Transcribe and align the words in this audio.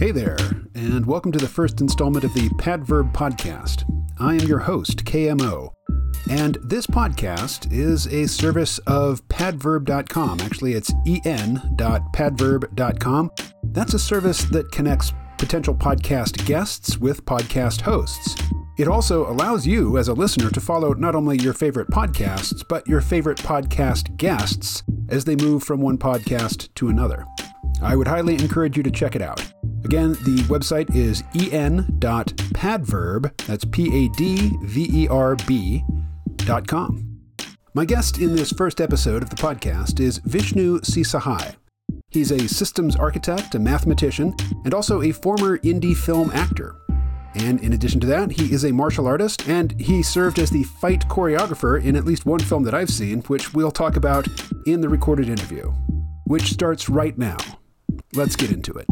Hey 0.00 0.10
there, 0.12 0.38
and 0.74 1.04
welcome 1.04 1.30
to 1.30 1.38
the 1.38 1.46
first 1.46 1.82
installment 1.82 2.24
of 2.24 2.32
the 2.32 2.48
Padverb 2.54 3.12
Podcast. 3.12 3.84
I 4.18 4.32
am 4.32 4.48
your 4.48 4.60
host, 4.60 5.04
KMO, 5.04 5.74
and 6.30 6.56
this 6.62 6.86
podcast 6.86 7.70
is 7.70 8.06
a 8.06 8.26
service 8.26 8.78
of 8.86 9.22
padverb.com. 9.28 10.40
Actually, 10.40 10.72
it's 10.72 10.90
en.padverb.com. 11.06 13.30
That's 13.62 13.92
a 13.92 13.98
service 13.98 14.44
that 14.44 14.72
connects 14.72 15.12
potential 15.36 15.74
podcast 15.74 16.46
guests 16.46 16.96
with 16.96 17.26
podcast 17.26 17.82
hosts. 17.82 18.42
It 18.78 18.88
also 18.88 19.30
allows 19.30 19.66
you, 19.66 19.98
as 19.98 20.08
a 20.08 20.14
listener, 20.14 20.48
to 20.48 20.60
follow 20.62 20.94
not 20.94 21.14
only 21.14 21.36
your 21.36 21.52
favorite 21.52 21.90
podcasts, 21.90 22.66
but 22.66 22.88
your 22.88 23.02
favorite 23.02 23.36
podcast 23.36 24.16
guests 24.16 24.82
as 25.10 25.26
they 25.26 25.36
move 25.36 25.62
from 25.62 25.82
one 25.82 25.98
podcast 25.98 26.72
to 26.76 26.88
another. 26.88 27.26
I 27.82 27.96
would 27.96 28.08
highly 28.08 28.34
encourage 28.34 28.76
you 28.76 28.82
to 28.82 28.90
check 28.90 29.16
it 29.16 29.22
out. 29.22 29.40
Again, 29.84 30.12
the 30.12 30.44
website 30.48 30.94
is 30.94 31.22
en.padverb, 31.34 31.86
that's 33.46 33.64
P 33.64 34.04
A 34.04 34.08
D 34.10 34.50
V 34.64 34.88
E 34.92 35.08
R 35.08 35.36
B, 35.46 35.82
dot 36.36 36.66
com. 36.66 37.06
My 37.72 37.84
guest 37.84 38.18
in 38.18 38.34
this 38.34 38.52
first 38.52 38.80
episode 38.80 39.22
of 39.22 39.30
the 39.30 39.36
podcast 39.36 40.00
is 40.00 40.18
Vishnu 40.18 40.80
Seesahai. 40.80 41.54
He's 42.10 42.32
a 42.32 42.48
systems 42.48 42.96
architect, 42.96 43.54
a 43.54 43.58
mathematician, 43.60 44.34
and 44.64 44.74
also 44.74 45.02
a 45.02 45.12
former 45.12 45.58
indie 45.58 45.96
film 45.96 46.30
actor. 46.32 46.74
And 47.34 47.60
in 47.60 47.72
addition 47.72 48.00
to 48.00 48.08
that, 48.08 48.32
he 48.32 48.52
is 48.52 48.64
a 48.64 48.72
martial 48.72 49.06
artist 49.06 49.48
and 49.48 49.80
he 49.80 50.02
served 50.02 50.40
as 50.40 50.50
the 50.50 50.64
fight 50.64 51.06
choreographer 51.08 51.82
in 51.82 51.94
at 51.94 52.04
least 52.04 52.26
one 52.26 52.40
film 52.40 52.64
that 52.64 52.74
I've 52.74 52.90
seen, 52.90 53.22
which 53.22 53.54
we'll 53.54 53.70
talk 53.70 53.94
about 53.94 54.26
in 54.66 54.80
the 54.80 54.88
recorded 54.88 55.28
interview, 55.28 55.72
which 56.24 56.50
starts 56.50 56.88
right 56.88 57.16
now. 57.16 57.36
Let's 58.12 58.36
get 58.36 58.50
into 58.50 58.72
it. 58.74 58.86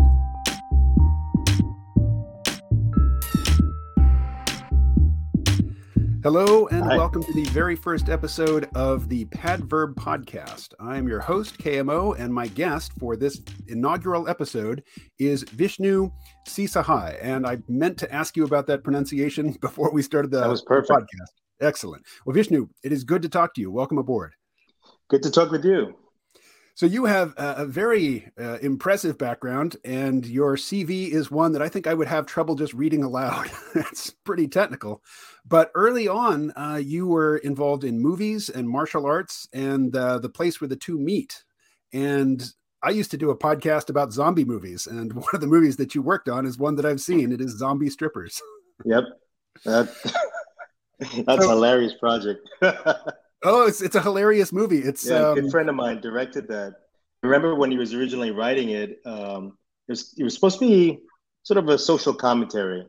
Hello, 6.24 6.66
and 6.66 6.84
Hi. 6.84 6.96
welcome 6.96 7.22
to 7.22 7.32
the 7.32 7.44
very 7.50 7.76
first 7.76 8.08
episode 8.08 8.68
of 8.74 9.08
the 9.08 9.24
Padverb 9.26 9.94
Podcast. 9.94 10.74
I'm 10.80 11.06
your 11.06 11.20
host, 11.20 11.58
KMO, 11.58 12.18
and 12.18 12.34
my 12.34 12.48
guest 12.48 12.92
for 12.98 13.16
this 13.16 13.40
inaugural 13.68 14.28
episode 14.28 14.82
is 15.18 15.44
Vishnu 15.44 16.10
Seesahai. 16.46 17.18
And 17.22 17.46
I 17.46 17.58
meant 17.68 17.98
to 17.98 18.12
ask 18.12 18.36
you 18.36 18.44
about 18.44 18.66
that 18.66 18.82
pronunciation 18.82 19.52
before 19.60 19.92
we 19.92 20.02
started 20.02 20.30
the, 20.32 20.40
that 20.40 20.48
was 20.48 20.62
perfect. 20.62 20.90
podcast. 20.90 21.64
Excellent. 21.66 22.04
Well, 22.26 22.34
Vishnu, 22.34 22.68
it 22.82 22.92
is 22.92 23.04
good 23.04 23.22
to 23.22 23.28
talk 23.28 23.54
to 23.54 23.60
you. 23.60 23.70
Welcome 23.70 23.98
aboard. 23.98 24.32
Good 25.08 25.22
to 25.22 25.30
talk 25.30 25.50
with 25.50 25.64
you. 25.64 25.94
So 26.78 26.86
you 26.86 27.06
have 27.06 27.34
a, 27.36 27.54
a 27.62 27.66
very 27.66 28.30
uh, 28.40 28.58
impressive 28.58 29.18
background, 29.18 29.76
and 29.84 30.24
your 30.24 30.54
CV 30.54 31.10
is 31.10 31.28
one 31.28 31.50
that 31.50 31.60
I 31.60 31.68
think 31.68 31.88
I 31.88 31.94
would 31.94 32.06
have 32.06 32.24
trouble 32.24 32.54
just 32.54 32.72
reading 32.72 33.02
aloud. 33.02 33.50
it's 33.74 34.10
pretty 34.10 34.46
technical, 34.46 35.02
but 35.44 35.72
early 35.74 36.06
on, 36.06 36.52
uh, 36.52 36.80
you 36.80 37.08
were 37.08 37.38
involved 37.38 37.82
in 37.82 37.98
movies 37.98 38.48
and 38.48 38.70
martial 38.70 39.06
arts, 39.06 39.48
and 39.52 39.96
uh, 39.96 40.20
the 40.20 40.28
place 40.28 40.60
where 40.60 40.68
the 40.68 40.76
two 40.76 41.00
meet. 41.00 41.42
And 41.92 42.48
I 42.80 42.90
used 42.90 43.10
to 43.10 43.16
do 43.16 43.30
a 43.30 43.36
podcast 43.36 43.90
about 43.90 44.12
zombie 44.12 44.44
movies, 44.44 44.86
and 44.86 45.12
one 45.14 45.34
of 45.34 45.40
the 45.40 45.48
movies 45.48 45.78
that 45.78 45.96
you 45.96 46.02
worked 46.02 46.28
on 46.28 46.46
is 46.46 46.58
one 46.58 46.76
that 46.76 46.86
I've 46.86 47.00
seen. 47.00 47.32
It 47.32 47.40
is 47.40 47.58
Zombie 47.58 47.90
Strippers. 47.90 48.40
Yep, 48.84 49.02
that, 49.64 49.88
that's 51.26 51.42
so, 51.42 51.50
a 51.50 51.54
hilarious 51.54 51.94
project. 51.94 52.48
Oh, 53.44 53.66
it's 53.66 53.80
it's 53.80 53.94
a 53.94 54.02
hilarious 54.02 54.52
movie. 54.52 54.78
It's 54.78 55.08
yeah, 55.08 55.16
um, 55.16 55.32
a 55.32 55.34
good 55.36 55.44
um, 55.44 55.50
friend 55.50 55.68
of 55.68 55.74
mine 55.74 56.00
directed 56.00 56.48
that. 56.48 56.74
I 57.22 57.26
remember 57.26 57.54
when 57.54 57.70
he 57.70 57.78
was 57.78 57.94
originally 57.94 58.30
writing 58.30 58.70
it, 58.70 59.00
um, 59.04 59.58
it 59.88 59.92
was 59.92 60.14
it 60.18 60.24
was 60.24 60.34
supposed 60.34 60.58
to 60.58 60.66
be 60.66 60.98
sort 61.42 61.58
of 61.58 61.68
a 61.68 61.78
social 61.78 62.14
commentary, 62.14 62.86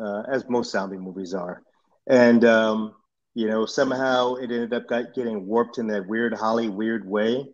uh, 0.00 0.22
as 0.30 0.48
most 0.48 0.72
zombie 0.72 0.98
movies 0.98 1.34
are, 1.34 1.62
and 2.08 2.44
um, 2.44 2.94
you 3.34 3.48
know 3.48 3.66
somehow 3.66 4.34
it 4.34 4.50
ended 4.50 4.72
up 4.72 4.88
getting 4.88 5.46
warped 5.46 5.78
in 5.78 5.86
that 5.88 6.06
weird 6.06 6.34
Holly 6.34 6.68
weird 6.68 7.08
way 7.08 7.46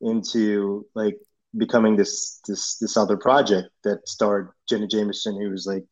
into 0.00 0.86
like 0.94 1.18
becoming 1.56 1.96
this 1.96 2.40
this 2.46 2.76
this 2.76 2.96
other 2.96 3.16
project 3.16 3.68
that 3.84 4.06
starred 4.06 4.50
Jenna 4.68 4.86
Jameson, 4.86 5.40
who 5.40 5.50
was 5.50 5.66
like 5.66 5.84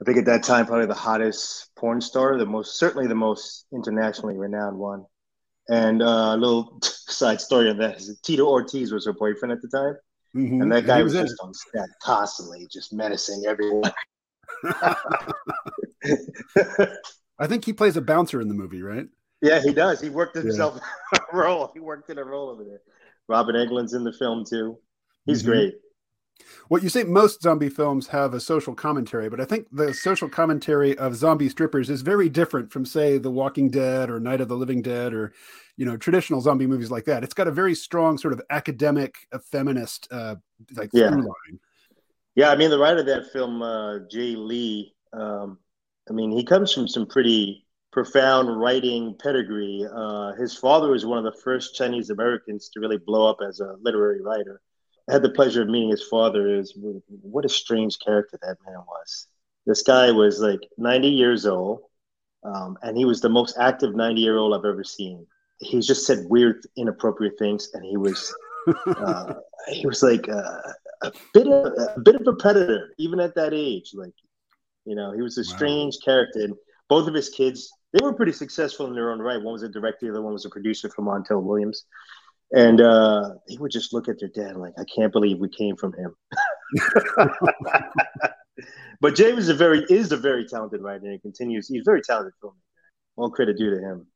I 0.00 0.04
think 0.04 0.18
at 0.18 0.26
that 0.26 0.44
time 0.44 0.66
probably 0.66 0.86
the 0.86 0.94
hottest 0.94 1.70
porn 1.76 2.00
star, 2.00 2.36
the 2.36 2.46
most 2.46 2.78
certainly 2.78 3.08
the 3.08 3.14
most 3.14 3.66
internationally 3.72 4.36
renowned 4.36 4.76
one. 4.76 5.04
And 5.68 6.02
uh, 6.02 6.32
a 6.34 6.36
little 6.36 6.78
side 6.82 7.40
story 7.40 7.70
on 7.70 7.78
that 7.78 7.98
is 7.98 8.18
Tito 8.22 8.46
Ortiz 8.46 8.92
was 8.92 9.06
her 9.06 9.12
boyfriend 9.12 9.52
at 9.52 9.62
the 9.62 9.68
time. 9.68 9.96
Mm-hmm. 10.34 10.62
And 10.62 10.72
that 10.72 10.86
guy 10.86 11.02
was, 11.02 11.14
was 11.14 11.30
just 11.30 11.40
on 11.42 11.52
set 11.54 11.88
constantly, 12.02 12.66
just 12.70 12.92
menacing 12.92 13.44
everyone. 13.46 13.92
I 17.38 17.46
think 17.46 17.64
he 17.64 17.72
plays 17.72 17.96
a 17.96 18.02
bouncer 18.02 18.40
in 18.40 18.48
the 18.48 18.54
movie, 18.54 18.82
right? 18.82 19.06
Yeah, 19.40 19.60
he 19.60 19.72
does. 19.72 20.00
He 20.00 20.10
worked 20.10 20.36
himself 20.36 20.80
yeah. 21.12 21.20
a 21.32 21.36
role. 21.36 21.70
He 21.72 21.80
worked 21.80 22.10
in 22.10 22.18
a 22.18 22.24
role 22.24 22.50
over 22.50 22.64
there. 22.64 22.80
Robert 23.28 23.54
Englund's 23.54 23.94
in 23.94 24.04
the 24.04 24.12
film 24.12 24.44
too. 24.48 24.78
He's 25.26 25.42
mm-hmm. 25.42 25.50
great. 25.50 25.74
Well, 26.68 26.82
you 26.82 26.88
say 26.88 27.04
most 27.04 27.42
zombie 27.42 27.68
films 27.68 28.08
have 28.08 28.34
a 28.34 28.40
social 28.40 28.74
commentary, 28.74 29.28
but 29.28 29.40
I 29.40 29.44
think 29.44 29.66
the 29.72 29.92
social 29.92 30.28
commentary 30.28 30.96
of 30.98 31.16
zombie 31.16 31.48
strippers 31.48 31.90
is 31.90 32.02
very 32.02 32.28
different 32.28 32.72
from, 32.72 32.84
say, 32.84 33.18
The 33.18 33.30
Walking 33.30 33.70
Dead 33.70 34.10
or 34.10 34.20
Night 34.20 34.40
of 34.40 34.48
the 34.48 34.56
Living 34.56 34.82
Dead 34.82 35.14
or, 35.14 35.32
you 35.76 35.86
know, 35.86 35.96
traditional 35.96 36.40
zombie 36.40 36.66
movies 36.66 36.90
like 36.90 37.04
that. 37.06 37.24
It's 37.24 37.34
got 37.34 37.48
a 37.48 37.52
very 37.52 37.74
strong 37.74 38.18
sort 38.18 38.32
of 38.32 38.42
academic, 38.50 39.16
uh, 39.32 39.38
feminist, 39.38 40.08
uh, 40.10 40.36
like 40.76 40.90
yeah. 40.92 41.08
through 41.08 41.22
line. 41.22 41.60
Yeah, 42.34 42.50
I 42.50 42.56
mean, 42.56 42.70
the 42.70 42.78
writer 42.78 43.00
of 43.00 43.06
that 43.06 43.32
film, 43.32 43.62
uh, 43.62 44.00
Jay 44.10 44.36
Lee, 44.36 44.94
um, 45.12 45.58
I 46.08 46.12
mean, 46.12 46.30
he 46.30 46.44
comes 46.44 46.72
from 46.72 46.86
some 46.86 47.06
pretty 47.06 47.66
profound 47.92 48.60
writing 48.60 49.16
pedigree. 49.20 49.86
Uh, 49.92 50.32
his 50.34 50.56
father 50.56 50.90
was 50.90 51.04
one 51.04 51.18
of 51.18 51.24
the 51.24 51.40
first 51.40 51.74
Chinese 51.74 52.10
Americans 52.10 52.68
to 52.70 52.80
really 52.80 52.98
blow 52.98 53.28
up 53.28 53.38
as 53.46 53.60
a 53.60 53.74
literary 53.80 54.22
writer. 54.22 54.60
I 55.08 55.12
had 55.14 55.22
the 55.22 55.30
pleasure 55.30 55.62
of 55.62 55.68
meeting 55.68 55.90
his 55.90 56.06
father. 56.08 56.54
Is 56.54 56.76
what 57.22 57.44
a 57.44 57.48
strange 57.48 57.98
character 57.98 58.38
that 58.42 58.56
man 58.66 58.78
was. 58.86 59.26
This 59.66 59.82
guy 59.82 60.10
was 60.10 60.40
like 60.40 60.60
90 60.76 61.08
years 61.08 61.46
old, 61.46 61.80
um, 62.44 62.78
and 62.82 62.96
he 62.96 63.04
was 63.04 63.20
the 63.20 63.28
most 63.28 63.56
active 63.58 63.94
90 63.94 64.20
year 64.20 64.38
old 64.38 64.54
I've 64.54 64.64
ever 64.64 64.84
seen. 64.84 65.26
He 65.60 65.80
just 65.80 66.06
said 66.06 66.26
weird, 66.28 66.64
inappropriate 66.76 67.38
things, 67.38 67.70
and 67.74 67.84
he 67.84 67.96
was 67.96 68.34
uh, 68.86 69.34
he 69.68 69.86
was 69.86 70.02
like 70.02 70.28
uh, 70.28 70.60
a 71.02 71.12
bit 71.32 71.46
of 71.46 71.72
a 71.96 72.00
bit 72.00 72.16
of 72.16 72.26
a 72.26 72.34
predator, 72.34 72.94
even 72.98 73.18
at 73.20 73.34
that 73.34 73.54
age. 73.54 73.92
Like, 73.94 74.14
you 74.84 74.94
know, 74.94 75.12
he 75.12 75.22
was 75.22 75.38
a 75.38 75.44
strange 75.44 75.96
wow. 76.00 76.04
character. 76.04 76.40
And 76.40 76.54
both 76.88 77.08
of 77.08 77.14
his 77.14 77.30
kids, 77.30 77.72
they 77.92 78.04
were 78.04 78.12
pretty 78.12 78.32
successful 78.32 78.86
in 78.86 78.94
their 78.94 79.10
own 79.10 79.20
right. 79.20 79.42
One 79.42 79.52
was 79.52 79.62
a 79.62 79.68
director, 79.68 80.06
the 80.06 80.12
other 80.12 80.22
one 80.22 80.32
was 80.32 80.44
a 80.44 80.50
producer 80.50 80.88
for 80.88 81.02
Montel 81.02 81.42
Williams 81.42 81.84
and 82.52 82.80
uh, 82.80 83.34
he 83.46 83.58
would 83.58 83.70
just 83.70 83.92
look 83.92 84.08
at 84.08 84.18
their 84.18 84.28
dad 84.28 84.56
like, 84.56 84.74
"I 84.78 84.84
can't 84.84 85.12
believe 85.12 85.38
we 85.38 85.48
came 85.48 85.76
from 85.76 85.92
him." 85.94 86.14
but 89.00 89.14
James 89.14 89.40
is 89.40 89.48
a 89.48 89.54
very 89.54 89.84
is 89.90 90.12
a 90.12 90.16
very 90.16 90.46
talented 90.46 90.80
writer, 90.80 91.04
and 91.04 91.12
he 91.12 91.18
continues. 91.18 91.68
He's 91.68 91.82
very 91.84 92.02
talented 92.02 92.34
filmmaker. 92.42 92.54
All 93.16 93.30
credit 93.30 93.58
due 93.58 93.70
to 93.70 93.78
him. 93.78 94.06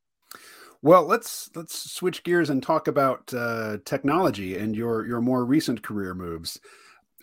Well, 0.81 1.05
let's 1.05 1.51
let's 1.55 1.93
switch 1.93 2.25
gears 2.25 2.51
and 2.51 2.63
talk 2.63 2.89
about 2.89 3.33
uh, 3.35 3.79
technology 3.85 4.57
and 4.57 4.75
your 4.75 5.07
your 5.07 5.21
more 5.21 5.45
recent 5.45 5.83
career 5.83 6.15
moves. 6.15 6.59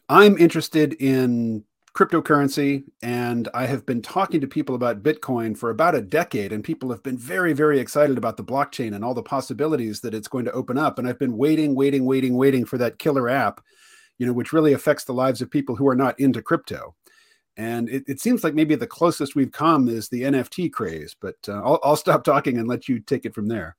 I'm 0.08 0.38
interested 0.38 0.94
in 0.94 1.66
cryptocurrency 1.94 2.84
and 3.02 3.50
I 3.54 3.66
have 3.66 3.86
been 3.86 4.02
talking 4.02 4.42
to 4.42 4.48
people 4.48 4.76
about 4.76 5.04
Bitcoin 5.04 5.58
for 5.58 5.70
about 5.70 5.96
a 5.96 6.02
decade 6.02 6.54
and 6.54 6.64
people 6.64 6.92
have 6.92 7.04
been 7.04 7.18
very 7.18 7.54
very 7.54 7.80
excited 7.80 8.18
about 8.18 8.38
the 8.38 8.44
blockchain 8.44 8.96
and 8.96 9.04
all 9.04 9.14
the 9.14 9.24
possibilities 9.24 10.02
that 10.02 10.14
it's 10.14 10.28
going 10.28 10.46
to 10.46 10.52
open 10.52 10.78
up 10.78 11.00
and 11.00 11.08
I've 11.08 11.20
been 11.20 11.38
waiting 11.38 11.76
waiting 11.76 12.06
waiting 12.06 12.36
waiting 12.36 12.66
for 12.66 12.78
that 12.78 13.00
killer 13.00 13.28
app 13.28 13.62
you 14.18 14.26
know 14.26 14.34
which 14.34 14.54
really 14.54 14.74
affects 14.74 15.06
the 15.06 15.14
lives 15.14 15.42
of 15.42 15.50
people 15.50 15.76
who 15.76 15.88
are 15.88 15.96
not 15.96 16.20
into 16.20 16.42
crypto. 16.42 16.96
And 17.58 17.90
it, 17.90 18.04
it 18.08 18.22
seems 18.22 18.44
like 18.44 18.54
maybe 18.54 18.76
the 18.76 18.88
closest 18.88 19.36
we've 19.36 19.52
come 19.52 19.90
is 19.90 20.08
the 20.08 20.22
NFT 20.24 20.72
craze 20.72 21.16
but 21.20 21.38
uh, 21.48 21.62
I'll, 21.64 21.80
I'll 21.84 21.96
stop 21.96 22.24
talking 22.24 22.58
and 22.58 22.68
let 22.68 22.88
you 22.88 23.00
take 23.00 23.26
it 23.26 23.34
from 23.34 23.48
there 23.48 23.76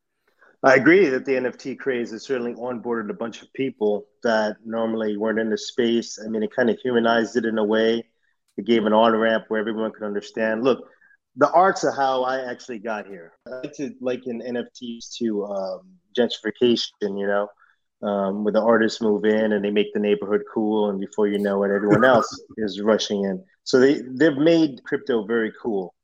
I 0.62 0.74
agree 0.74 1.08
that 1.08 1.24
the 1.24 1.32
NFT 1.32 1.78
craze 1.78 2.10
has 2.10 2.24
certainly 2.24 2.52
onboarded 2.52 3.08
a 3.08 3.14
bunch 3.14 3.40
of 3.40 3.50
people 3.54 4.06
that 4.22 4.56
normally 4.64 5.16
weren't 5.16 5.38
in 5.38 5.48
the 5.48 5.56
space. 5.56 6.18
I 6.22 6.28
mean, 6.28 6.42
it 6.42 6.54
kind 6.54 6.68
of 6.68 6.78
humanized 6.82 7.36
it 7.36 7.46
in 7.46 7.56
a 7.56 7.64
way. 7.64 8.04
It 8.58 8.66
gave 8.66 8.84
an 8.84 8.92
on 8.92 9.16
ramp 9.16 9.44
where 9.48 9.58
everyone 9.58 9.92
could 9.92 10.02
understand. 10.02 10.62
Look, 10.62 10.80
the 11.36 11.50
arts 11.50 11.82
are 11.84 11.92
how 11.92 12.24
I 12.24 12.50
actually 12.50 12.78
got 12.78 13.06
here. 13.06 13.32
I 13.46 13.50
like 13.50 13.72
to 13.76 13.94
liken 14.02 14.42
NFTs 14.42 15.16
to 15.18 15.46
um, 15.46 15.80
gentrification, 16.18 16.90
you 17.00 17.26
know, 17.26 17.48
um, 18.06 18.44
where 18.44 18.52
the 18.52 18.60
artists 18.60 19.00
move 19.00 19.24
in 19.24 19.52
and 19.52 19.64
they 19.64 19.70
make 19.70 19.94
the 19.94 20.00
neighborhood 20.00 20.42
cool, 20.52 20.90
and 20.90 21.00
before 21.00 21.28
you 21.28 21.38
know 21.38 21.62
it, 21.64 21.70
everyone 21.70 22.04
else 22.04 22.28
is 22.58 22.82
rushing 22.82 23.24
in. 23.24 23.42
So 23.64 23.78
they 23.78 24.02
they've 24.02 24.36
made 24.36 24.84
crypto 24.84 25.24
very 25.24 25.52
cool. 25.62 25.94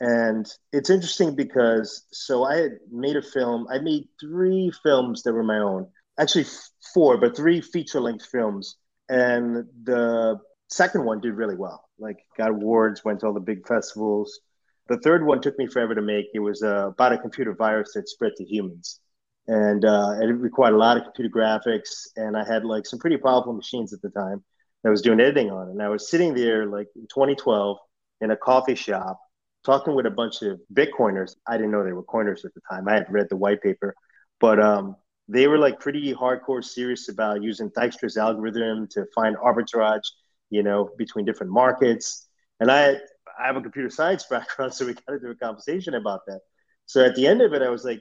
And 0.00 0.46
it's 0.72 0.90
interesting 0.90 1.34
because 1.34 2.04
so 2.12 2.44
I 2.44 2.56
had 2.56 2.72
made 2.90 3.16
a 3.16 3.22
film. 3.22 3.66
I 3.70 3.78
made 3.78 4.08
three 4.20 4.70
films 4.82 5.22
that 5.22 5.32
were 5.32 5.42
my 5.42 5.58
own. 5.58 5.86
Actually, 6.18 6.46
four, 6.92 7.16
but 7.18 7.36
three 7.36 7.60
feature 7.60 8.00
length 8.00 8.26
films. 8.26 8.76
And 9.08 9.64
the 9.84 10.38
second 10.68 11.04
one 11.04 11.20
did 11.20 11.34
really 11.34 11.56
well. 11.56 11.88
Like 11.98 12.18
got 12.36 12.50
awards, 12.50 13.04
went 13.04 13.20
to 13.20 13.26
all 13.26 13.32
the 13.32 13.40
big 13.40 13.66
festivals. 13.66 14.40
The 14.88 14.98
third 14.98 15.24
one 15.24 15.40
took 15.40 15.58
me 15.58 15.66
forever 15.66 15.94
to 15.94 16.02
make. 16.02 16.26
It 16.34 16.40
was 16.40 16.62
uh, 16.62 16.88
about 16.88 17.12
a 17.12 17.18
computer 17.18 17.54
virus 17.54 17.92
that 17.94 18.08
spread 18.08 18.32
to 18.36 18.44
humans, 18.44 19.00
and 19.48 19.84
uh, 19.84 20.12
it 20.20 20.26
required 20.26 20.74
a 20.74 20.78
lot 20.78 20.96
of 20.96 21.04
computer 21.04 21.30
graphics. 21.34 22.08
And 22.16 22.36
I 22.36 22.44
had 22.46 22.64
like 22.64 22.86
some 22.86 22.98
pretty 22.98 23.16
powerful 23.16 23.54
machines 23.54 23.92
at 23.92 24.02
the 24.02 24.10
time 24.10 24.44
that 24.82 24.90
I 24.90 24.92
was 24.92 25.02
doing 25.02 25.20
editing 25.20 25.50
on. 25.50 25.70
And 25.70 25.82
I 25.82 25.88
was 25.88 26.08
sitting 26.08 26.34
there 26.34 26.66
like 26.66 26.88
in 26.94 27.02
2012 27.02 27.78
in 28.20 28.30
a 28.30 28.36
coffee 28.36 28.74
shop 28.74 29.18
talking 29.66 29.94
with 29.94 30.06
a 30.06 30.10
bunch 30.10 30.42
of 30.42 30.60
Bitcoiners. 30.72 31.34
I 31.46 31.56
didn't 31.56 31.72
know 31.72 31.84
they 31.84 31.92
were 31.92 32.04
coiners 32.04 32.44
at 32.44 32.54
the 32.54 32.60
time. 32.70 32.88
I 32.88 32.94
had 32.94 33.06
read 33.10 33.26
the 33.28 33.36
white 33.36 33.60
paper, 33.60 33.94
but 34.40 34.60
um, 34.60 34.96
they 35.28 35.48
were 35.48 35.58
like 35.58 35.80
pretty 35.80 36.14
hardcore 36.14 36.64
serious 36.64 37.08
about 37.08 37.42
using 37.42 37.70
Dijkstra's 37.70 38.16
algorithm 38.16 38.86
to 38.92 39.04
find 39.14 39.36
arbitrage, 39.36 40.06
you 40.50 40.62
know, 40.62 40.90
between 40.96 41.24
different 41.24 41.52
markets. 41.52 42.28
And 42.60 42.70
I, 42.70 42.92
I 43.38 43.46
have 43.46 43.56
a 43.56 43.60
computer 43.60 43.90
science 43.90 44.24
background, 44.30 44.72
so 44.72 44.86
we 44.86 44.94
got 44.94 45.14
into 45.14 45.30
a 45.30 45.34
conversation 45.34 45.94
about 45.94 46.20
that. 46.28 46.40
So 46.86 47.04
at 47.04 47.16
the 47.16 47.26
end 47.26 47.42
of 47.42 47.52
it, 47.52 47.62
I 47.62 47.68
was 47.68 47.84
like, 47.84 48.00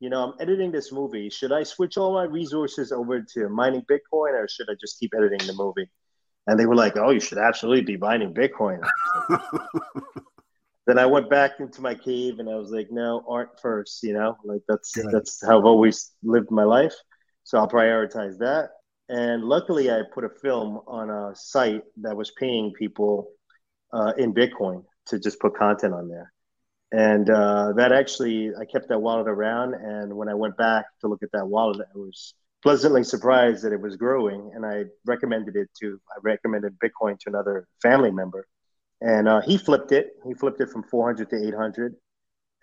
you 0.00 0.10
know, 0.10 0.24
I'm 0.24 0.34
editing 0.40 0.72
this 0.72 0.92
movie. 0.92 1.30
Should 1.30 1.52
I 1.52 1.62
switch 1.62 1.96
all 1.96 2.12
my 2.12 2.24
resources 2.24 2.90
over 2.90 3.22
to 3.34 3.48
mining 3.48 3.82
Bitcoin, 3.82 4.32
or 4.32 4.48
should 4.48 4.68
I 4.68 4.74
just 4.80 4.98
keep 4.98 5.12
editing 5.16 5.46
the 5.46 5.54
movie? 5.54 5.88
And 6.46 6.58
they 6.58 6.66
were 6.66 6.74
like, 6.74 6.96
"Oh, 6.96 7.10
you 7.10 7.20
should 7.20 7.38
absolutely 7.38 7.84
be 7.84 7.96
mining 7.96 8.34
Bitcoin." 8.34 8.80
then 10.86 10.98
I 10.98 11.06
went 11.06 11.30
back 11.30 11.52
into 11.60 11.80
my 11.80 11.94
cave 11.94 12.38
and 12.38 12.48
I 12.48 12.56
was 12.56 12.70
like, 12.70 12.88
no, 12.90 13.24
art 13.28 13.60
first, 13.60 14.02
you 14.02 14.12
know, 14.12 14.36
like 14.44 14.62
that's 14.68 14.94
Good. 14.94 15.06
that's 15.10 15.44
how 15.44 15.58
I've 15.58 15.64
always 15.64 16.12
lived 16.22 16.50
my 16.50 16.64
life. 16.64 16.94
So 17.44 17.58
I'll 17.58 17.68
prioritize 17.68 18.38
that. 18.38 18.70
And 19.08 19.44
luckily, 19.44 19.90
I 19.90 20.00
put 20.14 20.24
a 20.24 20.30
film 20.30 20.80
on 20.86 21.10
a 21.10 21.34
site 21.34 21.82
that 21.98 22.16
was 22.16 22.32
paying 22.38 22.72
people 22.78 23.28
uh, 23.92 24.12
in 24.16 24.32
Bitcoin 24.32 24.84
to 25.06 25.18
just 25.18 25.38
put 25.40 25.56
content 25.56 25.92
on 25.92 26.08
there. 26.08 26.32
And 26.92 27.28
uh, 27.28 27.72
that 27.76 27.92
actually, 27.92 28.50
I 28.58 28.64
kept 28.64 28.88
that 28.88 29.00
wallet 29.00 29.28
around. 29.28 29.74
And 29.74 30.14
when 30.14 30.28
I 30.28 30.34
went 30.34 30.56
back 30.56 30.86
to 31.00 31.08
look 31.08 31.22
at 31.22 31.32
that 31.32 31.46
wallet, 31.46 31.80
I 31.80 31.98
was 31.98 32.34
pleasantly 32.62 33.04
surprised 33.04 33.62
that 33.64 33.72
it 33.72 33.80
was 33.80 33.96
growing. 33.96 34.52
And 34.54 34.64
I 34.64 34.84
recommended 35.04 35.56
it 35.56 35.68
to, 35.80 36.00
I 36.10 36.20
recommended 36.22 36.78
Bitcoin 36.78 37.18
to 37.20 37.28
another 37.28 37.66
family 37.82 38.10
member 38.10 38.46
and 39.04 39.28
uh, 39.28 39.42
he 39.42 39.58
flipped 39.58 39.92
it. 39.92 40.16
He 40.26 40.32
flipped 40.32 40.60
it 40.62 40.70
from 40.70 40.82
400 40.82 41.28
to 41.28 41.48
800. 41.48 41.94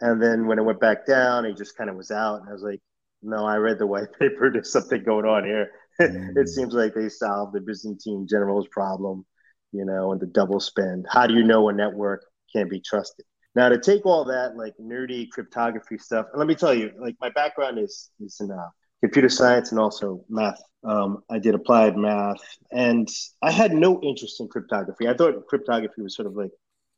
And 0.02 0.20
then 0.22 0.48
when 0.48 0.58
it 0.58 0.64
went 0.64 0.80
back 0.80 1.06
down, 1.06 1.46
he 1.46 1.54
just 1.54 1.78
kind 1.78 1.90
of 1.90 1.96
was 1.96 2.10
out. 2.10 2.42
And 2.42 2.50
I 2.50 2.54
was 2.54 2.64
like, 2.64 2.80
no, 3.22 3.46
I 3.46 3.58
read 3.58 3.78
the 3.78 3.86
white 3.86 4.12
paper. 4.20 4.50
There's 4.52 4.72
something 4.72 5.04
going 5.04 5.26
on 5.26 5.46
here. 5.46 5.72
Mm. 6.00 6.36
it 6.36 6.48
seems 6.48 6.74
like 6.74 6.96
they 6.96 7.10
solved 7.10 7.54
the 7.54 7.62
Byzantine 7.62 8.26
general's 8.28 8.68
problem, 8.70 9.24
you 9.72 9.86
know, 9.86 10.12
and 10.12 10.20
the 10.20 10.26
double 10.26 10.60
spend. 10.60 11.06
How 11.08 11.28
do 11.28 11.36
you 11.36 11.44
know 11.44 11.70
a 11.70 11.74
network 11.74 12.26
can't 12.52 12.72
be 12.72 12.80
trusted? 12.80 13.24
Now, 13.54 13.70
to 13.70 13.78
take 13.78 14.04
all 14.04 14.26
that 14.26 14.56
like 14.58 14.74
nerdy 14.82 15.30
cryptography 15.30 16.00
stuff, 16.00 16.26
and 16.32 16.40
let 16.40 16.48
me 16.48 16.56
tell 16.56 16.74
you, 16.74 16.92
like 16.98 17.18
my 17.22 17.30
background 17.30 17.78
is 17.78 18.10
is 18.20 18.38
in 18.40 18.50
uh, 18.50 18.70
computer 19.01 19.30
science 19.30 19.71
and 19.71 19.80
also 19.80 20.24
math 20.30 20.62
um, 20.83 21.24
I 21.30 21.39
did 21.39 21.53
applied 21.53 21.95
math, 21.95 22.42
and 22.71 23.07
I 23.42 23.51
had 23.51 23.74
no 23.74 24.01
interest 24.01 24.39
in 24.39 24.48
cryptography. 24.48 25.07
I 25.07 25.13
thought 25.13 25.48
cryptography 25.48 26.01
was 26.01 26.15
sort 26.15 26.27
of 26.27 26.36
like 26.36 26.51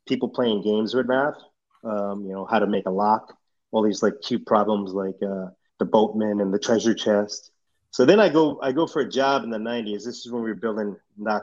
people 0.08 0.28
playing 0.28 0.62
games 0.62 0.94
with 0.94 1.06
math. 1.06 1.36
Um, 1.82 2.24
you 2.24 2.32
know, 2.32 2.46
how 2.46 2.60
to 2.60 2.66
make 2.66 2.86
a 2.86 2.90
lock, 2.90 3.36
all 3.70 3.82
these 3.82 4.02
like 4.02 4.14
cute 4.22 4.46
problems 4.46 4.92
like 4.92 5.16
uh, 5.22 5.48
the 5.78 5.84
boatman 5.84 6.40
and 6.40 6.52
the 6.52 6.58
treasure 6.58 6.94
chest. 6.94 7.50
So 7.90 8.06
then 8.06 8.20
I 8.20 8.30
go, 8.30 8.58
I 8.62 8.72
go 8.72 8.86
for 8.86 9.00
a 9.00 9.08
job 9.08 9.44
in 9.44 9.50
the 9.50 9.58
'90s. 9.58 10.04
This 10.04 10.24
is 10.24 10.32
when 10.32 10.42
we 10.42 10.48
were 10.48 10.56
building 10.56 10.96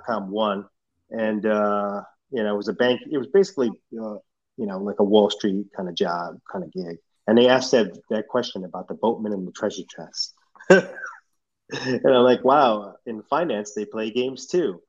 .com 0.07 0.31
one, 0.31 0.65
and 1.11 1.45
uh, 1.45 2.01
you 2.31 2.41
know, 2.41 2.53
it 2.53 2.57
was 2.57 2.69
a 2.69 2.73
bank. 2.73 3.01
It 3.11 3.19
was 3.19 3.27
basically, 3.27 3.69
uh, 3.69 4.15
you 4.57 4.65
know, 4.65 4.79
like 4.79 4.99
a 4.99 5.03
Wall 5.03 5.29
Street 5.29 5.67
kind 5.77 5.87
of 5.87 5.93
job, 5.93 6.39
kind 6.51 6.63
of 6.63 6.73
gig. 6.73 6.97
And 7.27 7.37
they 7.37 7.47
asked 7.47 7.71
that 7.71 7.95
that 8.09 8.27
question 8.27 8.65
about 8.65 8.87
the 8.87 8.95
boatman 8.95 9.33
and 9.33 9.47
the 9.47 9.51
treasure 9.51 9.83
chest. 9.87 10.33
and 11.85 12.05
I'm 12.05 12.23
like, 12.23 12.43
wow, 12.43 12.95
in 13.05 13.21
finance, 13.23 13.73
they 13.73 13.85
play 13.85 14.11
games 14.11 14.47
too. 14.47 14.81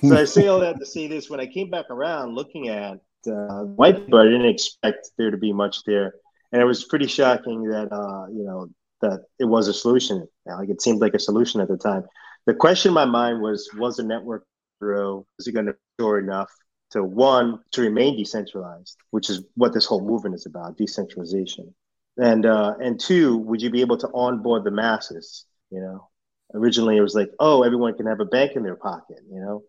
So 0.00 0.16
I 0.16 0.24
say 0.24 0.46
all 0.46 0.60
that 0.60 0.78
to 0.78 0.86
say 0.86 1.06
this 1.06 1.28
when 1.28 1.40
I 1.40 1.46
came 1.46 1.68
back 1.70 1.90
around 1.90 2.34
looking 2.34 2.68
at 2.68 3.00
uh, 3.26 3.64
I 3.78 3.92
didn't 3.92 4.46
expect 4.46 5.10
there 5.18 5.30
to 5.30 5.36
be 5.36 5.52
much 5.52 5.84
there. 5.84 6.14
And 6.50 6.60
it 6.60 6.64
was 6.64 6.84
pretty 6.84 7.06
shocking 7.06 7.64
that, 7.64 7.92
uh, 7.92 8.26
you 8.28 8.44
know, 8.44 8.68
that 9.00 9.20
it 9.38 9.44
was 9.44 9.68
a 9.68 9.74
solution. 9.74 10.26
Like 10.46 10.70
it 10.70 10.82
seemed 10.82 11.00
like 11.00 11.14
a 11.14 11.18
solution 11.18 11.60
at 11.60 11.68
the 11.68 11.76
time. 11.76 12.04
The 12.46 12.54
question 12.54 12.90
in 12.90 12.94
my 12.94 13.04
mind 13.04 13.40
was, 13.40 13.68
was 13.76 13.96
the 13.96 14.02
network 14.02 14.44
grow? 14.80 15.26
Is 15.38 15.46
it 15.46 15.52
going 15.52 15.66
to 15.66 15.76
store 15.98 16.18
enough 16.18 16.50
to 16.92 17.02
one, 17.02 17.60
to 17.72 17.80
remain 17.80 18.16
decentralized, 18.16 18.96
which 19.10 19.30
is 19.30 19.42
what 19.54 19.72
this 19.72 19.86
whole 19.86 20.04
movement 20.04 20.34
is 20.34 20.46
about, 20.46 20.76
decentralization. 20.76 21.74
And, 22.18 22.44
uh, 22.44 22.74
and 22.80 23.00
two, 23.00 23.38
would 23.38 23.62
you 23.62 23.70
be 23.70 23.80
able 23.80 23.96
to 23.98 24.08
onboard 24.12 24.64
the 24.64 24.70
masses? 24.70 25.46
You 25.70 25.80
know, 25.80 26.08
originally 26.54 26.96
it 26.96 27.02
was 27.02 27.14
like, 27.14 27.30
oh, 27.38 27.62
everyone 27.62 27.94
can 27.94 28.06
have 28.06 28.20
a 28.20 28.26
bank 28.26 28.52
in 28.56 28.62
their 28.62 28.76
pocket, 28.76 29.18
you 29.30 29.40
know. 29.40 29.62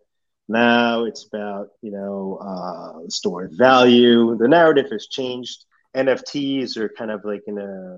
Now 0.50 1.06
it's 1.06 1.26
about, 1.26 1.70
you 1.82 1.92
know, 1.92 2.38
uh, 2.42 3.10
stored 3.10 3.54
value. 3.54 4.36
The 4.38 4.48
narrative 4.48 4.90
has 4.92 5.08
changed. 5.08 5.66
NFTs 5.96 6.76
are 6.78 6.90
kind 6.90 7.12
of 7.12 7.24
like 7.24 7.44
in 7.48 7.58
a 7.58 7.98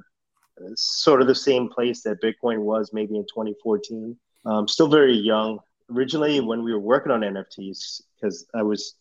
sort 0.75 1.21
of 1.21 1.27
the 1.27 1.35
same 1.35 1.69
place 1.69 2.03
that 2.03 2.21
Bitcoin 2.21 2.59
was 2.59 2.91
maybe 2.93 3.15
in 3.15 3.23
2014. 3.23 4.15
Um, 4.45 4.67
still 4.67 4.87
very 4.87 5.15
young. 5.15 5.59
Originally, 5.91 6.39
when 6.39 6.63
we 6.63 6.71
were 6.71 6.79
working 6.79 7.11
on 7.11 7.21
NFTs, 7.21 8.01
because 8.15 8.45
I 8.53 8.61
was 8.61 8.95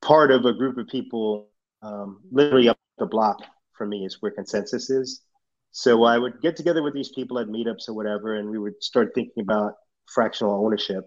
part 0.00 0.30
of 0.30 0.44
a 0.44 0.52
group 0.52 0.78
of 0.78 0.86
people 0.88 1.48
um, 1.82 2.20
literally 2.30 2.68
up 2.68 2.78
the 2.98 3.06
block 3.06 3.42
for 3.76 3.86
me 3.86 4.04
is 4.04 4.18
where 4.20 4.32
consensus 4.32 4.90
is. 4.90 5.22
So 5.72 6.04
I 6.04 6.18
would 6.18 6.40
get 6.40 6.56
together 6.56 6.82
with 6.82 6.94
these 6.94 7.10
people 7.10 7.38
at 7.38 7.48
meetups 7.48 7.88
or 7.88 7.94
whatever, 7.94 8.36
and 8.36 8.48
we 8.48 8.58
would 8.58 8.82
start 8.82 9.12
thinking 9.14 9.42
about 9.42 9.74
fractional 10.06 10.64
ownership. 10.64 11.04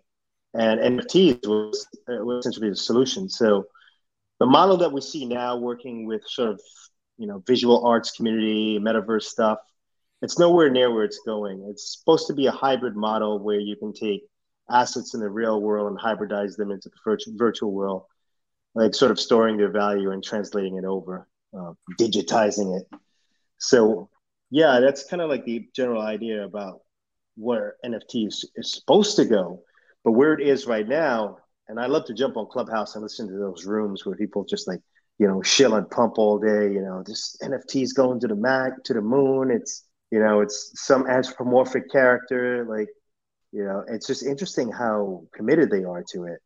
And 0.54 0.80
NFTs 0.80 1.48
was, 1.48 1.88
uh, 2.10 2.24
was 2.24 2.46
essentially 2.46 2.70
the 2.70 2.76
solution. 2.76 3.30
So 3.30 3.66
the 4.40 4.46
model 4.46 4.78
that 4.78 4.92
we 4.92 5.02
see 5.02 5.26
now 5.26 5.58
working 5.58 6.06
with 6.06 6.22
sort 6.26 6.50
of, 6.50 6.62
you 7.18 7.28
know, 7.28 7.44
visual 7.48 7.86
arts 7.86 8.12
community, 8.12 8.78
metaverse 8.80 9.24
stuff, 9.24 9.60
it's 10.22 10.40
nowhere 10.40 10.70
near 10.70 10.94
where 10.94 11.04
it's 11.04 11.22
going. 11.26 11.66
It's 11.70 11.98
supposed 12.00 12.28
to 12.28 12.34
be 12.34 12.48
a 12.48 12.52
hybrid 12.52 12.96
model 12.96 13.40
where 13.40 13.60
you 13.60 13.76
can 13.76 13.94
take 13.94 14.24
assets 14.70 15.14
in 15.14 15.20
the 15.20 15.30
real 15.30 15.62
world 15.62 15.88
and 15.88 16.00
hybridize 16.00 16.58
them 16.58 16.72
into 16.72 16.90
the 16.90 16.96
virtual, 17.04 17.34
virtual 17.38 17.72
world, 17.72 18.04
like 18.76 18.94
sort 18.94 19.12
of 19.12 19.20
storing 19.20 19.58
their 19.58 19.72
value 19.72 20.12
and 20.12 20.24
translating 20.24 20.76
it 20.78 20.86
over, 20.86 21.28
uh, 21.58 21.74
digitizing 22.00 22.80
it. 22.80 22.88
So 23.60 24.10
yeah, 24.50 24.80
that's 24.80 25.04
kind 25.06 25.22
of 25.22 25.30
like 25.30 25.46
the 25.46 25.68
general 25.76 26.02
idea 26.02 26.46
about 26.46 26.82
where 27.36 27.76
NFT 27.86 28.28
is, 28.28 28.50
is 28.56 28.74
supposed 28.74 29.16
to 29.18 29.26
go. 29.26 29.62
But 30.04 30.14
where 30.14 30.34
it 30.34 30.46
is 30.46 30.68
right 30.68 30.88
now, 30.88 31.38
and 31.68 31.80
I 31.80 31.88
love 31.88 32.06
to 32.06 32.14
jump 32.14 32.38
on 32.38 32.48
Clubhouse 32.48 32.96
and 32.96 33.04
listen 33.04 33.28
to 33.28 33.38
those 33.38 33.66
rooms 33.66 34.06
where 34.06 34.16
people 34.16 34.46
just 34.46 34.68
like, 34.68 34.80
you 35.20 35.28
know, 35.28 35.42
shill 35.42 35.76
and 35.76 35.90
pump 35.90 36.18
all 36.18 36.40
day, 36.40 36.72
you 36.72 36.82
know, 36.82 37.04
this 37.06 37.36
NFTs 37.44 37.94
going 37.94 38.20
to 38.22 38.28
the 38.28 38.36
Mac, 38.36 38.84
to 38.86 38.94
the 38.94 39.02
moon. 39.02 39.52
It's, 39.52 39.84
you 40.12 40.20
know, 40.20 40.42
it's 40.42 40.72
some 40.76 41.08
anthropomorphic 41.08 41.92
character. 41.92 42.66
Like, 42.70 42.88
you 43.52 43.66
know, 43.66 43.84
it's 43.88 44.08
just 44.08 44.24
interesting 44.24 44.72
how 44.72 45.24
committed 45.34 45.70
they 45.70 45.84
are 45.84 46.04
to 46.14 46.26
it. 46.26 46.40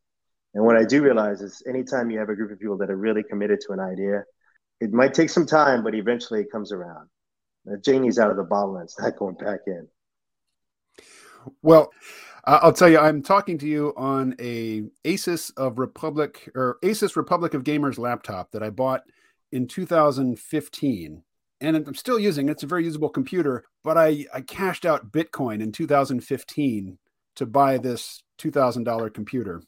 And 0.54 0.64
what 0.64 0.76
I 0.76 0.84
do 0.84 1.02
realize 1.02 1.40
is 1.40 1.62
anytime 1.68 2.10
you 2.10 2.18
have 2.18 2.28
a 2.28 2.34
group 2.34 2.50
of 2.50 2.58
people 2.58 2.78
that 2.78 2.90
are 2.90 2.96
really 2.96 3.22
committed 3.22 3.60
to 3.66 3.72
an 3.72 3.80
idea, 3.80 4.24
it 4.82 4.92
might 4.92 5.14
take 5.14 5.30
some 5.30 5.46
time, 5.46 5.84
but 5.84 5.94
eventually 5.94 6.40
it 6.40 6.50
comes 6.50 6.72
around. 6.72 7.08
Janie's 7.84 8.18
out 8.18 8.32
of 8.32 8.36
the 8.36 8.42
bottle 8.42 8.74
and 8.76 8.84
it's 8.84 8.98
not 8.98 9.16
going 9.16 9.36
back 9.36 9.60
in. 9.68 9.86
Well, 11.62 11.92
I'll 12.44 12.72
tell 12.72 12.88
you, 12.88 12.98
I'm 12.98 13.22
talking 13.22 13.58
to 13.58 13.66
you 13.66 13.94
on 13.96 14.34
a 14.40 14.82
Asus 15.04 15.52
of 15.56 15.78
Republic 15.78 16.50
or 16.56 16.78
Asus 16.82 17.14
Republic 17.14 17.54
of 17.54 17.62
Gamers 17.62 17.98
laptop 17.98 18.50
that 18.50 18.64
I 18.64 18.70
bought 18.70 19.02
in 19.52 19.68
2015. 19.68 21.22
And 21.60 21.76
I'm 21.76 21.94
still 21.94 22.18
using 22.18 22.48
it. 22.48 22.52
It's 22.52 22.64
a 22.64 22.66
very 22.66 22.84
usable 22.84 23.08
computer, 23.08 23.64
but 23.84 23.96
I, 23.96 24.26
I 24.34 24.40
cashed 24.40 24.84
out 24.84 25.12
Bitcoin 25.12 25.62
in 25.62 25.70
2015 25.70 26.98
to 27.36 27.46
buy 27.46 27.78
this 27.78 28.24
$2,000 28.40 29.14
computer. 29.14 29.62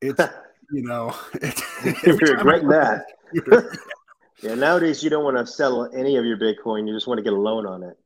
It's, 0.00 0.18
you 0.72 0.82
know, 0.82 1.14
it's, 1.34 1.62
you're 2.04 2.16
regretting 2.16 2.68
that. 2.70 3.04
Yeah, 4.42 4.54
nowadays 4.54 5.04
you 5.04 5.10
don't 5.10 5.22
want 5.22 5.36
to 5.36 5.46
sell 5.46 5.88
any 5.94 6.16
of 6.16 6.24
your 6.24 6.36
Bitcoin. 6.36 6.88
You 6.88 6.94
just 6.94 7.06
want 7.06 7.18
to 7.18 7.22
get 7.22 7.32
a 7.32 7.40
loan 7.40 7.64
on 7.64 7.84
it. 7.84 7.96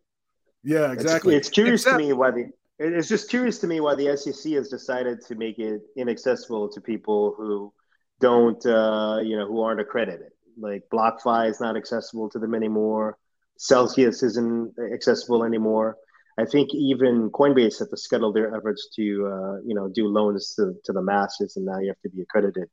Yeah, 0.62 0.92
exactly. 0.92 1.34
It's, 1.34 1.48
it's 1.48 1.54
curious 1.54 1.82
Except- 1.82 1.98
to 1.98 2.06
me 2.06 2.12
why 2.12 2.30
the 2.30 2.50
it's 2.78 3.08
just 3.08 3.30
curious 3.30 3.58
to 3.60 3.66
me 3.66 3.80
why 3.80 3.94
the 3.94 4.14
SEC 4.18 4.52
has 4.52 4.68
decided 4.68 5.22
to 5.28 5.34
make 5.34 5.58
it 5.58 5.80
inaccessible 5.96 6.68
to 6.68 6.80
people 6.82 7.34
who 7.38 7.72
don't, 8.20 8.64
uh, 8.66 9.20
you 9.22 9.34
know, 9.38 9.46
who 9.46 9.62
aren't 9.62 9.80
accredited. 9.80 10.30
Like 10.58 10.82
BlockFi 10.92 11.48
is 11.48 11.58
not 11.58 11.74
accessible 11.74 12.28
to 12.30 12.38
them 12.38 12.54
anymore. 12.54 13.16
Celsius 13.56 14.22
isn't 14.22 14.74
accessible 14.92 15.42
anymore. 15.42 15.96
I 16.38 16.44
think 16.44 16.74
even 16.74 17.30
Coinbase 17.30 17.78
had 17.78 17.88
to 17.88 17.96
scuttle 17.96 18.30
their 18.30 18.54
efforts 18.54 18.90
to, 18.96 19.02
uh, 19.26 19.56
you 19.64 19.74
know, 19.74 19.88
do 19.88 20.06
loans 20.08 20.52
to, 20.56 20.74
to 20.84 20.92
the 20.92 21.00
masses, 21.00 21.56
and 21.56 21.64
now 21.64 21.78
you 21.78 21.88
have 21.88 22.00
to 22.02 22.10
be 22.10 22.20
accredited. 22.20 22.68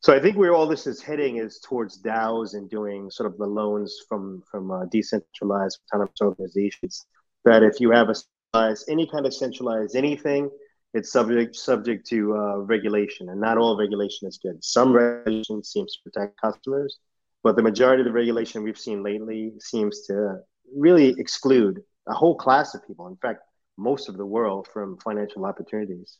So 0.00 0.14
I 0.14 0.20
think 0.20 0.36
where 0.36 0.54
all 0.54 0.68
this 0.68 0.86
is 0.86 1.02
heading 1.02 1.38
is 1.38 1.58
towards 1.58 2.00
DAOs 2.00 2.54
and 2.54 2.70
doing 2.70 3.10
sort 3.10 3.30
of 3.30 3.36
the 3.36 3.46
loans 3.46 4.00
from 4.08 4.42
from 4.50 4.70
uh, 4.70 4.84
decentralized 4.86 5.80
autonomous 5.86 6.20
organizations. 6.20 7.06
That 7.44 7.62
if 7.62 7.80
you 7.80 7.90
have 7.90 8.08
a 8.08 8.14
any 8.88 9.06
kind 9.06 9.26
of 9.26 9.34
centralized 9.34 9.96
anything, 9.96 10.50
it's 10.94 11.12
subject 11.12 11.56
subject 11.56 12.06
to 12.08 12.34
uh, 12.36 12.56
regulation, 12.58 13.28
and 13.28 13.40
not 13.40 13.58
all 13.58 13.76
regulation 13.76 14.28
is 14.28 14.38
good. 14.38 14.62
Some 14.64 14.92
regulation 14.92 15.62
seems 15.64 15.96
to 15.96 16.10
protect 16.10 16.40
customers, 16.40 16.98
but 17.42 17.56
the 17.56 17.62
majority 17.62 18.02
of 18.02 18.06
the 18.06 18.12
regulation 18.12 18.62
we've 18.62 18.78
seen 18.78 19.02
lately 19.02 19.52
seems 19.58 20.06
to 20.06 20.38
really 20.74 21.14
exclude 21.18 21.82
a 22.06 22.14
whole 22.14 22.36
class 22.36 22.74
of 22.74 22.86
people. 22.86 23.08
In 23.08 23.16
fact, 23.16 23.40
most 23.76 24.08
of 24.08 24.16
the 24.16 24.26
world 24.26 24.68
from 24.72 24.96
financial 24.98 25.44
opportunities. 25.44 26.18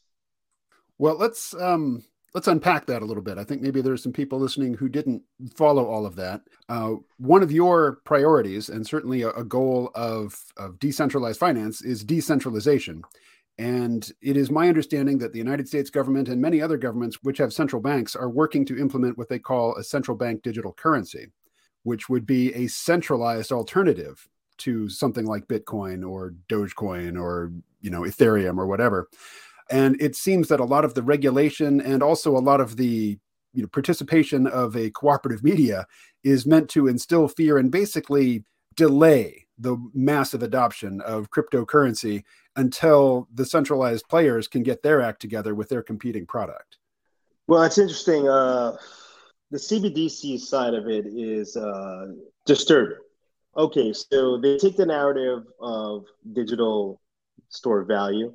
Well, 0.99 1.17
let's 1.17 1.55
um, 1.55 2.05
let's 2.35 2.49
unpack 2.49 2.87
that 2.87 3.03
a 3.03 3.05
little 3.05 3.23
bit. 3.23 3.39
I 3.39 3.45
think 3.45 3.63
maybe 3.63 3.81
there's 3.81 4.03
some 4.03 4.13
people 4.13 4.39
listening 4.39 4.75
who 4.75 4.89
didn't 4.89 5.23
follow 5.55 5.87
all 5.87 6.07
of 6.07 6.17
that. 6.17 6.43
Uh, 6.69 6.95
one 7.19 7.43
of 7.43 7.53
your 7.53 8.01
priorities, 8.05 8.69
and 8.69 8.87
certainly 8.87 9.23
a, 9.23 9.31
a 9.31 9.45
goal 9.45 9.91
of, 9.95 10.37
of 10.57 10.79
decentralized 10.79 11.41
finance, 11.41 11.83
is 11.83 12.05
decentralization. 12.05 13.03
And 13.59 14.11
it 14.23 14.37
is 14.37 14.51
my 14.51 14.69
understanding 14.69 15.19
that 15.19 15.33
the 15.33 15.39
United 15.39 15.67
States 15.67 15.91
government 15.91 16.29
and 16.29 16.41
many 16.41 16.61
other 16.61 16.77
governments 16.77 17.19
which 17.23 17.39
have 17.39 17.53
central 17.53 17.83
banks 17.83 18.15
are 18.15 18.31
working 18.31 18.65
to 18.67 18.79
implement 18.79 19.19
what 19.19 19.29
they 19.29 19.41
call 19.41 19.75
a 19.77 19.83
central 19.83 20.17
bank 20.17 20.43
digital 20.43 20.73
currency, 20.73 21.27
which 21.83 22.09
would 22.09 22.25
be 22.25 22.55
a 22.55 22.69
centralized 22.69 23.51
alternative 23.51 24.29
to 24.59 24.89
something 24.89 25.25
like 25.25 25.49
Bitcoin 25.49 26.09
or 26.09 26.35
Dogecoin 26.49 27.21
or 27.21 27.53
you 27.81 27.91
know 27.91 28.03
Ethereum 28.03 28.59
or 28.59 28.67
whatever. 28.67 29.09
And 29.71 30.01
it 30.01 30.17
seems 30.17 30.49
that 30.49 30.61
a 30.61 30.65
lot 30.65 30.85
of 30.85 30.95
the 30.95 31.03
regulation 31.03 31.81
and 31.81 32.03
also 32.03 32.37
a 32.37 32.41
lot 32.41 32.61
of 32.61 32.77
the 32.77 33.19
you 33.53 33.63
know, 33.63 33.69
participation 33.69 34.47
of 34.47 34.77
a 34.77 34.91
cooperative 34.91 35.43
media 35.43 35.87
is 36.25 36.47
meant 36.47 36.69
to 36.71 36.87
instill 36.87 37.29
fear 37.29 37.59
and 37.59 37.71
basically 37.71 38.45
delay 38.77 39.47
the 39.59 39.77
massive 39.93 40.43
adoption 40.43 41.01
of 41.01 41.31
cryptocurrency 41.31 42.23
until 42.57 43.29
the 43.35 43.45
centralized 43.45 44.09
players 44.09 44.47
can 44.47 44.63
get 44.63 44.83
their 44.83 45.01
act 45.01 45.21
together 45.21 45.55
with 45.55 45.69
their 45.69 45.83
competing 45.83 46.27
product. 46.27 46.79
Well, 47.47 47.63
it's 47.63 47.79
interesting. 47.79 48.29
Uh, 48.29 48.77
the 49.51 49.59
CBDC 49.59 50.39
side 50.41 50.75
of 50.75 50.87
it 50.87 51.07
is 51.07 51.57
uh, 51.57 52.09
disturbing. 52.47 52.99
Okay, 53.57 53.93
so 53.93 54.39
they 54.39 54.59
take 54.59 54.77
the 54.77 54.87
narrative 54.87 55.45
of 55.59 56.05
digital 56.33 57.01
store 57.49 57.83
value 57.85 58.33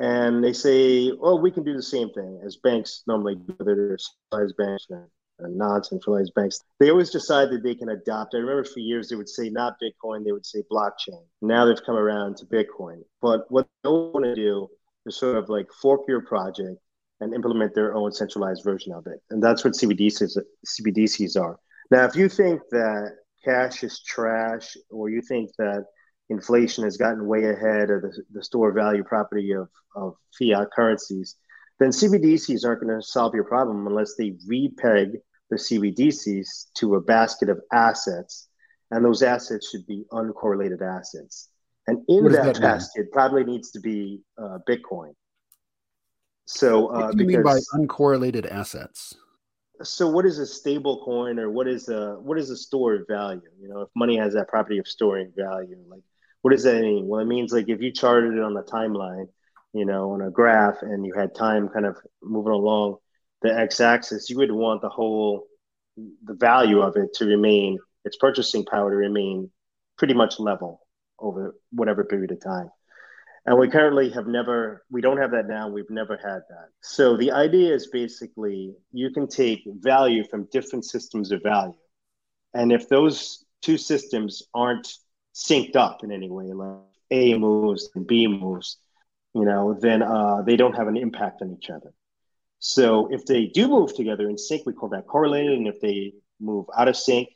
and 0.00 0.42
they 0.42 0.52
say, 0.54 1.12
"Oh, 1.20 1.36
we 1.36 1.50
can 1.50 1.62
do 1.62 1.74
the 1.74 1.82
same 1.82 2.10
thing 2.10 2.40
as 2.44 2.56
banks 2.56 3.02
normally 3.06 3.36
do. 3.36 3.54
They're 3.60 3.98
centralized 3.98 4.56
banks 4.56 4.86
and 4.90 5.56
non-centralized 5.56 6.34
banks. 6.34 6.60
They 6.78 6.90
always 6.90 7.10
decide 7.10 7.50
that 7.50 7.62
they 7.62 7.74
can 7.74 7.90
adopt. 7.90 8.34
I 8.34 8.38
remember 8.38 8.64
for 8.64 8.80
years 8.80 9.08
they 9.08 9.16
would 9.16 9.28
say 9.28 9.50
not 9.50 9.76
Bitcoin, 9.82 10.24
they 10.24 10.32
would 10.32 10.46
say 10.46 10.62
blockchain. 10.72 11.22
Now 11.42 11.64
they've 11.64 11.82
come 11.84 11.96
around 11.96 12.38
to 12.38 12.46
Bitcoin. 12.46 13.02
But 13.20 13.50
what 13.50 13.68
they 13.84 13.90
want 13.90 14.24
to 14.24 14.34
do 14.34 14.68
is 15.06 15.16
sort 15.18 15.36
of 15.36 15.48
like 15.48 15.68
fork 15.80 16.02
your 16.08 16.22
project 16.22 16.78
and 17.20 17.34
implement 17.34 17.74
their 17.74 17.94
own 17.94 18.12
centralized 18.12 18.64
version 18.64 18.94
of 18.94 19.06
it, 19.06 19.20
and 19.30 19.42
that's 19.42 19.64
what 19.64 19.74
CBDCs 19.74 20.38
CBDCs 20.66 21.38
are. 21.38 21.58
Now, 21.90 22.04
if 22.04 22.16
you 22.16 22.28
think 22.28 22.62
that 22.70 23.16
cash 23.44 23.84
is 23.84 24.02
trash, 24.02 24.76
or 24.90 25.10
you 25.10 25.20
think 25.20 25.50
that 25.58 25.84
inflation 26.30 26.84
has 26.84 26.96
gotten 26.96 27.26
way 27.26 27.44
ahead 27.44 27.90
of 27.90 28.02
the, 28.02 28.22
the 28.32 28.42
store 28.42 28.72
value 28.72 29.04
property 29.04 29.52
of, 29.52 29.68
of 29.94 30.14
fiat 30.38 30.68
currencies, 30.74 31.36
then 31.78 31.90
CBDCs 31.90 32.64
aren't 32.64 32.82
going 32.82 32.94
to 32.94 33.02
solve 33.02 33.34
your 33.34 33.44
problem 33.44 33.86
unless 33.86 34.14
they 34.14 34.30
repeg 34.48 35.16
the 35.50 35.56
CBDCs 35.56 36.72
to 36.74 36.94
a 36.94 37.00
basket 37.00 37.48
of 37.48 37.60
assets. 37.72 38.48
And 38.90 39.04
those 39.04 39.22
assets 39.22 39.68
should 39.70 39.86
be 39.86 40.04
uncorrelated 40.12 40.82
assets. 40.82 41.48
And 41.86 42.02
in 42.08 42.24
that, 42.32 42.54
that 42.54 42.60
basket 42.60 43.10
probably 43.12 43.44
needs 43.44 43.70
to 43.72 43.80
be 43.80 44.20
uh, 44.38 44.58
Bitcoin. 44.68 45.12
So, 46.46 46.88
uh, 46.88 47.06
what 47.06 47.16
do 47.16 47.22
you 47.22 47.28
because, 47.28 47.68
mean 47.72 47.86
by 47.88 47.94
uncorrelated 47.94 48.50
assets? 48.50 49.14
So, 49.82 50.08
what 50.08 50.26
is 50.26 50.38
a 50.38 50.46
stable 50.46 51.02
coin, 51.04 51.38
or 51.38 51.48
what 51.50 51.68
is 51.68 51.88
a 51.88 52.16
what 52.20 52.38
is 52.38 52.50
a 52.50 52.56
store 52.56 52.94
of 52.94 53.06
value? 53.08 53.40
You 53.60 53.68
know, 53.68 53.82
if 53.82 53.88
money 53.94 54.16
has 54.18 54.34
that 54.34 54.48
property 54.48 54.78
of 54.78 54.88
storing 54.88 55.32
value, 55.36 55.76
like 55.88 56.02
what 56.42 56.52
does 56.52 56.64
that 56.64 56.80
mean? 56.80 57.06
Well, 57.06 57.20
it 57.20 57.26
means 57.26 57.52
like 57.52 57.68
if 57.68 57.80
you 57.80 57.92
charted 57.92 58.34
it 58.34 58.42
on 58.42 58.54
the 58.54 58.62
timeline, 58.62 59.26
you 59.72 59.84
know, 59.84 60.12
on 60.12 60.22
a 60.22 60.30
graph 60.30 60.82
and 60.82 61.04
you 61.04 61.12
had 61.14 61.34
time 61.34 61.68
kind 61.68 61.86
of 61.86 61.96
moving 62.22 62.52
along 62.52 62.96
the 63.42 63.56
x-axis, 63.56 64.28
you 64.28 64.36
would 64.38 64.50
want 64.52 64.82
the 64.82 64.88
whole 64.88 65.46
the 66.24 66.34
value 66.34 66.80
of 66.80 66.96
it 66.96 67.12
to 67.14 67.26
remain 67.26 67.78
its 68.04 68.16
purchasing 68.16 68.64
power 68.64 68.90
to 68.90 68.96
remain 68.96 69.50
pretty 69.98 70.14
much 70.14 70.38
level 70.38 70.80
over 71.18 71.54
whatever 71.72 72.04
period 72.04 72.30
of 72.30 72.40
time. 72.40 72.70
And 73.46 73.58
we 73.58 73.68
currently 73.68 74.10
have 74.10 74.26
never, 74.26 74.84
we 74.90 75.00
don't 75.00 75.16
have 75.16 75.30
that 75.32 75.48
now. 75.48 75.68
We've 75.68 75.90
never 75.90 76.16
had 76.16 76.40
that. 76.48 76.68
So 76.82 77.16
the 77.16 77.32
idea 77.32 77.74
is 77.74 77.88
basically 77.88 78.74
you 78.92 79.10
can 79.10 79.28
take 79.28 79.62
value 79.66 80.24
from 80.28 80.48
different 80.52 80.84
systems 80.84 81.32
of 81.32 81.42
value. 81.42 81.74
And 82.54 82.72
if 82.72 82.88
those 82.88 83.44
two 83.62 83.78
systems 83.78 84.42
aren't 84.54 84.92
synced 85.34 85.76
up 85.76 86.04
in 86.04 86.12
any 86.12 86.30
way, 86.30 86.52
like 86.52 86.78
A 87.10 87.36
moves 87.38 87.90
and 87.94 88.06
B 88.06 88.26
moves, 88.26 88.78
you 89.34 89.44
know, 89.44 89.76
then 89.78 90.02
uh, 90.02 90.42
they 90.42 90.56
don't 90.56 90.76
have 90.76 90.88
an 90.88 90.96
impact 90.96 91.42
on 91.42 91.52
each 91.52 91.70
other. 91.70 91.92
So 92.58 93.08
if 93.10 93.24
they 93.24 93.46
do 93.46 93.68
move 93.68 93.94
together 93.94 94.28
in 94.28 94.36
sync, 94.36 94.66
we 94.66 94.74
call 94.74 94.90
that 94.90 95.06
correlated. 95.06 95.56
And 95.56 95.66
if 95.66 95.80
they 95.80 96.12
move 96.40 96.66
out 96.76 96.88
of 96.88 96.96
sync, 96.96 97.28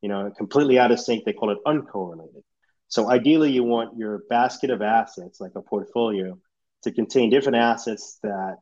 you 0.00 0.08
know, 0.08 0.30
completely 0.36 0.78
out 0.78 0.90
of 0.90 1.00
sync, 1.00 1.24
they 1.24 1.32
call 1.32 1.50
it 1.50 1.58
uncorrelated. 1.66 2.42
So 2.88 3.10
ideally, 3.10 3.52
you 3.52 3.64
want 3.64 3.98
your 3.98 4.22
basket 4.30 4.70
of 4.70 4.82
assets, 4.82 5.40
like 5.40 5.52
a 5.56 5.62
portfolio, 5.62 6.38
to 6.82 6.92
contain 6.92 7.30
different 7.30 7.56
assets 7.56 8.18
that 8.22 8.58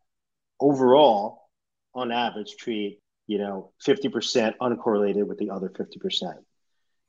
overall, 0.61 1.43
on 1.95 2.11
average, 2.11 2.57
treat, 2.59 3.01
you 3.27 3.39
know, 3.39 3.73
50% 3.87 4.55
uncorrelated 4.61 5.27
with 5.27 5.39
the 5.39 5.51
other 5.51 5.69
50%. 5.69 6.35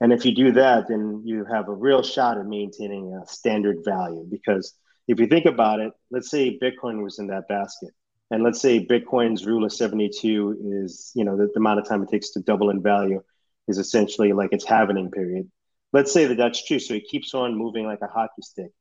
And 0.02 0.12
if 0.12 0.26
you 0.26 0.36
do 0.36 0.52
that, 0.54 0.88
then 0.88 1.22
you 1.26 1.46
have 1.46 1.70
a 1.70 1.74
real 1.74 2.04
shot 2.04 2.38
at 2.38 2.46
maintaining 2.46 3.14
a 3.14 3.26
standard 3.28 3.78
value. 3.86 4.26
Because 4.30 4.74
if 5.08 5.20
you 5.20 5.28
think 5.28 5.46
about 5.46 5.80
it, 5.80 5.94
let's 6.12 6.30
say 6.30 6.60
Bitcoin 6.62 7.04
was 7.04 7.20
in 7.20 7.28
that 7.28 7.48
basket. 7.48 7.92
And 8.32 8.44
let's 8.44 8.60
say 8.60 8.86
Bitcoin's 8.86 9.46
rule 9.46 9.64
of 9.64 9.72
72 9.72 10.82
is, 10.84 11.12
you 11.16 11.24
know, 11.24 11.38
the, 11.38 11.46
the 11.46 11.60
amount 11.60 11.80
of 11.80 11.88
time 11.88 12.04
it 12.04 12.10
takes 12.10 12.32
to 12.32 12.42
double 12.42 12.72
in 12.72 12.82
value 12.82 13.22
is 13.68 13.78
essentially 13.78 14.34
like 14.34 14.52
its 14.52 14.66
halvening 14.66 15.12
period. 15.12 15.50
Let's 15.94 16.12
say 16.12 16.26
that 16.26 16.38
that's 16.38 16.66
true. 16.66 16.80
So 16.80 16.96
it 16.96 17.08
keeps 17.08 17.34
on 17.34 17.56
moving 17.56 17.86
like 17.86 18.02
a 18.02 18.08
hockey 18.08 18.42
stick. 18.42 18.72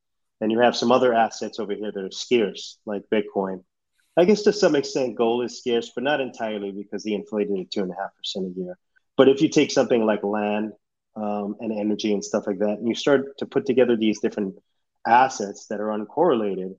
And 0.41 0.51
you 0.51 0.59
have 0.59 0.75
some 0.75 0.91
other 0.91 1.13
assets 1.13 1.59
over 1.59 1.73
here 1.73 1.91
that 1.91 2.03
are 2.03 2.11
scarce, 2.11 2.77
like 2.85 3.03
Bitcoin. 3.11 3.63
I 4.17 4.25
guess 4.25 4.43
to 4.43 4.53
some 4.53 4.75
extent, 4.75 5.15
gold 5.15 5.45
is 5.45 5.59
scarce, 5.59 5.91
but 5.93 6.03
not 6.03 6.21
entirely 6.21 6.71
because 6.71 7.03
they 7.03 7.13
inflated 7.13 7.59
at 7.59 7.71
two 7.71 7.83
and 7.83 7.91
a 7.91 7.95
half 7.95 8.15
percent 8.17 8.47
a 8.47 8.59
year. 8.59 8.77
But 9.17 9.29
if 9.29 9.41
you 9.41 9.49
take 9.49 9.71
something 9.71 10.05
like 10.05 10.23
land 10.23 10.73
um, 11.15 11.55
and 11.59 11.71
energy 11.71 12.13
and 12.13 12.23
stuff 12.23 12.47
like 12.47 12.59
that, 12.59 12.77
and 12.79 12.87
you 12.87 12.95
start 12.95 13.37
to 13.39 13.45
put 13.45 13.65
together 13.65 13.95
these 13.95 14.19
different 14.19 14.55
assets 15.07 15.67
that 15.67 15.79
are 15.79 15.97
uncorrelated, 15.97 16.75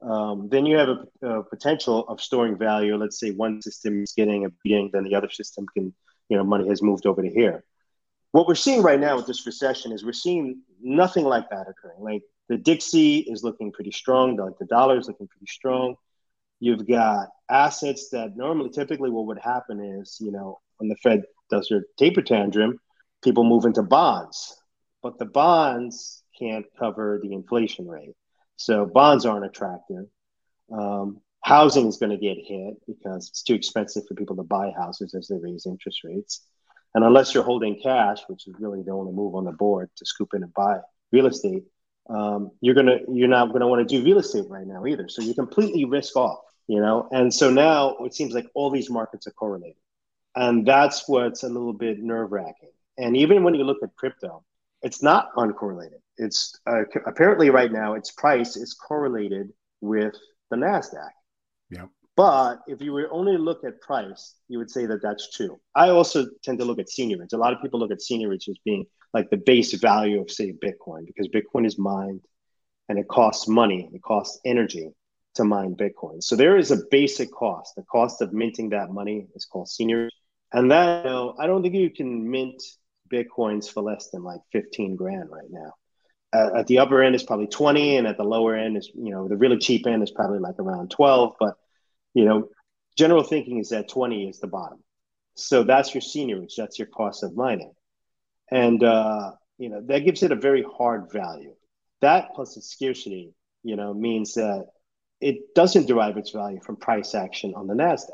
um, 0.00 0.48
then 0.48 0.66
you 0.66 0.76
have 0.76 0.88
a, 0.88 1.26
a, 1.26 1.42
potential 1.42 2.06
of 2.08 2.20
storing 2.20 2.56
value. 2.56 2.96
Let's 2.96 3.18
say 3.18 3.30
one 3.30 3.60
system 3.62 4.02
is 4.02 4.12
getting 4.12 4.44
a 4.44 4.50
beating, 4.62 4.90
then 4.92 5.04
the 5.04 5.14
other 5.14 5.30
system 5.30 5.66
can, 5.74 5.92
you 6.28 6.36
know, 6.36 6.44
money 6.44 6.68
has 6.68 6.82
moved 6.82 7.06
over 7.06 7.22
to 7.22 7.28
here. 7.28 7.64
What 8.30 8.46
we're 8.46 8.54
seeing 8.54 8.82
right 8.82 9.00
now 9.00 9.16
with 9.16 9.26
this 9.26 9.46
recession 9.46 9.90
is 9.90 10.04
we're 10.04 10.12
seeing 10.12 10.62
nothing 10.80 11.24
like 11.24 11.50
that 11.50 11.66
occurring. 11.68 12.00
Like 12.00 12.22
the 12.48 12.56
Dixie 12.56 13.18
is 13.18 13.42
looking 13.42 13.72
pretty 13.72 13.90
strong, 13.90 14.36
like 14.36 14.58
the 14.58 14.66
dollar 14.66 14.98
is 14.98 15.08
looking 15.08 15.28
pretty 15.28 15.46
strong. 15.46 15.96
You've 16.60 16.86
got 16.86 17.28
assets 17.50 18.10
that 18.10 18.36
normally, 18.36 18.70
typically, 18.70 19.10
what 19.10 19.26
would 19.26 19.38
happen 19.38 19.80
is, 19.80 20.18
you 20.20 20.30
know, 20.30 20.60
when 20.76 20.88
the 20.88 20.96
Fed 20.96 21.22
does 21.50 21.68
their 21.68 21.84
taper 21.96 22.22
tantrum, 22.22 22.78
people 23.22 23.44
move 23.44 23.64
into 23.64 23.82
bonds, 23.82 24.56
but 25.02 25.18
the 25.18 25.26
bonds 25.26 26.22
can't 26.38 26.66
cover 26.78 27.20
the 27.22 27.32
inflation 27.32 27.88
rate. 27.88 28.14
So 28.56 28.86
bonds 28.86 29.26
aren't 29.26 29.44
attractive. 29.44 30.06
Um, 30.72 31.20
housing 31.42 31.86
is 31.86 31.96
going 31.96 32.10
to 32.10 32.16
get 32.16 32.38
hit 32.44 32.74
because 32.86 33.28
it's 33.28 33.42
too 33.42 33.54
expensive 33.54 34.04
for 34.06 34.14
people 34.14 34.36
to 34.36 34.42
buy 34.42 34.72
houses 34.76 35.14
as 35.14 35.28
they 35.28 35.38
raise 35.38 35.66
interest 35.66 36.04
rates. 36.04 36.44
And 36.94 37.04
unless 37.04 37.34
you're 37.34 37.44
holding 37.44 37.80
cash, 37.80 38.20
which 38.28 38.46
is 38.46 38.54
really 38.58 38.82
the 38.82 38.92
only 38.92 39.12
move 39.12 39.34
on 39.34 39.44
the 39.44 39.52
board 39.52 39.90
to 39.96 40.06
scoop 40.06 40.30
in 40.34 40.42
and 40.42 40.54
buy 40.54 40.78
real 41.12 41.26
estate, 41.26 41.64
um, 42.10 42.50
you're 42.62 42.74
gonna 42.74 42.98
you're 43.12 43.28
not 43.28 43.52
gonna 43.52 43.68
want 43.68 43.86
to 43.86 43.96
do 43.96 44.02
real 44.02 44.18
estate 44.18 44.46
right 44.48 44.66
now 44.66 44.86
either. 44.86 45.08
So 45.08 45.20
you're 45.20 45.34
completely 45.34 45.84
risk 45.84 46.16
off, 46.16 46.38
you 46.66 46.80
know. 46.80 47.06
And 47.12 47.32
so 47.32 47.50
now 47.50 47.96
it 47.98 48.14
seems 48.14 48.32
like 48.32 48.46
all 48.54 48.70
these 48.70 48.88
markets 48.88 49.26
are 49.26 49.32
correlated, 49.32 49.76
and 50.34 50.66
that's 50.66 51.06
what's 51.06 51.42
a 51.42 51.48
little 51.48 51.74
bit 51.74 51.98
nerve 51.98 52.32
wracking 52.32 52.70
and 52.98 53.16
even 53.16 53.44
when 53.44 53.54
you 53.54 53.64
look 53.64 53.78
at 53.82 53.94
crypto, 53.96 54.44
it's 54.82 55.02
not 55.02 55.34
uncorrelated. 55.36 56.00
it's 56.18 56.58
uh, 56.66 56.82
apparently 57.06 57.50
right 57.50 57.72
now 57.72 57.94
its 57.94 58.10
price 58.12 58.56
is 58.56 58.74
correlated 58.74 59.50
with 59.80 60.14
the 60.50 60.56
Nasdaq. 60.56 61.10
Yeah. 61.70 61.86
But 62.16 62.58
if 62.66 62.82
you 62.82 62.92
were 62.92 63.08
only 63.12 63.38
look 63.38 63.62
at 63.64 63.80
price, 63.80 64.34
you 64.48 64.58
would 64.58 64.70
say 64.70 64.86
that 64.86 65.00
that's 65.02 65.30
true. 65.30 65.60
I 65.76 65.90
also 65.90 66.26
tend 66.42 66.58
to 66.58 66.64
look 66.64 66.80
at 66.80 66.86
seigniorage. 66.88 67.32
A 67.32 67.36
lot 67.36 67.52
of 67.52 67.62
people 67.62 67.78
look 67.78 67.92
at 67.92 67.98
seigniorage 67.98 68.48
as 68.48 68.58
being 68.64 68.84
like 69.14 69.30
the 69.30 69.36
base 69.36 69.72
value 69.74 70.20
of, 70.20 70.30
say, 70.30 70.52
Bitcoin, 70.52 71.06
because 71.06 71.28
Bitcoin 71.28 71.64
is 71.64 71.78
mined 71.78 72.22
and 72.88 72.98
it 72.98 73.06
costs 73.06 73.46
money, 73.46 73.88
it 73.92 74.02
costs 74.02 74.40
energy 74.44 74.90
to 75.36 75.44
mine 75.44 75.76
Bitcoin. 75.76 76.20
So 76.20 76.34
there 76.34 76.56
is 76.56 76.72
a 76.72 76.78
basic 76.90 77.30
cost. 77.30 77.76
The 77.76 77.84
cost 77.84 78.20
of 78.20 78.32
minting 78.32 78.70
that 78.70 78.90
money 78.90 79.28
is 79.36 79.44
called 79.44 79.68
seigniorage. 79.68 80.10
And 80.52 80.72
that, 80.72 81.04
you 81.04 81.10
know, 81.10 81.34
I 81.38 81.46
don't 81.46 81.62
think 81.62 81.74
you 81.74 81.90
can 81.90 82.28
mint 82.28 82.60
Bitcoins 83.08 83.72
for 83.72 83.82
less 83.82 84.10
than 84.10 84.22
like 84.22 84.40
15 84.52 84.96
grand 84.96 85.30
right 85.30 85.50
now. 85.50 85.72
Uh, 86.32 86.58
at 86.58 86.66
the 86.66 86.78
upper 86.78 87.02
end 87.02 87.14
is 87.14 87.22
probably 87.22 87.46
20 87.46 87.96
and 87.96 88.06
at 88.06 88.18
the 88.18 88.24
lower 88.24 88.54
end 88.54 88.76
is, 88.76 88.90
you 88.94 89.10
know, 89.10 89.28
the 89.28 89.36
really 89.36 89.58
cheap 89.58 89.86
end 89.86 90.02
is 90.02 90.10
probably 90.10 90.38
like 90.38 90.58
around 90.58 90.90
12. 90.90 91.36
But 91.40 91.56
you 92.14 92.24
know, 92.24 92.48
general 92.96 93.22
thinking 93.22 93.58
is 93.58 93.70
that 93.70 93.88
20 93.88 94.28
is 94.28 94.40
the 94.40 94.46
bottom. 94.46 94.82
So 95.34 95.62
that's 95.62 95.94
your 95.94 96.02
seigniorage, 96.02 96.54
that's 96.56 96.78
your 96.78 96.88
cost 96.88 97.22
of 97.22 97.36
mining. 97.36 97.72
And, 98.50 98.82
uh, 98.82 99.32
you 99.58 99.68
know, 99.68 99.80
that 99.86 100.04
gives 100.04 100.22
it 100.22 100.32
a 100.32 100.36
very 100.36 100.64
hard 100.64 101.12
value. 101.12 101.54
That 102.00 102.34
plus 102.34 102.56
its 102.56 102.70
scarcity, 102.70 103.34
you 103.62 103.76
know, 103.76 103.94
means 103.94 104.34
that 104.34 104.66
it 105.20 105.54
doesn't 105.54 105.86
derive 105.86 106.16
its 106.16 106.30
value 106.30 106.60
from 106.60 106.76
price 106.76 107.14
action 107.14 107.54
on 107.54 107.66
the 107.66 107.74
NASDAQ. 107.74 108.10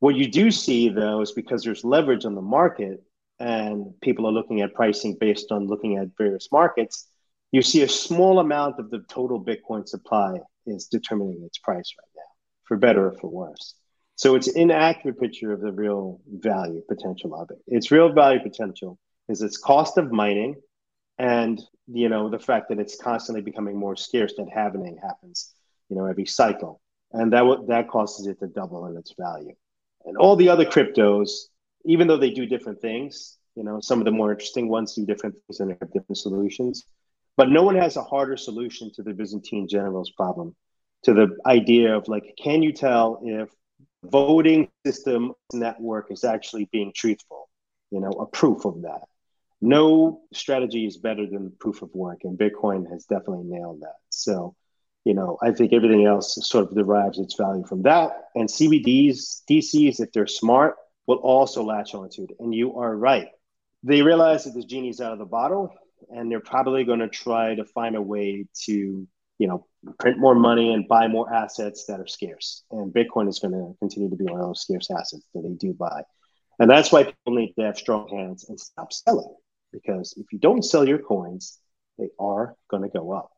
What 0.00 0.16
you 0.16 0.28
do 0.28 0.50
see, 0.50 0.88
though, 0.88 1.20
is 1.20 1.32
because 1.32 1.62
there's 1.62 1.84
leverage 1.84 2.24
on 2.24 2.34
the 2.34 2.42
market 2.42 3.02
and 3.42 3.92
people 4.00 4.24
are 4.28 4.32
looking 4.32 4.60
at 4.60 4.72
pricing 4.72 5.16
based 5.18 5.50
on 5.50 5.66
looking 5.66 5.96
at 5.96 6.16
various 6.16 6.48
markets, 6.52 7.08
you 7.50 7.60
see 7.60 7.82
a 7.82 7.88
small 7.88 8.38
amount 8.38 8.78
of 8.78 8.88
the 8.88 9.00
total 9.08 9.44
Bitcoin 9.44 9.86
supply 9.86 10.38
is 10.64 10.86
determining 10.86 11.42
its 11.42 11.58
price 11.58 11.92
right 11.98 12.08
now 12.16 12.30
for 12.62 12.76
better 12.76 13.08
or 13.08 13.18
for 13.18 13.28
worse. 13.28 13.74
So 14.14 14.36
it's 14.36 14.46
an 14.46 14.60
inaccurate 14.60 15.18
picture 15.18 15.52
of 15.52 15.60
the 15.60 15.72
real 15.72 16.20
value 16.30 16.82
potential 16.88 17.34
of 17.34 17.50
it. 17.50 17.58
Its 17.66 17.90
real 17.90 18.12
value 18.12 18.38
potential 18.40 18.96
is 19.28 19.42
its 19.42 19.58
cost 19.58 19.98
of 19.98 20.12
mining 20.12 20.54
and 21.18 21.60
you 21.88 22.08
know 22.08 22.30
the 22.30 22.38
fact 22.38 22.68
that 22.68 22.78
it's 22.78 22.96
constantly 22.96 23.42
becoming 23.42 23.76
more 23.76 23.96
scarce 23.96 24.34
that 24.36 24.48
halving 24.54 24.96
happens 25.02 25.52
you 25.88 25.96
know 25.96 26.06
every 26.06 26.24
cycle 26.24 26.80
and 27.12 27.32
that 27.32 27.44
that 27.68 27.88
causes 27.88 28.26
it 28.26 28.38
to 28.40 28.46
double 28.46 28.86
in 28.86 28.96
its 28.96 29.14
value 29.18 29.54
and 30.06 30.16
all 30.16 30.36
the 30.36 30.48
other 30.48 30.64
cryptos 30.64 31.48
even 31.84 32.06
though 32.06 32.16
they 32.16 32.30
do 32.30 32.46
different 32.46 32.80
things 32.80 33.38
you 33.54 33.64
know 33.64 33.80
some 33.80 33.98
of 33.98 34.04
the 34.04 34.10
more 34.10 34.32
interesting 34.32 34.68
ones 34.68 34.94
do 34.94 35.04
different 35.06 35.34
things 35.46 35.60
and 35.60 35.70
have 35.70 35.92
different 35.92 36.18
solutions 36.18 36.84
but 37.36 37.48
no 37.48 37.62
one 37.62 37.76
has 37.76 37.96
a 37.96 38.02
harder 38.02 38.36
solution 38.36 38.90
to 38.94 39.02
the 39.02 39.12
byzantine 39.12 39.66
generals 39.68 40.10
problem 40.10 40.54
to 41.02 41.14
the 41.14 41.36
idea 41.46 41.96
of 41.96 42.08
like, 42.08 42.34
can 42.42 42.62
you 42.62 42.72
tell 42.72 43.20
if 43.24 43.48
voting 44.04 44.68
system 44.86 45.32
network 45.52 46.10
is 46.10 46.24
actually 46.24 46.68
being 46.72 46.92
truthful? 46.94 47.48
You 47.90 48.00
know, 48.00 48.10
a 48.10 48.26
proof 48.26 48.64
of 48.64 48.82
that. 48.82 49.02
No 49.60 50.22
strategy 50.32 50.86
is 50.86 50.96
better 50.96 51.26
than 51.26 51.52
proof 51.60 51.82
of 51.82 51.90
work, 51.94 52.20
and 52.24 52.38
Bitcoin 52.38 52.90
has 52.90 53.04
definitely 53.04 53.44
nailed 53.44 53.82
that. 53.82 53.96
So, 54.10 54.56
you 55.04 55.14
know, 55.14 55.38
I 55.40 55.52
think 55.52 55.72
everything 55.72 56.04
else 56.04 56.36
sort 56.42 56.68
of 56.68 56.74
derives 56.74 57.18
its 57.18 57.34
value 57.34 57.64
from 57.66 57.82
that. 57.82 58.10
And 58.34 58.48
CBDs, 58.48 59.42
DCs, 59.48 60.00
if 60.00 60.10
they're 60.12 60.26
smart, 60.26 60.76
will 61.06 61.16
also 61.16 61.62
latch 61.62 61.94
onto 61.94 62.24
it. 62.24 62.30
And 62.38 62.54
you 62.54 62.76
are 62.76 62.96
right. 62.96 63.28
They 63.82 64.02
realize 64.02 64.44
that 64.44 64.54
the 64.54 64.64
genie's 64.64 65.00
out 65.00 65.12
of 65.12 65.18
the 65.18 65.24
bottle, 65.24 65.74
and 66.08 66.30
they're 66.30 66.40
probably 66.40 66.84
going 66.84 67.00
to 67.00 67.08
try 67.08 67.54
to 67.54 67.64
find 67.64 67.96
a 67.96 68.02
way 68.02 68.46
to 68.66 69.06
you 69.42 69.48
know, 69.48 69.66
print 69.98 70.20
more 70.20 70.36
money 70.36 70.72
and 70.72 70.86
buy 70.86 71.08
more 71.08 71.34
assets 71.34 71.86
that 71.86 71.98
are 71.98 72.06
scarce. 72.06 72.62
And 72.70 72.94
Bitcoin 72.94 73.28
is 73.28 73.40
going 73.40 73.50
to 73.50 73.76
continue 73.80 74.08
to 74.08 74.14
be 74.14 74.24
one 74.24 74.38
of 74.38 74.46
those 74.46 74.60
scarce 74.60 74.88
assets 74.88 75.26
that 75.34 75.42
they 75.42 75.54
do 75.54 75.74
buy. 75.74 76.02
And 76.60 76.70
that's 76.70 76.92
why 76.92 77.02
people 77.02 77.34
need 77.34 77.52
to 77.54 77.62
have 77.62 77.76
strong 77.76 78.06
hands 78.06 78.48
and 78.48 78.60
stop 78.60 78.92
selling. 78.92 79.34
Because 79.72 80.14
if 80.16 80.26
you 80.32 80.38
don't 80.38 80.62
sell 80.62 80.86
your 80.86 81.00
coins, 81.00 81.58
they 81.98 82.10
are 82.20 82.54
going 82.70 82.84
to 82.84 82.88
go 82.88 83.10
up. 83.10 83.31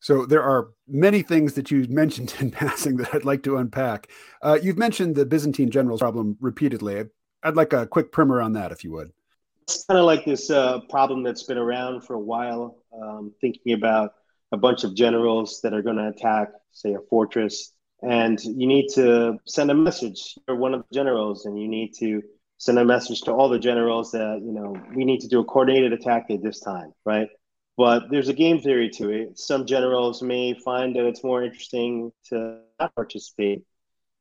So 0.00 0.24
there 0.24 0.42
are 0.42 0.70
many 0.88 1.22
things 1.22 1.54
that 1.54 1.70
you 1.70 1.86
mentioned 1.88 2.34
in 2.40 2.50
passing 2.50 2.96
that 2.96 3.14
I'd 3.14 3.24
like 3.24 3.42
to 3.44 3.58
unpack. 3.58 4.10
Uh, 4.42 4.58
you've 4.60 4.78
mentioned 4.78 5.14
the 5.14 5.26
Byzantine 5.26 5.70
generals 5.70 6.00
problem 6.00 6.36
repeatedly. 6.40 7.04
I'd 7.42 7.56
like 7.56 7.72
a 7.72 7.86
quick 7.86 8.10
primer 8.10 8.40
on 8.40 8.54
that, 8.54 8.72
if 8.72 8.82
you 8.82 8.92
would. 8.92 9.12
It's 9.62 9.84
kind 9.84 10.00
of 10.00 10.06
like 10.06 10.24
this 10.24 10.50
uh, 10.50 10.80
problem 10.88 11.22
that's 11.22 11.44
been 11.44 11.58
around 11.58 12.02
for 12.02 12.14
a 12.14 12.20
while, 12.20 12.78
um, 13.00 13.32
thinking 13.40 13.72
about 13.74 14.14
a 14.52 14.56
bunch 14.56 14.82
of 14.82 14.94
generals 14.94 15.60
that 15.62 15.72
are 15.72 15.82
going 15.82 15.96
to 15.96 16.08
attack, 16.08 16.48
say, 16.72 16.94
a 16.94 16.98
fortress, 17.08 17.72
and 18.02 18.42
you 18.42 18.66
need 18.66 18.88
to 18.94 19.38
send 19.46 19.70
a 19.70 19.74
message. 19.74 20.34
You're 20.48 20.56
one 20.56 20.74
of 20.74 20.80
the 20.80 20.94
generals, 20.94 21.46
and 21.46 21.60
you 21.60 21.68
need 21.68 21.92
to 22.00 22.22
send 22.58 22.78
a 22.78 22.84
message 22.84 23.20
to 23.22 23.32
all 23.32 23.48
the 23.48 23.58
generals 23.58 24.10
that 24.12 24.40
you 24.42 24.52
know 24.52 24.76
we 24.94 25.04
need 25.04 25.20
to 25.20 25.28
do 25.28 25.40
a 25.40 25.44
coordinated 25.44 25.92
attack 25.92 26.26
at 26.30 26.42
this 26.42 26.60
time, 26.60 26.92
right? 27.04 27.28
But 27.76 28.10
there's 28.10 28.28
a 28.28 28.34
game 28.34 28.60
theory 28.60 28.90
to 28.90 29.10
it. 29.10 29.38
Some 29.38 29.64
generals 29.66 30.22
may 30.22 30.54
find 30.54 30.94
that 30.96 31.06
it's 31.06 31.24
more 31.24 31.42
interesting 31.42 32.12
to 32.28 32.58
not 32.78 32.94
participate 32.94 33.62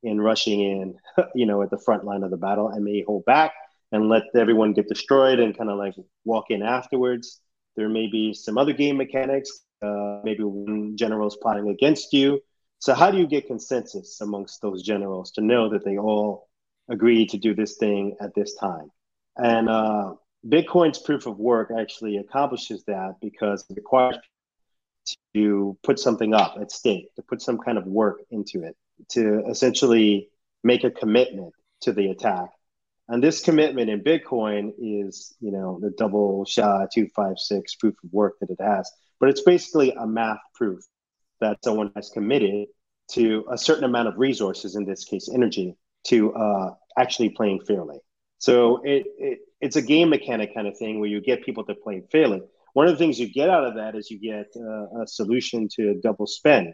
in 0.04 0.22
rushing 0.22 0.62
in, 0.62 0.96
you 1.36 1.46
know, 1.46 1.62
at 1.62 1.70
the 1.70 1.78
front 1.78 2.06
line 2.06 2.24
of 2.24 2.32
the 2.32 2.38
battle, 2.38 2.70
and 2.70 2.84
may 2.84 3.04
hold 3.06 3.26
back 3.26 3.54
and 3.92 4.08
let 4.08 4.24
everyone 4.36 4.74
get 4.74 4.88
destroyed 4.88 5.40
and 5.40 5.58
kind 5.58 5.70
of 5.70 5.78
like 5.78 5.96
walk 6.24 6.46
in 6.50 6.62
afterwards. 6.62 7.42
There 7.76 7.90
may 7.90 8.08
be 8.08 8.34
some 8.34 8.58
other 8.58 8.74
game 8.74 8.98
mechanics 8.98 9.62
uh, 9.82 10.20
maybe 10.24 10.44
one 10.44 10.98
general 10.98 11.28
is 11.28 11.38
plotting 11.42 11.70
against 11.70 12.14
you. 12.14 12.42
So, 12.80 12.94
how 12.94 13.12
do 13.12 13.18
you 13.18 13.28
get 13.28 13.48
consensus 13.48 14.22
amongst 14.22 14.62
those 14.62 14.84
generals 14.84 15.32
to 15.32 15.42
know 15.42 15.70
that 15.70 15.86
they 15.86 15.98
all 15.98 16.50
agree 16.90 17.26
to 17.28 17.38
do 17.38 17.54
this 17.54 17.78
thing 17.78 18.16
at 18.22 18.34
this 18.36 18.56
time? 18.56 18.92
And 19.38 19.70
uh, 19.70 20.14
Bitcoin's 20.47 20.99
proof 20.99 21.25
of 21.25 21.38
work 21.38 21.71
actually 21.78 22.17
accomplishes 22.17 22.84
that 22.86 23.15
because 23.21 23.65
it 23.69 23.75
requires 23.75 24.17
to 25.34 25.78
put 25.84 25.99
something 25.99 26.34
up 26.34 26.58
at 26.60 26.71
stake, 26.71 27.13
to 27.15 27.21
put 27.21 27.41
some 27.41 27.58
kind 27.58 27.78
of 27.78 27.86
work 27.86 28.21
into 28.32 28.63
it, 28.63 28.75
to 29.10 29.43
essentially 29.49 30.30
make 30.63 30.84
a 30.84 30.91
commitment 30.91 31.54
to 31.82 31.91
the 31.91 32.08
attack. 32.08 32.49
And 33.08 33.23
this 33.23 33.41
commitment 33.41 33.89
in 33.89 34.02
Bitcoin 34.02 34.71
is, 34.78 35.36
you 35.39 35.52
know, 35.52 35.80
the 35.82 35.89
double 35.89 36.45
SHA 36.45 36.88
256 36.93 37.75
proof 37.75 37.95
of 38.04 38.13
work 38.13 38.36
that 38.39 38.52
it 38.52 38.62
has. 38.62 38.89
But 39.19 39.30
it's 39.30 39.41
basically 39.41 39.91
a 39.91 40.06
math 40.06 40.39
proof 40.54 40.80
that 41.41 41.58
someone 41.63 41.91
has 41.95 42.10
committed 42.10 42.67
to 43.12 43.45
a 43.52 43.58
certain 43.58 43.84
amount 43.84 44.08
of 44.08 44.17
resources, 44.17 44.75
in 44.75 44.86
this 44.86 45.06
case, 45.06 45.30
energy, 45.34 45.75
to 46.06 46.34
uh, 46.34 46.69
actually 46.97 47.30
playing 47.30 47.62
fairly. 47.62 47.97
So 48.38 48.82
it, 48.84 49.06
it, 49.17 49.39
it's 49.62 49.76
a 49.76 49.82
game 49.82 50.10
mechanic 50.10 50.54
kind 50.54 50.67
of 50.67 50.78
thing 50.78 51.00
where 51.00 51.10
you 51.10 51.22
get 51.22 51.43
people 51.43 51.65
to 51.65 51.76
play 51.76 52.02
fairly. 52.12 52.41
One 52.74 52.88
of 52.88 52.93
the 52.93 52.98
things 52.98 53.19
you 53.19 53.32
get 53.32 53.50
out 53.50 53.65
of 53.65 53.76
that 53.76 53.95
is 53.95 54.10
you 54.10 54.19
get 54.19 54.48
uh, 54.56 55.02
a 55.02 55.08
solution 55.08 55.67
to 55.74 55.91
a 55.91 55.95
double 55.95 56.28
spend. 56.28 56.74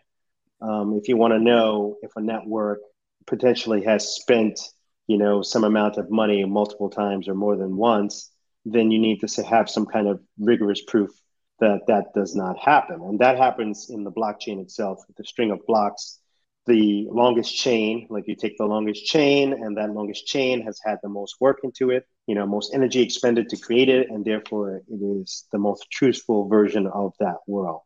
Um, 0.62 0.98
if 1.02 1.08
you 1.08 1.18
want 1.18 1.34
to 1.34 1.40
know 1.40 1.98
if 2.02 2.12
a 2.16 2.22
network 2.22 2.80
potentially 3.28 3.84
has 3.84 4.16
spent, 4.16 4.60
you 5.08 5.18
know, 5.18 5.42
some 5.42 5.64
amount 5.64 5.98
of 5.98 6.10
money 6.10 6.44
multiple 6.46 6.90
times 6.90 7.28
or 7.28 7.36
more 7.36 7.56
than 7.56 7.76
once, 7.76 8.32
then 8.66 8.92
you 8.92 9.00
need 9.00 9.20
to 9.22 9.44
have 9.44 9.70
some 9.70 9.86
kind 9.86 10.08
of 10.08 10.20
rigorous 10.40 10.82
proof 10.84 11.12
that 11.60 11.82
that 11.88 12.14
does 12.14 12.36
not 12.36 12.58
happen. 12.60 13.02
And 13.02 13.20
that 13.20 13.38
happens 13.38 13.90
in 13.90 14.04
the 14.04 14.12
blockchain 14.12 14.62
itself, 14.62 15.04
the 15.18 15.24
string 15.24 15.52
of 15.52 15.66
blocks, 15.66 16.20
the 16.66 17.08
longest 17.12 17.56
chain, 17.56 18.08
like 18.10 18.28
you 18.28 18.36
take 18.36 18.58
the 18.58 18.66
longest 18.66 19.06
chain, 19.06 19.54
and 19.54 19.78
that 19.78 19.92
longest 19.92 20.26
chain 20.26 20.62
has 20.64 20.80
had 20.84 20.98
the 21.04 21.10
most 21.10 21.36
work 21.40 21.60
into 21.64 21.92
it, 21.92 22.08
you 22.28 22.36
know, 22.36 22.46
most 22.46 22.74
energy 22.74 23.02
expended 23.02 23.50
to 23.50 23.58
create 23.58 23.90
it, 23.90 24.10
and 24.10 24.26
therefore 24.26 24.82
it 24.88 24.96
is 24.96 25.46
the 25.52 25.60
most 25.60 25.90
truthful 25.92 26.48
version 26.48 26.88
of 26.88 27.14
that 27.20 27.38
world, 27.48 27.82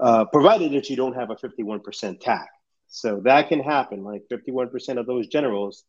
uh, 0.00 0.24
provided 0.26 0.72
that 0.72 0.90
you 0.90 0.96
don't 0.96 1.14
have 1.14 1.30
a 1.30 1.36
51% 1.36 2.16
attack. 2.16 2.48
So 2.88 3.20
that 3.24 3.48
can 3.48 3.60
happen. 3.60 4.04
Like 4.04 4.22
51% 4.30 4.98
of 4.98 5.06
those 5.06 5.28
generals, 5.28 5.84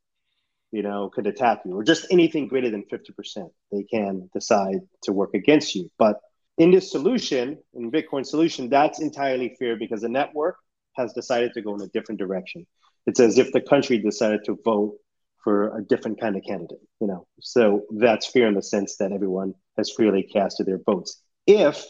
you 0.71 0.83
know, 0.83 1.09
could 1.09 1.27
attack 1.27 1.61
you, 1.65 1.75
or 1.75 1.83
just 1.83 2.07
anything 2.11 2.47
greater 2.47 2.69
than 2.69 2.83
50%, 2.83 3.49
they 3.71 3.83
can 3.83 4.29
decide 4.33 4.81
to 5.03 5.13
work 5.13 5.33
against 5.33 5.75
you. 5.75 5.89
But 5.97 6.19
in 6.57 6.71
this 6.71 6.91
solution, 6.91 7.57
in 7.73 7.91
Bitcoin 7.91 8.25
solution, 8.25 8.69
that's 8.69 8.99
entirely 8.99 9.55
fair 9.59 9.75
because 9.75 10.01
the 10.01 10.09
network 10.09 10.57
has 10.95 11.13
decided 11.13 11.53
to 11.53 11.61
go 11.61 11.75
in 11.75 11.81
a 11.81 11.87
different 11.87 12.19
direction. 12.19 12.65
It's 13.05 13.19
as 13.19 13.37
if 13.37 13.51
the 13.51 13.61
country 13.61 13.97
decided 13.99 14.43
to 14.45 14.57
vote 14.63 14.97
for 15.43 15.77
a 15.77 15.83
different 15.83 16.19
kind 16.19 16.35
of 16.35 16.43
candidate, 16.43 16.79
you 16.99 17.07
know. 17.07 17.27
So 17.41 17.83
that's 17.91 18.25
fair 18.25 18.47
in 18.47 18.55
the 18.55 18.63
sense 18.63 18.97
that 18.97 19.11
everyone 19.11 19.53
has 19.77 19.91
freely 19.91 20.23
casted 20.23 20.65
their 20.65 20.79
votes. 20.85 21.21
If 21.45 21.85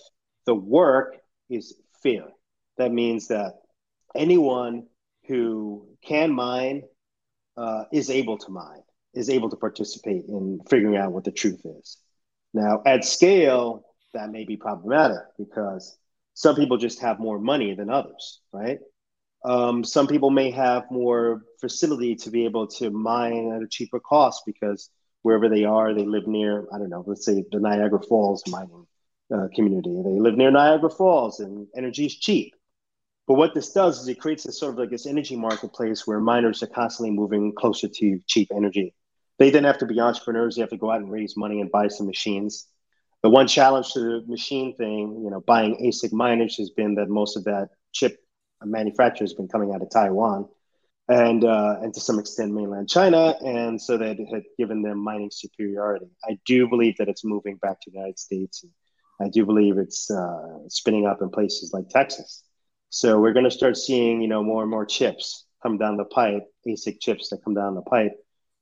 the 0.45 0.55
work 0.55 1.15
is 1.49 1.75
fair, 2.03 2.25
that 2.77 2.91
means 2.91 3.27
that 3.29 3.53
anyone 4.15 4.87
who 5.27 5.87
can 6.05 6.31
mine 6.33 6.83
uh, 7.57 7.85
is 7.93 8.09
able 8.09 8.37
to 8.39 8.51
mine, 8.51 8.81
is 9.13 9.29
able 9.29 9.49
to 9.49 9.55
participate 9.55 10.25
in 10.27 10.59
figuring 10.69 10.97
out 10.97 11.13
what 11.13 11.23
the 11.23 11.31
truth 11.31 11.61
is. 11.65 11.97
Now, 12.53 12.81
at 12.85 13.05
scale, 13.05 13.85
that 14.13 14.29
may 14.31 14.45
be 14.45 14.57
problematic 14.57 15.23
because 15.37 15.97
Some 16.35 16.55
people 16.55 16.77
just 16.77 16.99
have 17.01 17.19
more 17.19 17.39
money 17.39 17.73
than 17.75 17.89
others, 17.89 18.41
right? 18.51 18.79
Um, 19.45 19.84
some 19.84 20.08
people 20.08 20.31
may 20.31 20.49
have 20.51 20.89
more 20.89 21.43
facility 21.62 22.15
to 22.15 22.31
be 22.31 22.45
able 22.45 22.65
to 22.67 22.89
mine 22.89 23.51
at 23.55 23.62
a 23.62 23.67
cheaper 23.67 23.99
cost 23.99 24.41
because 24.43 24.89
wherever 25.21 25.49
they 25.49 25.65
are, 25.65 25.93
they 25.93 26.03
live 26.03 26.25
near, 26.25 26.67
I 26.73 26.79
don't 26.79 26.89
know, 26.89 27.03
let's 27.05 27.25
say 27.25 27.45
the 27.51 27.60
Niagara 27.60 28.01
Falls 28.01 28.43
mining 28.47 28.88
uh, 29.31 29.47
community. 29.53 30.01
They 30.03 30.19
live 30.19 30.36
near 30.36 30.49
Niagara 30.49 30.89
Falls 30.89 31.39
and 31.39 31.67
energy 31.77 32.08
is 32.08 32.15
cheap. 32.17 32.55
But 33.27 33.36
what 33.36 33.53
this 33.53 33.71
does 33.71 34.01
is 34.01 34.08
it 34.08 34.19
creates 34.19 34.43
this 34.43 34.60
sort 34.60 34.73
of 34.73 34.79
like 34.79 34.89
this 34.89 35.05
energy 35.05 35.36
marketplace 35.36 36.08
where 36.08 36.19
miners 36.19 36.63
are 36.63 36.67
constantly 36.67 37.12
moving 37.12 37.53
closer 37.53 37.88
to 37.88 38.19
cheap 38.25 38.49
energy. 38.55 38.95
They 39.38 39.51
then 39.51 39.63
have 39.63 39.77
to 39.79 39.86
be 39.86 39.99
entrepreneurs. 39.99 40.55
They 40.55 40.62
have 40.62 40.69
to 40.71 40.77
go 40.77 40.91
out 40.91 41.01
and 41.01 41.12
raise 41.12 41.38
money 41.38 41.62
and 41.62 41.71
buy 41.71 41.88
some 41.89 42.08
machines. 42.08 42.67
The 43.21 43.29
one 43.29 43.47
challenge 43.47 43.93
to 43.93 43.99
the 43.99 44.23
machine 44.27 44.75
thing, 44.75 45.21
you 45.23 45.29
know, 45.29 45.41
buying 45.41 45.77
ASIC 45.77 46.13
miners 46.13 46.58
has 46.58 46.69
been 46.71 46.95
that 46.95 47.10
most 47.10 47.38
of 47.38 47.43
that 47.43 47.69
chip 47.91 48.24
manufacturer 48.65 49.23
has 49.23 49.34
been 49.34 49.47
coming 49.47 49.73
out 49.73 49.82
of 49.82 49.89
Taiwan 49.89 50.47
and 51.08 51.43
uh, 51.43 51.78
and 51.82 51.93
to 51.93 51.99
some 51.99 52.19
extent 52.19 52.54
mainland 52.54 52.89
China, 52.89 53.36
and 53.41 53.80
so 53.80 53.97
that 53.97 54.17
had 54.32 54.43
given 54.58 54.82
them 54.82 54.97
mining 54.97 55.30
superiority. 55.32 56.08
I 56.23 56.39
do 56.45 56.67
believe 56.67 56.97
that 56.97 57.10
it's 57.10 57.23
moving 57.23 57.58
back 57.58 57.82
to 57.82 57.91
the 57.91 57.97
United 57.97 58.19
States. 58.19 58.65
I 59.21 59.30
do 59.30 59.45
believe 59.45 59.78
it's 59.78 60.10
uh, 60.10 60.67
spinning 60.67 61.06
up 61.06 61.21
in 61.21 61.30
places 61.30 61.71
like 61.73 61.89
Texas. 61.89 62.43
So 62.89 63.19
we're 63.19 63.34
going 63.34 63.45
to 63.45 63.51
start 63.51 63.78
seeing, 63.78 64.21
you 64.21 64.28
know, 64.28 64.43
more 64.43 64.62
and 64.62 64.71
more 64.71 64.86
chips 64.86 65.45
come 65.62 65.78
down 65.78 65.97
the 65.97 66.06
pipe, 66.06 66.43
ASIC 66.67 66.99
chips 66.99 67.30
that 67.30 67.43
come 67.43 67.54
down 67.54 67.75
the 67.75 67.82
pipe 67.82 68.13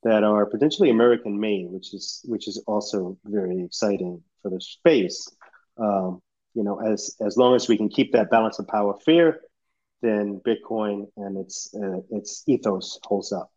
that 0.04 0.24
are 0.24 0.46
potentially 0.46 0.90
American 0.90 1.40
made, 1.40 1.68
which 1.70 1.94
is 1.94 2.22
which 2.26 2.48
is 2.48 2.62
also 2.68 3.18
very 3.26 3.64
exciting 3.64 4.22
for 4.42 4.50
the 4.50 4.60
space. 4.60 5.28
Um, 5.78 6.22
you 6.54 6.64
know, 6.64 6.80
as 6.82 7.16
as 7.22 7.38
long 7.38 7.56
as 7.56 7.68
we 7.70 7.78
can 7.78 7.90
keep 7.90 8.12
that 8.12 8.30
balance 8.30 8.60
of 8.60 8.68
power 8.68 8.96
fair, 9.06 9.40
then 10.04 10.42
Bitcoin 10.46 11.08
and 11.18 11.38
its 11.38 11.74
uh, 11.74 12.02
its 12.12 12.44
ethos 12.48 13.00
holds 13.04 13.32
up. 13.32 13.52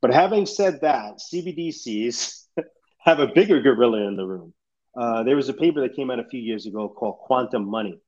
But 0.00 0.14
having 0.14 0.46
said 0.46 0.80
that, 0.80 1.18
CBDCs 1.18 2.46
have 2.98 3.18
a 3.18 3.26
bigger 3.26 3.60
gorilla 3.60 4.06
in 4.06 4.16
the 4.16 4.24
room. 4.24 4.54
Uh, 4.96 5.22
there 5.24 5.36
was 5.36 5.48
a 5.48 5.54
paper 5.54 5.80
that 5.82 5.94
came 5.94 6.10
out 6.10 6.18
a 6.20 6.24
few 6.24 6.40
years 6.40 6.66
ago 6.66 6.88
called 6.88 7.18
Quantum 7.18 7.68
Money, 7.68 7.98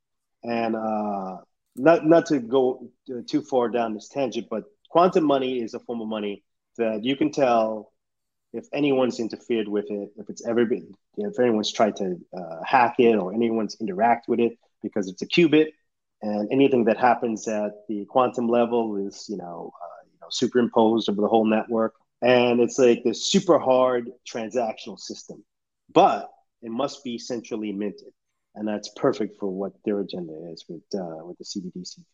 and 0.42 0.76
uh, 0.76 1.36
not 1.76 2.06
not 2.06 2.26
to 2.26 2.38
go 2.38 2.88
too 3.26 3.42
far 3.42 3.68
down 3.68 3.94
this 3.94 4.08
tangent, 4.08 4.46
but 4.48 4.64
quantum 4.88 5.24
money 5.24 5.60
is 5.60 5.74
a 5.74 5.80
form 5.80 6.00
of 6.00 6.08
money 6.08 6.44
that 6.78 7.04
you 7.04 7.16
can 7.16 7.32
tell 7.32 7.92
if 8.52 8.66
anyone's 8.72 9.18
interfered 9.18 9.66
with 9.66 9.90
it, 9.90 10.10
if 10.16 10.30
it's 10.30 10.46
ever 10.46 10.64
been, 10.64 10.94
if 11.16 11.40
anyone's 11.40 11.72
tried 11.72 11.96
to 11.96 12.16
uh, 12.36 12.62
hack 12.64 12.94
it 13.00 13.16
or 13.16 13.34
anyone's 13.34 13.76
interact 13.80 14.28
with 14.28 14.38
it, 14.38 14.56
because 14.80 15.08
it's 15.08 15.22
a 15.22 15.26
qubit, 15.26 15.72
and 16.24 16.48
anything 16.50 16.84
that 16.84 16.98
happens 16.98 17.46
at 17.48 17.72
the 17.88 18.04
quantum 18.06 18.48
level 18.48 18.96
is, 19.06 19.26
you 19.28 19.36
know, 19.36 19.72
uh, 19.82 20.00
you 20.06 20.18
know, 20.20 20.28
superimposed 20.30 21.08
over 21.08 21.20
the 21.20 21.28
whole 21.28 21.46
network, 21.46 21.94
and 22.22 22.60
it's 22.60 22.78
like 22.78 23.02
this 23.04 23.26
super 23.30 23.58
hard 23.58 24.10
transactional 24.26 24.98
system, 24.98 25.44
but 25.92 26.30
it 26.62 26.70
must 26.70 27.04
be 27.04 27.18
centrally 27.18 27.72
minted 27.72 28.12
and 28.54 28.66
that's 28.66 28.88
perfect 28.90 29.38
for 29.38 29.48
what 29.48 29.72
their 29.84 30.00
agenda 30.00 30.32
is 30.52 30.64
with 30.68 30.82
uh, 30.94 31.24
with 31.24 31.38
the 31.38 31.44
CBDC 31.44 31.96
thing. 31.96 32.04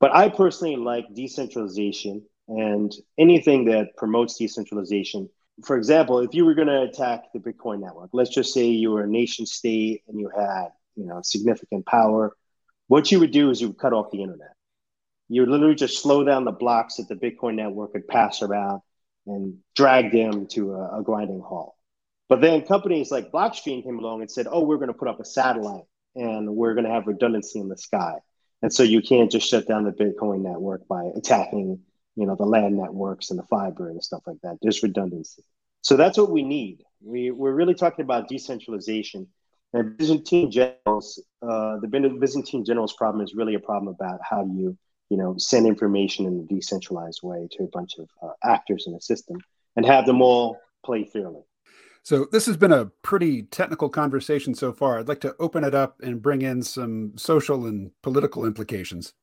But 0.00 0.14
I 0.14 0.28
personally 0.28 0.76
like 0.76 1.06
decentralization 1.14 2.22
and 2.48 2.92
anything 3.18 3.66
that 3.66 3.96
promotes 3.96 4.36
decentralization. 4.36 5.28
For 5.64 5.76
example, 5.76 6.18
if 6.18 6.34
you 6.34 6.44
were 6.44 6.54
going 6.54 6.68
to 6.68 6.82
attack 6.82 7.32
the 7.32 7.38
Bitcoin 7.38 7.80
network, 7.80 8.10
let's 8.12 8.34
just 8.34 8.52
say 8.52 8.66
you 8.66 8.90
were 8.90 9.04
a 9.04 9.08
nation 9.08 9.46
state 9.46 10.02
and 10.08 10.18
you 10.18 10.30
had 10.34 10.68
you 10.96 11.06
know 11.06 11.20
significant 11.22 11.86
power, 11.86 12.36
what 12.88 13.10
you 13.10 13.20
would 13.20 13.30
do 13.30 13.50
is 13.50 13.60
you 13.60 13.68
would 13.68 13.78
cut 13.78 13.92
off 13.92 14.10
the 14.10 14.22
internet. 14.22 14.52
You 15.28 15.42
would 15.42 15.50
literally 15.50 15.74
just 15.74 16.02
slow 16.02 16.24
down 16.24 16.44
the 16.44 16.52
blocks 16.52 16.96
that 16.96 17.08
the 17.08 17.14
Bitcoin 17.14 17.54
network 17.54 17.92
could 17.92 18.06
pass 18.08 18.42
around 18.42 18.80
and 19.26 19.58
drag 19.74 20.12
them 20.12 20.46
to 20.48 20.74
a, 20.74 21.00
a 21.00 21.02
grinding 21.02 21.40
halt. 21.40 21.74
But 22.28 22.40
then 22.40 22.62
companies 22.62 23.10
like 23.10 23.32
Blockstream 23.32 23.82
came 23.84 23.98
along 23.98 24.20
and 24.20 24.30
said, 24.30 24.46
oh, 24.50 24.64
we're 24.64 24.76
going 24.76 24.88
to 24.88 24.94
put 24.94 25.08
up 25.08 25.20
a 25.20 25.24
satellite 25.24 25.84
and 26.14 26.54
we're 26.54 26.74
going 26.74 26.86
to 26.86 26.92
have 26.92 27.06
redundancy 27.06 27.58
in 27.58 27.68
the 27.68 27.76
sky. 27.76 28.18
And 28.62 28.72
so 28.72 28.82
you 28.82 29.02
can't 29.02 29.30
just 29.30 29.48
shut 29.48 29.66
down 29.66 29.84
the 29.84 29.92
Bitcoin 29.92 30.40
network 30.40 30.86
by 30.88 31.10
attacking, 31.16 31.80
you 32.16 32.26
know, 32.26 32.34
the 32.34 32.46
land 32.46 32.76
networks 32.76 33.30
and 33.30 33.38
the 33.38 33.44
fiber 33.44 33.90
and 33.90 34.02
stuff 34.02 34.22
like 34.26 34.38
that. 34.42 34.58
There's 34.62 34.82
redundancy. 34.82 35.42
So 35.82 35.96
that's 35.96 36.16
what 36.16 36.30
we 36.30 36.42
need. 36.42 36.82
We, 37.02 37.30
we're 37.30 37.52
really 37.52 37.74
talking 37.74 38.04
about 38.04 38.28
decentralization. 38.28 39.26
And 39.74 39.96
Byzantine 39.96 40.52
generals, 40.52 41.20
uh, 41.42 41.78
the 41.80 41.88
Byzantine 42.20 42.64
generals 42.64 42.92
problem 42.92 43.24
is 43.24 43.34
really 43.34 43.54
a 43.54 43.60
problem 43.60 43.92
about 43.92 44.20
how 44.22 44.44
you, 44.44 44.78
you 45.10 45.16
know, 45.16 45.34
send 45.36 45.66
information 45.66 46.26
in 46.26 46.38
a 46.38 46.54
decentralized 46.54 47.20
way 47.24 47.48
to 47.50 47.64
a 47.64 47.68
bunch 47.68 47.98
of 47.98 48.08
uh, 48.22 48.32
actors 48.44 48.84
in 48.86 48.94
a 48.94 49.00
system 49.00 49.36
and 49.74 49.84
have 49.84 50.06
them 50.06 50.22
all 50.22 50.56
play 50.86 51.04
fairly. 51.04 51.42
So 52.04 52.26
this 52.30 52.46
has 52.46 52.56
been 52.56 52.70
a 52.70 52.86
pretty 53.02 53.42
technical 53.42 53.88
conversation 53.88 54.54
so 54.54 54.72
far. 54.72 54.98
I'd 54.98 55.08
like 55.08 55.22
to 55.22 55.34
open 55.40 55.64
it 55.64 55.74
up 55.74 56.00
and 56.00 56.22
bring 56.22 56.42
in 56.42 56.62
some 56.62 57.14
social 57.16 57.66
and 57.66 57.90
political 58.00 58.44
implications. 58.44 59.14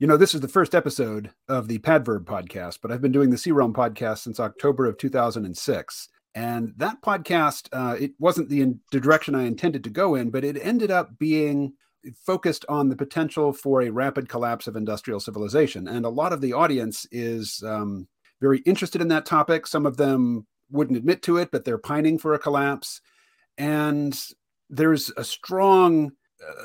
You 0.00 0.08
know, 0.08 0.16
this 0.16 0.34
is 0.34 0.40
the 0.40 0.48
first 0.48 0.74
episode 0.74 1.30
of 1.48 1.68
the 1.68 1.78
Padverb 1.78 2.24
podcast, 2.24 2.78
but 2.82 2.90
I've 2.90 3.02
been 3.02 3.12
doing 3.12 3.30
the 3.30 3.38
C 3.38 3.52
Realm 3.52 3.72
podcast 3.72 4.18
since 4.18 4.40
October 4.40 4.86
of 4.86 4.98
2006. 4.98 6.08
And 6.34 6.72
that 6.78 7.00
podcast, 7.00 7.68
uh, 7.72 7.96
it 7.98 8.12
wasn't 8.18 8.48
the, 8.48 8.74
the 8.90 9.00
direction 9.00 9.34
I 9.34 9.44
intended 9.44 9.84
to 9.84 9.90
go 9.90 10.14
in, 10.14 10.30
but 10.30 10.44
it 10.44 10.58
ended 10.60 10.90
up 10.90 11.18
being 11.18 11.74
focused 12.26 12.64
on 12.68 12.88
the 12.88 12.96
potential 12.96 13.52
for 13.52 13.82
a 13.82 13.90
rapid 13.90 14.28
collapse 14.28 14.66
of 14.66 14.76
industrial 14.76 15.20
civilization. 15.20 15.86
And 15.88 16.04
a 16.04 16.10
lot 16.10 16.32
of 16.32 16.40
the 16.40 16.52
audience 16.52 17.06
is 17.10 17.62
um, 17.64 18.08
very 18.40 18.58
interested 18.60 19.00
in 19.00 19.08
that 19.08 19.26
topic. 19.26 19.66
Some 19.66 19.86
of 19.86 19.96
them 19.96 20.46
wouldn't 20.70 20.98
admit 20.98 21.22
to 21.22 21.36
it, 21.36 21.50
but 21.50 21.64
they're 21.64 21.78
pining 21.78 22.18
for 22.18 22.34
a 22.34 22.38
collapse. 22.38 23.00
And 23.56 24.18
there's 24.68 25.12
a 25.16 25.24
strong, 25.24 26.12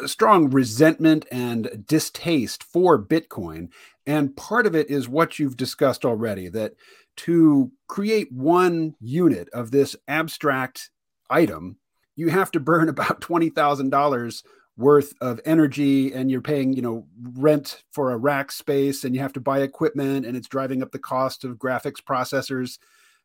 a 0.01 0.07
strong 0.07 0.49
resentment 0.49 1.25
and 1.31 1.85
distaste 1.85 2.63
for 2.63 3.01
Bitcoin. 3.01 3.69
And 4.05 4.35
part 4.35 4.65
of 4.65 4.75
it 4.75 4.89
is 4.89 5.07
what 5.07 5.37
you've 5.37 5.57
discussed 5.57 6.03
already 6.03 6.49
that 6.49 6.73
to 7.19 7.71
create 7.87 8.31
one 8.31 8.95
unit 9.01 9.49
of 9.51 9.71
this 9.71 9.95
abstract 10.07 10.89
item, 11.29 11.77
you 12.15 12.29
have 12.29 12.51
to 12.51 12.59
burn 12.59 12.87
about 12.89 13.21
$20,000 13.21 14.43
worth 14.77 15.13
of 15.19 15.41
energy 15.43 16.13
and 16.13 16.31
you're 16.31 16.39
paying 16.39 16.71
you 16.71 16.81
know 16.81 17.05
rent 17.33 17.83
for 17.91 18.11
a 18.11 18.17
rack 18.17 18.49
space 18.49 19.03
and 19.03 19.13
you 19.13 19.19
have 19.19 19.33
to 19.33 19.41
buy 19.41 19.59
equipment 19.59 20.25
and 20.25 20.37
it's 20.37 20.47
driving 20.47 20.81
up 20.81 20.93
the 20.93 20.97
cost 20.97 21.43
of 21.43 21.57
graphics 21.57 22.01
processors 22.01 22.77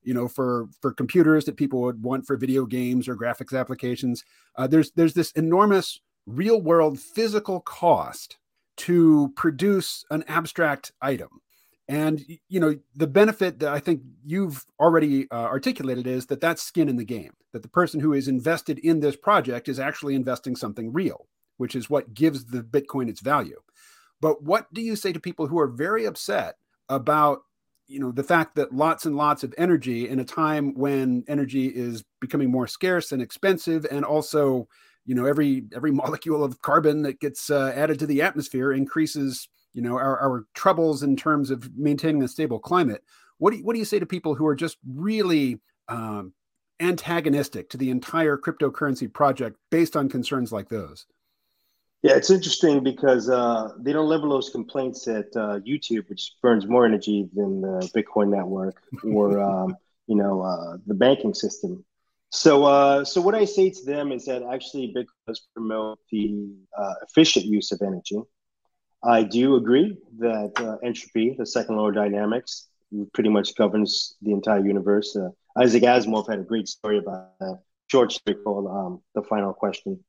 you 0.02 0.12
know 0.12 0.26
for 0.26 0.66
for 0.80 0.92
computers 0.92 1.44
that 1.44 1.57
people 1.57 1.80
would 1.80 2.02
want 2.02 2.26
for 2.26 2.37
video 2.37 2.66
games 2.66 3.07
or 3.07 3.16
graphics 3.16 3.59
applications. 3.59 4.24
Uh, 4.57 4.66
there's 4.66 4.90
there's 4.92 5.14
this 5.14 5.30
enormous 5.33 6.00
real 6.26 6.61
world 6.61 6.98
physical 6.98 7.61
cost 7.61 8.37
to 8.76 9.33
produce 9.37 10.04
an 10.11 10.24
abstract 10.26 10.90
item 11.00 11.40
and 11.87 12.25
you 12.49 12.59
know 12.61 12.75
the 12.94 13.07
benefit 13.07 13.59
that 13.59 13.73
i 13.73 13.79
think 13.79 14.01
you've 14.25 14.64
already 14.81 15.31
uh, 15.31 15.35
articulated 15.35 16.07
is 16.07 16.27
that 16.27 16.40
that's 16.40 16.62
skin 16.62 16.88
in 16.88 16.97
the 16.97 17.05
game 17.05 17.33
that 17.53 17.62
the 17.62 17.68
person 17.68 18.01
who 18.01 18.12
is 18.12 18.27
invested 18.27 18.79
in 18.79 19.01
this 19.01 19.16
project 19.16 19.68
is 19.68 19.79
actually 19.79 20.14
investing 20.14 20.57
something 20.57 20.92
real 20.92 21.27
which 21.57 21.75
is 21.75 21.90
what 21.90 22.14
gives 22.14 22.47
the 22.47 22.62
bitcoin 22.62 23.09
its 23.09 23.20
value. 23.20 23.61
But 24.20 24.42
what 24.42 24.73
do 24.73 24.81
you 24.81 24.97
say 24.97 25.12
to 25.12 25.20
people 25.20 25.47
who 25.47 25.59
are 25.59 25.66
very 25.66 26.05
upset 26.05 26.57
about 26.88 27.40
you 27.87 28.01
know 28.01 28.12
the 28.12 28.23
fact 28.23 28.55
that 28.55 28.75
lots 28.75 29.05
and 29.05 29.14
lots 29.14 29.44
of 29.44 29.55
energy 29.59 30.09
in 30.09 30.18
a 30.18 30.25
time 30.25 30.75
when 30.75 31.23
energy 31.29 31.66
is 31.66 32.03
becoming 32.20 32.51
more 32.51 32.66
scarce 32.66 33.12
and 33.12 33.20
expensive 33.20 33.87
and 33.90 34.07
also 34.07 34.66
you 35.05 35.14
know 35.14 35.27
every 35.27 35.64
every 35.75 35.90
molecule 36.03 36.42
of 36.42 36.62
carbon 36.62 37.03
that 37.03 37.20
gets 37.20 37.51
uh, 37.51 37.73
added 37.75 37.99
to 37.99 38.07
the 38.07 38.23
atmosphere 38.23 38.73
increases 38.73 39.49
you 39.74 39.82
know 39.82 39.96
our, 39.96 40.18
our 40.18 40.46
troubles 40.54 41.02
in 41.02 41.16
terms 41.16 41.50
of 41.50 41.76
maintaining 41.76 42.22
a 42.22 42.28
stable 42.28 42.58
climate 42.58 43.02
what 43.38 43.50
do 43.50 43.58
you, 43.58 43.64
what 43.64 43.74
do 43.74 43.78
you 43.78 43.84
say 43.84 43.98
to 43.98 44.06
people 44.06 44.34
who 44.34 44.46
are 44.46 44.54
just 44.54 44.78
really 44.88 45.60
um, 45.88 46.32
antagonistic 46.80 47.68
to 47.70 47.76
the 47.76 47.90
entire 47.90 48.37
cryptocurrency 48.37 49.12
project 49.12 49.56
based 49.70 49.96
on 49.96 50.08
concerns 50.08 50.52
like 50.52 50.68
those 50.68 51.06
yeah, 52.04 52.16
it's 52.16 52.28
interesting 52.28 52.84
because 52.84 53.30
uh, 53.30 53.70
they 53.78 53.94
don't 53.94 54.10
level 54.10 54.28
those 54.28 54.50
complaints 54.50 55.08
at 55.08 55.24
uh, 55.34 55.60
YouTube, 55.60 56.10
which 56.10 56.34
burns 56.42 56.66
more 56.66 56.84
energy 56.84 57.30
than 57.32 57.62
the 57.62 57.90
Bitcoin 57.96 58.28
network 58.28 58.76
or 59.02 59.40
um, 59.50 59.74
you 60.06 60.14
know 60.14 60.42
uh, 60.42 60.76
the 60.87 60.92
banking 60.92 61.32
system. 61.32 61.82
So, 62.28 62.64
uh, 62.64 63.04
so 63.04 63.22
what 63.22 63.34
I 63.34 63.46
say 63.46 63.70
to 63.70 63.84
them 63.87 64.12
is 64.12 64.26
that 64.26 64.42
actually 64.42 64.92
Bitcoin 64.94 65.06
does 65.26 65.46
promote 65.54 65.98
the 66.10 66.52
uh, 66.76 66.94
efficient 67.08 67.46
use 67.46 67.72
of 67.72 67.80
energy. 67.80 68.20
I 69.05 69.23
do 69.23 69.57
agree 69.57 69.99
that 70.19 70.53
uh, 70.59 70.77
entropy, 70.87 71.35
the 71.38 71.47
second 71.47 71.77
law 71.77 71.88
of 71.88 71.95
dynamics, 71.95 72.69
pretty 73.12 73.29
much 73.29 73.55
governs 73.57 74.17
the 74.23 74.33
entire 74.33 74.64
universe. 74.64 75.17
Isaac 75.57 75.83
Asimov 75.83 76.29
had 76.29 76.38
a 76.38 76.43
great 76.43 76.69
story 76.69 76.99
about 76.99 77.38
that 77.40 77.61
short 77.88 78.12
story 78.12 78.37
called 78.43 78.67
um, 78.67 79.03
"The 79.14 79.23
Final 79.23 79.53
Question." 79.53 80.03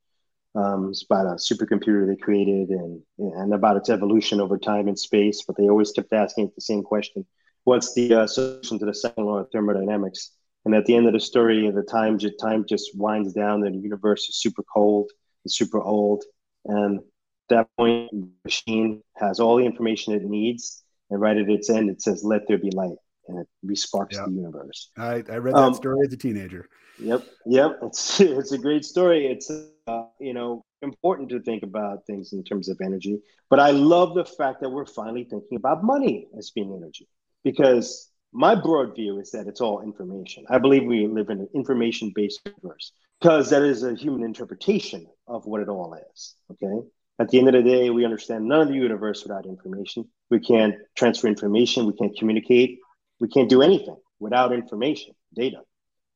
Um, 0.55 0.89
it's 0.89 1.03
about 1.03 1.25
a 1.25 1.35
supercomputer 1.35 2.07
they 2.07 2.15
created 2.15 2.69
and 2.69 3.01
and 3.17 3.53
about 3.53 3.75
its 3.77 3.89
evolution 3.89 4.39
over 4.39 4.57
time 4.57 4.87
and 4.87 4.97
space. 4.97 5.43
But 5.45 5.57
they 5.57 5.67
always 5.67 5.91
kept 5.91 6.13
asking 6.13 6.51
the 6.55 6.61
same 6.61 6.83
question: 6.83 7.25
What's 7.65 7.93
the 7.95 8.13
uh, 8.13 8.27
solution 8.27 8.79
to 8.79 8.85
the 8.85 8.93
second 8.93 9.25
law 9.25 9.39
of 9.39 9.51
thermodynamics? 9.51 10.31
And 10.63 10.73
at 10.73 10.85
the 10.85 10.95
end 10.95 11.05
of 11.05 11.13
the 11.13 11.19
story, 11.19 11.69
the 11.69 11.83
time 11.83 12.17
time 12.41 12.65
just 12.65 12.97
winds 12.97 13.33
down. 13.33 13.63
And 13.65 13.75
the 13.75 13.83
universe 13.83 14.29
is 14.29 14.37
super 14.37 14.63
cold 14.63 15.11
and 15.43 15.51
super 15.51 15.81
old. 15.81 16.23
And 16.65 17.01
that 17.49 17.67
point, 17.77 18.11
the 18.11 18.29
machine 18.43 19.01
has 19.15 19.39
all 19.39 19.57
the 19.57 19.65
information 19.65 20.13
it 20.13 20.23
needs. 20.23 20.83
And 21.09 21.21
right 21.21 21.37
at 21.37 21.49
its 21.49 21.69
end, 21.69 21.89
it 21.89 22.01
says, 22.01 22.23
"Let 22.23 22.47
there 22.47 22.57
be 22.57 22.71
light," 22.71 22.97
and 23.27 23.39
it 23.39 23.47
resparks 23.65 24.13
yep. 24.13 24.25
the 24.25 24.31
universe. 24.31 24.89
I, 24.97 25.23
I 25.29 25.37
read 25.37 25.55
that 25.55 25.59
um, 25.59 25.73
story 25.73 26.05
as 26.05 26.13
a 26.13 26.17
teenager. 26.17 26.67
Yep, 26.99 27.23
yep. 27.45 27.79
It's 27.83 28.19
it's 28.19 28.51
a 28.51 28.57
great 28.57 28.85
story. 28.85 29.27
It's 29.27 29.51
uh, 29.87 30.05
you 30.19 30.33
know 30.33 30.65
important 30.81 31.29
to 31.29 31.41
think 31.41 31.63
about 31.63 32.05
things 32.05 32.33
in 32.33 32.43
terms 32.43 32.69
of 32.69 32.79
energy. 32.81 33.19
But 33.49 33.59
I 33.59 33.71
love 33.71 34.15
the 34.15 34.25
fact 34.25 34.61
that 34.61 34.69
we're 34.69 34.85
finally 34.85 35.25
thinking 35.25 35.57
about 35.57 35.83
money 35.83 36.27
as 36.37 36.51
being 36.51 36.73
energy, 36.75 37.07
because 37.43 38.09
my 38.33 38.55
broad 38.55 38.95
view 38.95 39.19
is 39.19 39.31
that 39.31 39.47
it's 39.47 39.61
all 39.61 39.81
information. 39.81 40.45
I 40.49 40.57
believe 40.57 40.85
we 40.85 41.07
live 41.07 41.29
in 41.29 41.39
an 41.39 41.49
information 41.53 42.11
based 42.13 42.41
universe 42.45 42.91
because 43.21 43.49
that 43.49 43.63
is 43.63 43.83
a 43.83 43.95
human 43.95 44.23
interpretation 44.23 45.07
of 45.27 45.45
what 45.45 45.61
it 45.61 45.69
all 45.69 45.97
is. 46.13 46.35
Okay. 46.51 46.87
At 47.17 47.29
the 47.29 47.39
end 47.39 47.47
of 47.47 47.53
the 47.53 47.63
day, 47.63 47.89
we 47.89 48.03
understand 48.03 48.45
none 48.45 48.61
of 48.61 48.67
the 48.67 48.73
universe 48.73 49.23
without 49.23 49.45
information. 49.45 50.05
We 50.29 50.39
can't 50.39 50.75
transfer 50.95 51.27
information. 51.27 51.85
We 51.85 51.93
can't 51.93 52.17
communicate. 52.17 52.79
We 53.19 53.29
can't 53.29 53.49
do 53.49 53.61
anything 53.61 53.95
without 54.19 54.51
information, 54.51 55.13
data. 55.33 55.61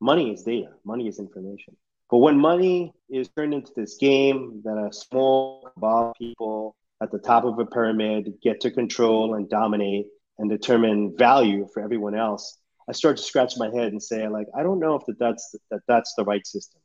Money 0.01 0.33
is 0.33 0.43
data, 0.43 0.69
money 0.85 1.07
is 1.07 1.19
information. 1.19 1.75
But 2.09 2.17
when 2.17 2.37
money 2.37 2.93
is 3.09 3.29
turned 3.29 3.53
into 3.53 3.71
this 3.75 3.97
game 3.97 4.61
that 4.63 4.77
a 4.77 4.91
small 4.91 5.71
cabal 5.73 6.13
people 6.17 6.75
at 7.01 7.11
the 7.11 7.19
top 7.19 7.43
of 7.45 7.59
a 7.59 7.65
pyramid 7.65 8.33
get 8.41 8.61
to 8.61 8.71
control 8.71 9.35
and 9.35 9.49
dominate 9.49 10.07
and 10.37 10.49
determine 10.49 11.15
value 11.17 11.67
for 11.73 11.81
everyone 11.83 12.15
else, 12.15 12.57
I 12.89 12.93
start 12.93 13.17
to 13.17 13.23
scratch 13.23 13.57
my 13.57 13.69
head 13.69 13.91
and 13.91 14.01
say, 14.01 14.27
like, 14.27 14.47
I 14.57 14.63
don't 14.63 14.79
know 14.79 14.95
if 14.95 15.05
that 15.05 15.19
that's 15.19 15.55
that 15.69 15.81
that's 15.87 16.13
the 16.15 16.23
right 16.23 16.45
system. 16.45 16.81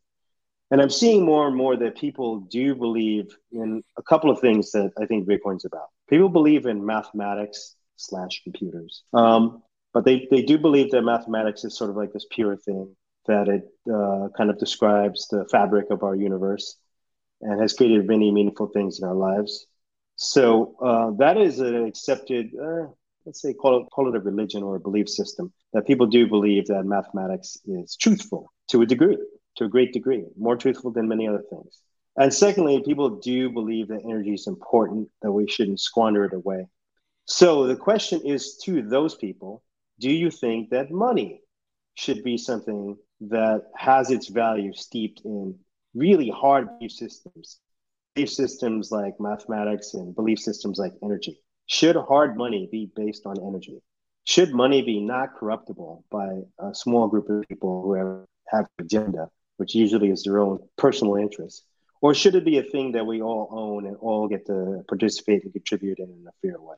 And 0.75 0.83
I'm 0.83 0.91
seeing 0.91 1.25
more 1.25 1.47
and 1.47 1.55
more 1.55 1.77
that 1.77 1.97
people 1.97 2.41
do 2.41 2.75
believe 2.75 3.39
in 3.53 3.85
a 3.97 4.03
couple 4.03 4.29
of 4.29 4.41
things 4.41 4.73
that 4.73 4.91
I 5.01 5.07
think 5.07 5.29
Bitcoin's 5.29 5.65
about. 5.65 5.87
People 6.11 6.29
believe 6.29 6.67
in 6.67 6.85
mathematics 6.85 7.77
slash 7.95 8.43
computers, 8.43 9.05
um, 9.13 9.63
but 9.93 10.05
they 10.05 10.27
they 10.33 10.43
do 10.43 10.59
believe 10.59 10.91
that 10.91 11.03
mathematics 11.03 11.63
is 11.63 11.79
sort 11.79 11.91
of 11.91 11.97
like 11.97 12.13
this 12.13 12.27
pure 12.29 12.57
thing 12.57 12.97
that 13.29 13.47
it 13.47 13.69
uh, 13.89 14.27
kind 14.37 14.51
of 14.51 14.59
describes 14.59 15.29
the 15.29 15.47
fabric 15.49 15.91
of 15.91 16.03
our 16.03 16.17
universe 16.17 16.77
and 17.41 17.61
has 17.61 17.73
created 17.73 18.09
many 18.09 18.33
meaningful 18.33 18.67
things 18.67 18.99
in 18.99 19.07
our 19.07 19.15
lives. 19.15 19.69
So 20.17 20.75
uh, 20.83 21.13
that 21.19 21.37
is 21.39 21.61
an 21.61 21.87
accepted, 21.87 22.51
uh, 22.61 22.87
let's 23.25 23.41
say, 23.41 23.55
call 23.55 23.81
it, 23.81 23.87
call 23.93 24.09
it 24.09 24.17
a 24.17 24.21
religion 24.21 24.65
or 24.65 24.75
a 24.75 24.81
belief 24.81 25.09
system 25.09 25.53
that 25.73 25.87
people 25.87 26.09
do 26.09 26.27
believe 26.27 26.67
that 26.67 26.83
mathematics 26.85 27.59
is 27.65 27.95
truthful 27.95 28.53
to 28.71 28.83
a 28.83 28.87
degree, 28.87 29.19
to 29.57 29.64
a 29.64 29.69
great 29.69 29.93
degree, 29.93 30.25
more 30.37 30.57
truthful 30.57 30.90
than 30.90 31.09
many 31.09 31.29
other 31.29 31.43
things. 31.51 31.81
And 32.17 32.33
secondly, 32.33 32.83
people 32.85 33.21
do 33.21 33.51
believe 33.51 33.88
that 33.88 34.03
energy 34.05 34.35
is 34.35 34.47
important, 34.47 35.09
that 35.23 35.33
we 35.33 35.49
shouldn't 35.49 35.81
squander 35.81 36.25
it 36.25 36.33
away. 36.33 36.67
So 37.27 37.67
the 37.67 37.77
question 37.77 38.21
is 38.25 38.59
to 38.64 38.83
those 38.83 39.14
people 39.14 39.62
do 40.01 40.11
you 40.11 40.31
think 40.31 40.71
that 40.71 40.90
money 40.90 41.40
should 41.95 42.25
be 42.25 42.37
something 42.37 42.97
that 43.21 43.62
has 43.77 44.11
its 44.11 44.29
value 44.29 44.73
steeped 44.75 45.23
in 45.25 45.57
really 45.95 46.29
hard 46.29 46.67
belief 46.79 46.93
systems, 46.93 47.61
belief 48.14 48.31
systems 48.31 48.90
like 48.90 49.14
mathematics 49.21 49.95
and 49.95 50.14
belief 50.14 50.40
systems 50.40 50.79
like 50.79 50.93
energy. 51.03 51.40
Should 51.67 51.97
hard 51.97 52.37
money 52.37 52.69
be 52.71 52.90
based 52.95 53.25
on 53.27 53.37
energy? 53.47 53.81
Should 54.25 54.53
money 54.53 54.83
be 54.83 55.01
not 55.01 55.35
corruptible 55.37 56.05
by 56.11 56.40
a 56.59 56.75
small 56.75 57.09
group 57.09 57.31
of 57.31 57.49
people 57.49 57.83
who 57.83 57.95
have, 57.95 58.25
have 58.49 58.67
agenda, 58.79 59.29
which 59.57 59.75
usually 59.75 60.11
is 60.11 60.23
their 60.25 60.38
own 60.38 60.59
personal 60.77 61.17
interest? 61.17 61.64
Or 62.01 62.14
should 62.14 62.35
it 62.35 62.45
be 62.45 62.59
a 62.59 62.62
thing 62.62 62.93
that 62.93 63.07
we 63.07 63.23
all 63.23 63.49
own 63.51 63.87
and 63.87 63.97
all 63.97 64.29
get 64.29 64.47
to 64.47 64.83
participate 64.88 65.45
and 65.45 65.53
contribute 65.53 65.99
in, 65.99 66.11
in 66.11 66.27
a 66.29 66.33
fair 66.43 66.61
way? 66.61 66.77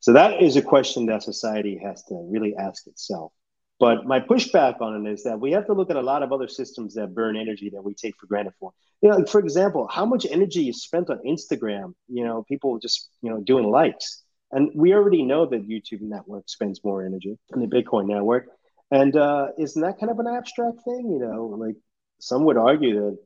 So 0.00 0.12
that 0.14 0.42
is 0.42 0.56
a 0.56 0.62
question 0.62 1.06
that 1.06 1.22
society 1.22 1.80
has 1.84 2.02
to 2.04 2.14
really 2.30 2.54
ask 2.56 2.86
itself. 2.86 3.32
But 3.80 4.06
my 4.06 4.20
pushback 4.20 4.80
on 4.82 5.06
it 5.06 5.10
is 5.10 5.24
that 5.24 5.40
we 5.40 5.52
have 5.52 5.66
to 5.66 5.72
look 5.72 5.90
at 5.90 5.96
a 5.96 6.02
lot 6.02 6.22
of 6.22 6.32
other 6.32 6.48
systems 6.48 6.94
that 6.94 7.14
burn 7.14 7.36
energy 7.36 7.70
that 7.70 7.82
we 7.82 7.94
take 7.94 8.14
for 8.18 8.26
granted 8.26 8.52
for. 8.60 8.72
You 9.00 9.08
know, 9.08 9.16
like 9.16 9.28
for 9.28 9.40
example, 9.40 9.88
how 9.90 10.04
much 10.04 10.26
energy 10.30 10.68
is 10.68 10.82
spent 10.82 11.08
on 11.08 11.18
Instagram? 11.26 11.94
You 12.08 12.24
know, 12.24 12.44
people 12.46 12.78
just 12.78 13.08
you 13.22 13.30
know 13.30 13.40
doing 13.40 13.70
likes, 13.70 14.22
and 14.52 14.70
we 14.74 14.92
already 14.92 15.22
know 15.22 15.46
that 15.46 15.66
YouTube 15.66 16.02
network 16.02 16.48
spends 16.48 16.84
more 16.84 17.04
energy 17.04 17.38
than 17.48 17.60
the 17.60 17.74
Bitcoin 17.74 18.06
network. 18.06 18.48
And 18.90 19.16
uh, 19.16 19.48
isn't 19.58 19.80
that 19.80 19.98
kind 19.98 20.10
of 20.10 20.18
an 20.18 20.26
abstract 20.26 20.82
thing? 20.84 21.10
You 21.10 21.18
know, 21.18 21.46
like 21.46 21.76
some 22.20 22.44
would 22.44 22.56
argue 22.56 22.94
that 22.94 23.18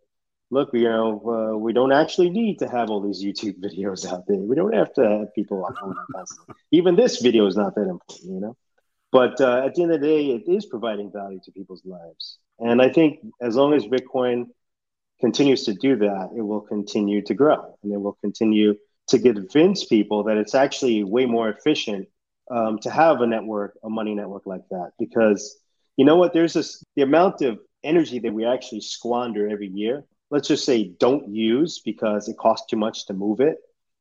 look, 0.51 0.71
you 0.73 0.85
know, 0.85 1.53
uh, 1.55 1.59
we 1.59 1.73
don't 1.73 1.93
actually 1.93 2.31
need 2.31 2.59
to 2.61 2.69
have 2.69 2.91
all 2.91 3.01
these 3.01 3.23
YouTube 3.23 3.61
videos 3.67 4.07
out 4.11 4.25
there. 4.27 4.39
We 4.39 4.57
don't 4.57 4.75
have 4.75 4.93
to 4.95 5.03
have 5.03 5.35
people 5.35 5.67
Even 6.71 6.97
this 6.97 7.21
video 7.21 7.47
is 7.47 7.57
not 7.57 7.75
that 7.75 7.89
important, 7.89 8.33
you 8.33 8.41
know. 8.41 8.57
But 9.13 9.41
uh, 9.41 9.63
at 9.65 9.75
the 9.75 9.83
end 9.83 9.93
of 9.93 10.01
the 10.01 10.07
day, 10.07 10.27
it 10.31 10.51
is 10.51 10.67
providing 10.67 11.13
value 11.13 11.41
to 11.45 11.53
people's 11.53 11.85
lives. 11.85 12.39
And 12.59 12.83
I 12.83 12.89
think 12.89 13.21
as 13.41 13.55
long 13.55 13.73
as 13.73 13.85
Bitcoin 13.85 14.47
continues 15.21 15.65
to 15.65 15.75
do 15.75 15.97
that, 15.97 16.31
it 16.37 16.43
will 16.43 16.61
continue 16.61 17.23
to 17.23 17.35
grow 17.35 17.77
and 17.83 17.93
it 17.93 18.01
will 18.01 18.19
continue 18.21 18.75
to 19.09 19.19
convince 19.19 19.85
people 19.85 20.25
that 20.25 20.37
it's 20.37 20.55
actually 20.55 21.05
way 21.05 21.27
more 21.27 21.49
efficient 21.49 22.09
um, 22.51 22.79
to 22.81 22.91
have 22.91 23.21
a 23.21 23.27
network, 23.27 23.79
a 23.85 23.89
money 23.89 24.15
network 24.15 24.47
like 24.47 24.67
that. 24.71 24.93
Because 24.99 25.59
you 25.97 26.05
know 26.05 26.17
what? 26.17 26.33
There's 26.33 26.55
this 26.55 26.83
the 26.97 27.03
amount 27.03 27.41
of 27.43 27.59
energy 27.85 28.19
that 28.21 28.33
we 28.33 28.45
actually 28.45 28.81
squander 28.81 29.49
every 29.49 29.69
year. 29.69 30.05
Let's 30.31 30.49
just 30.49 30.65
say 30.65 30.93
don't 30.99 31.29
use 31.29 31.81
because 31.85 32.29
it 32.29 32.37
costs 32.39 32.67
too 32.67 32.77
much 32.77 33.07
to 33.07 33.15
move 33.15 33.41
it 33.41 33.59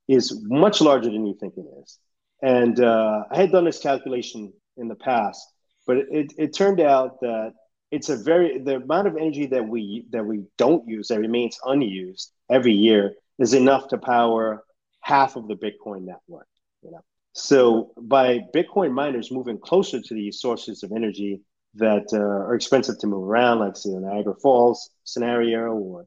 is 0.08 0.42
much 0.44 0.82
larger 0.82 1.10
than 1.10 1.26
you 1.26 1.36
think 1.40 1.54
it 1.58 1.66
is. 1.82 2.00
And 2.42 2.80
uh, 2.80 3.24
I 3.32 3.38
had 3.38 3.52
done 3.52 3.66
this 3.66 3.80
calculation 3.80 4.52
in 4.78 4.88
the 4.88 4.96
past. 4.96 5.48
But 5.86 5.98
it, 6.10 6.34
it 6.38 6.56
turned 6.56 6.80
out 6.80 7.20
that 7.22 7.54
it's 7.92 8.10
a 8.10 8.18
very 8.18 8.60
the 8.60 8.78
amount 8.78 9.08
of 9.08 9.18
energy 9.18 9.46
that 9.48 9.68
we 9.68 10.06
that 10.12 10.26
we 10.26 10.46
don't 10.58 10.88
use 10.88 11.10
that 11.10 11.20
remains 11.20 11.60
unused 11.66 12.32
every 12.50 12.74
year 12.74 13.14
is 13.38 13.54
enough 13.54 13.88
to 13.90 13.98
power 13.98 14.64
half 15.02 15.36
of 15.36 15.48
the 15.48 15.56
Bitcoin 15.56 16.06
network. 16.06 16.48
You 16.82 16.92
know, 16.92 17.02
so 17.34 17.92
by 17.98 18.40
Bitcoin 18.56 18.94
miners 18.94 19.32
moving 19.32 19.60
closer 19.60 20.02
to 20.02 20.14
these 20.14 20.40
sources 20.40 20.84
of 20.84 20.92
energy 20.92 21.42
that 21.76 22.08
uh, 22.14 22.18
are 22.18 22.56
expensive 22.56 23.00
to 23.00 23.08
move 23.08 23.28
around, 23.28 23.60
like 23.60 23.76
say 23.76 23.90
the 23.90 24.00
Niagara 24.00 24.36
Falls 24.36 24.90
scenario, 25.04 25.72
or 25.72 26.06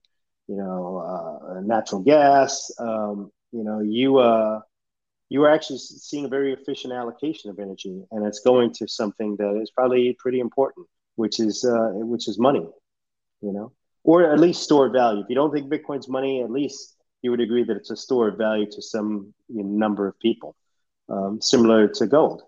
you 0.48 0.56
know, 0.56 0.98
uh, 0.98 1.60
natural 1.60 2.02
gas. 2.02 2.70
Um, 2.78 3.30
you 3.52 3.64
know, 3.64 3.80
you 3.80 4.18
uh, 4.18 4.60
you 5.28 5.42
are 5.42 5.50
actually 5.50 5.78
seeing 5.78 6.24
a 6.24 6.28
very 6.28 6.52
efficient 6.52 6.92
allocation 6.92 7.50
of 7.50 7.58
energy, 7.58 8.04
and 8.10 8.26
it's 8.26 8.40
going 8.40 8.72
to 8.74 8.88
something 8.88 9.36
that 9.36 9.60
is 9.60 9.70
probably 9.70 10.16
pretty 10.18 10.40
important, 10.40 10.86
which 11.16 11.40
is 11.40 11.64
uh, 11.64 11.90
which 11.94 12.28
is 12.28 12.38
money, 12.38 12.68
you 13.40 13.52
know, 13.52 13.72
or 14.04 14.30
at 14.30 14.38
least 14.38 14.62
stored 14.62 14.92
value. 14.92 15.20
If 15.20 15.26
you 15.28 15.34
don't 15.34 15.52
think 15.52 15.70
Bitcoin's 15.70 16.08
money, 16.08 16.42
at 16.42 16.50
least 16.50 16.96
you 17.22 17.30
would 17.32 17.40
agree 17.40 17.64
that 17.64 17.76
it's 17.76 17.90
a 17.90 17.96
store 17.96 18.28
of 18.28 18.38
value 18.38 18.70
to 18.70 18.82
some 18.82 19.34
you 19.48 19.64
know, 19.64 19.68
number 19.68 20.06
of 20.06 20.18
people, 20.20 20.54
um, 21.08 21.40
similar 21.40 21.88
to 21.88 22.06
gold. 22.06 22.42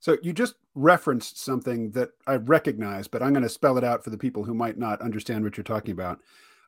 So 0.00 0.16
you 0.22 0.32
just 0.32 0.54
referenced 0.74 1.42
something 1.42 1.90
that 1.92 2.10
I 2.26 2.36
recognize, 2.36 3.08
but 3.08 3.22
I'm 3.22 3.32
going 3.32 3.42
to 3.42 3.48
spell 3.48 3.78
it 3.78 3.84
out 3.84 4.04
for 4.04 4.10
the 4.10 4.18
people 4.18 4.44
who 4.44 4.54
might 4.54 4.78
not 4.78 5.00
understand 5.00 5.44
what 5.44 5.56
you're 5.56 5.64
talking 5.64 5.92
about. 5.92 6.20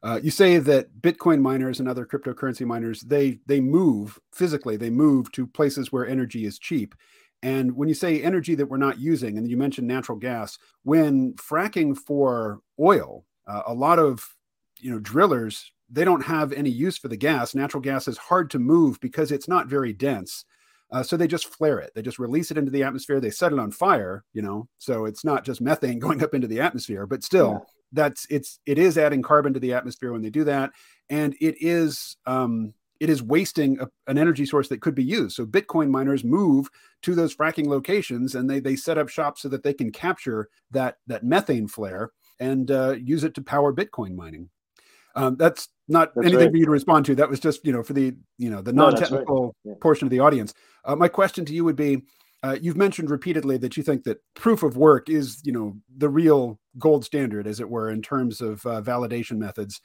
Uh, 0.03 0.19
you 0.23 0.31
say 0.31 0.59
that 0.59 1.01
Bitcoin 1.01 1.41
miners 1.41 1.79
and 1.79 1.89
other 1.89 2.07
cryptocurrency 2.07 2.67
miners 2.67 3.03
they 3.03 3.39
they 3.47 3.61
move 3.61 4.19
physically, 4.33 4.77
they 4.77 4.91
move 4.91 5.31
to 5.33 5.47
places 5.47 5.93
where 5.93 6.07
energy 6.07 6.47
is 6.47 6.59
cheap. 6.59 6.95
And 7.43 7.77
when 7.77 7.89
you 7.89 7.95
say 7.95 8.23
energy 8.23 8.55
that 8.55 8.67
we're 8.67 8.77
not 8.77 8.99
using, 8.99 9.39
and 9.39 9.51
you 9.51 9.57
mentioned 9.57 9.87
natural 9.87 10.19
gas, 10.19 10.59
when 10.85 11.35
fracking 11.35 11.97
for 11.97 12.61
oil, 12.79 13.25
uh, 13.47 13.63
a 13.67 13.75
lot 13.75 13.99
of 13.99 14.37
you 14.79 14.91
know 14.91 14.99
drillers 14.99 15.73
they 15.91 16.05
don't 16.05 16.25
have 16.25 16.53
any 16.53 16.71
use 16.71 16.97
for 16.97 17.09
the 17.09 17.17
gas. 17.17 17.55
Natural 17.55 17.81
gas 17.81 18.07
is 18.07 18.17
hard 18.17 18.49
to 18.51 18.59
move 18.59 19.01
because 19.01 19.33
it's 19.33 19.49
not 19.49 19.67
very 19.67 19.93
dense. 19.93 20.45
Uh, 20.93 21.03
so 21.03 21.17
they 21.17 21.29
just 21.29 21.47
flare 21.47 21.79
it. 21.79 21.93
They 21.95 22.03
just 22.03 22.19
release 22.19 22.51
it 22.51 22.59
into 22.59 22.71
the 22.71 22.83
atmosphere. 22.83 23.21
They 23.21 23.31
set 23.31 23.53
it 23.53 23.59
on 23.59 23.71
fire, 23.71 24.25
you 24.33 24.43
know. 24.43 24.69
So 24.79 25.05
it's 25.05 25.25
not 25.25 25.45
just 25.45 25.61
methane 25.61 25.99
going 26.01 26.23
up 26.23 26.35
into 26.35 26.49
the 26.49 26.61
atmosphere, 26.61 27.07
but 27.07 27.23
still, 27.23 27.67
that's 27.93 28.27
it's 28.31 28.61
it 28.67 28.79
is 28.79 28.97
adding 28.99 29.23
carbon 29.23 29.53
to 29.55 29.61
the 29.61 29.73
atmosphere 29.73 30.13
when 30.13 30.23
they 30.23 30.31
do 30.31 30.45
that 30.45 30.71
and 31.09 31.35
it 31.41 31.57
is 31.61 32.17
um, 32.27 32.73
it 33.01 33.09
is 33.09 33.23
wasting 33.23 33.81
a, 33.81 33.89
an 34.07 34.19
energy 34.19 34.47
source 34.47 34.69
that 34.69 34.81
could 34.81 34.95
be 34.95 35.05
used 35.05 35.37
so 35.37 35.47
bitcoin 35.47 35.91
miners 35.91 36.25
move 36.25 36.69
to 37.03 37.15
those 37.15 37.35
fracking 37.35 37.67
locations 37.67 38.35
and 38.35 38.49
they 38.49 38.61
they 38.61 38.77
set 38.77 38.99
up 38.99 39.09
shops 39.09 39.43
so 39.43 39.49
that 39.49 39.63
they 39.63 39.75
can 39.75 39.91
capture 39.91 40.49
that 40.71 40.97
that 41.07 41.25
methane 41.25 41.67
flare 41.67 42.11
and 42.39 42.71
uh, 42.71 42.93
use 42.93 43.25
it 43.25 43.35
to 43.35 43.43
power 43.43 43.73
bitcoin 43.73 44.15
mining 44.15 44.49
Um, 45.15 45.37
that's 45.37 45.69
not 45.89 46.15
that's 46.15 46.27
anything 46.27 46.47
right. 46.47 46.51
for 46.53 46.57
you 46.57 46.65
to 46.67 46.71
respond 46.71 47.07
to. 47.07 47.15
That 47.15 47.29
was 47.29 47.41
just 47.41 47.65
you 47.65 47.73
know 47.73 47.83
for 47.83 47.93
the 47.93 48.15
you 48.39 48.51
know 48.51 48.63
the 48.63 48.73
non-technical 48.73 49.37
no, 49.37 49.45
right. 49.45 49.55
yeah. 49.65 49.75
portion 49.81 50.07
of 50.07 50.11
the 50.11 50.21
audience. 50.21 50.55
Uh, 50.85 50.97
my 50.97 51.09
question 51.09 51.45
to 51.45 51.53
you 51.53 51.65
would 51.65 51.77
be: 51.77 52.03
uh, 52.43 52.57
You've 52.61 52.77
mentioned 52.77 53.11
repeatedly 53.11 53.59
that 53.59 53.77
you 53.77 53.83
think 53.83 54.05
that 54.05 54.19
proof 54.35 54.63
of 54.63 54.77
work 54.77 55.09
is 55.09 55.41
you 55.45 55.53
know 55.53 55.77
the 55.97 56.09
real 56.09 56.59
gold 56.79 57.05
standard, 57.05 57.47
as 57.47 57.61
it 57.61 57.69
were, 57.69 57.91
in 57.91 58.03
terms 58.03 58.41
of 58.41 58.65
uh, 58.67 58.81
validation 58.83 59.39
methods. 59.39 59.81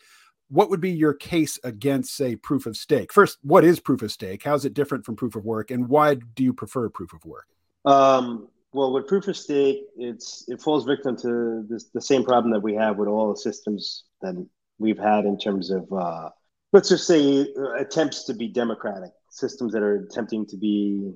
What 0.47 0.69
would 0.69 0.79
be 0.79 0.91
your 0.91 1.15
case 1.15 1.57
against, 1.63 2.15
say, 2.15 2.35
proof 2.35 2.67
of 2.67 2.77
stake? 2.77 3.11
First, 3.11 3.39
what 3.41 3.63
is 3.63 3.79
proof 3.79 4.03
of 4.03 4.11
stake? 4.11 4.43
How 4.43 4.53
is 4.53 4.63
it 4.63 4.75
different 4.75 5.03
from 5.03 5.15
proof 5.15 5.35
of 5.35 5.43
work, 5.43 5.71
and 5.71 5.89
why 5.89 6.15
do 6.15 6.43
you 6.43 6.53
prefer 6.53 6.87
proof 6.89 7.13
of 7.13 7.25
work? 7.25 7.47
Um, 7.83 8.47
well, 8.75 8.91
with 8.91 9.07
proof 9.07 9.27
of 9.27 9.37
stake, 9.37 9.85
it's 9.97 10.43
it 10.47 10.61
falls 10.61 10.85
victim 10.85 11.15
to 11.17 11.65
this, 11.67 11.85
the 11.93 12.01
same 12.01 12.23
problem 12.23 12.51
that 12.51 12.59
we 12.59 12.75
have 12.75 12.97
with 12.97 13.07
all 13.07 13.31
the 13.31 13.39
systems 13.39 14.03
that 14.21 14.35
we've 14.79 14.97
had 14.97 15.25
in 15.25 15.37
terms 15.37 15.71
of, 15.71 15.91
uh, 15.91 16.29
let's 16.73 16.89
just 16.89 17.07
say, 17.07 17.47
uh, 17.57 17.73
attempts 17.73 18.25
to 18.25 18.33
be 18.33 18.47
democratic 18.47 19.11
systems 19.29 19.73
that 19.73 19.83
are 19.83 19.95
attempting 19.95 20.45
to 20.47 20.57
be 20.57 21.13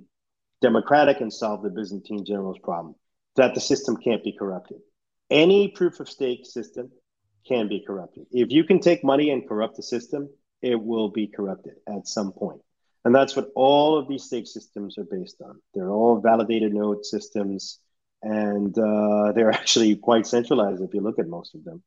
democratic 0.62 1.22
and 1.22 1.32
solve 1.32 1.63
the 1.63 1.69
Byzantine 1.69 2.26
general's 2.26 2.60
problem. 2.60 2.95
That 3.36 3.54
the 3.54 3.62
system 3.62 3.98
can't 3.98 4.24
be 4.24 4.34
corrupted. 4.34 4.80
Any 5.30 5.69
proof 5.69 6.00
of 6.00 6.10
stake 6.10 6.45
system 6.45 6.91
can 7.48 7.67
be 7.67 7.84
corrupted. 7.86 8.26
If 8.32 8.52
you 8.52 8.63
can 8.63 8.80
take 8.80 9.04
money 9.04 9.30
and 9.30 9.48
corrupt 9.48 9.78
the 9.78 9.84
system, 9.84 10.30
it 10.62 10.76
will 10.76 11.10
be 11.10 11.28
corrupted 11.28 11.76
at 11.88 12.08
some 12.08 12.34
point. 12.34 12.62
And 13.06 13.15
that's 13.15 13.36
what 13.36 13.50
all 13.56 13.98
of 13.98 14.08
these 14.08 14.24
stake 14.24 14.48
systems 14.48 14.98
are 14.98 15.06
based 15.06 15.41
on. 15.41 15.62
They're 15.74 15.89
all 15.89 16.19
validated 16.19 16.74
node 16.74 17.06
systems, 17.06 17.80
and 18.22 18.78
uh, 18.78 19.32
they're 19.32 19.52
actually 19.62 19.95
quite 19.95 20.28
centralized 20.28 20.82
if 20.82 20.93
you 20.93 21.02
look 21.02 21.19
at 21.19 21.28
most 21.28 21.56
of 21.56 21.63
them. 21.63 21.82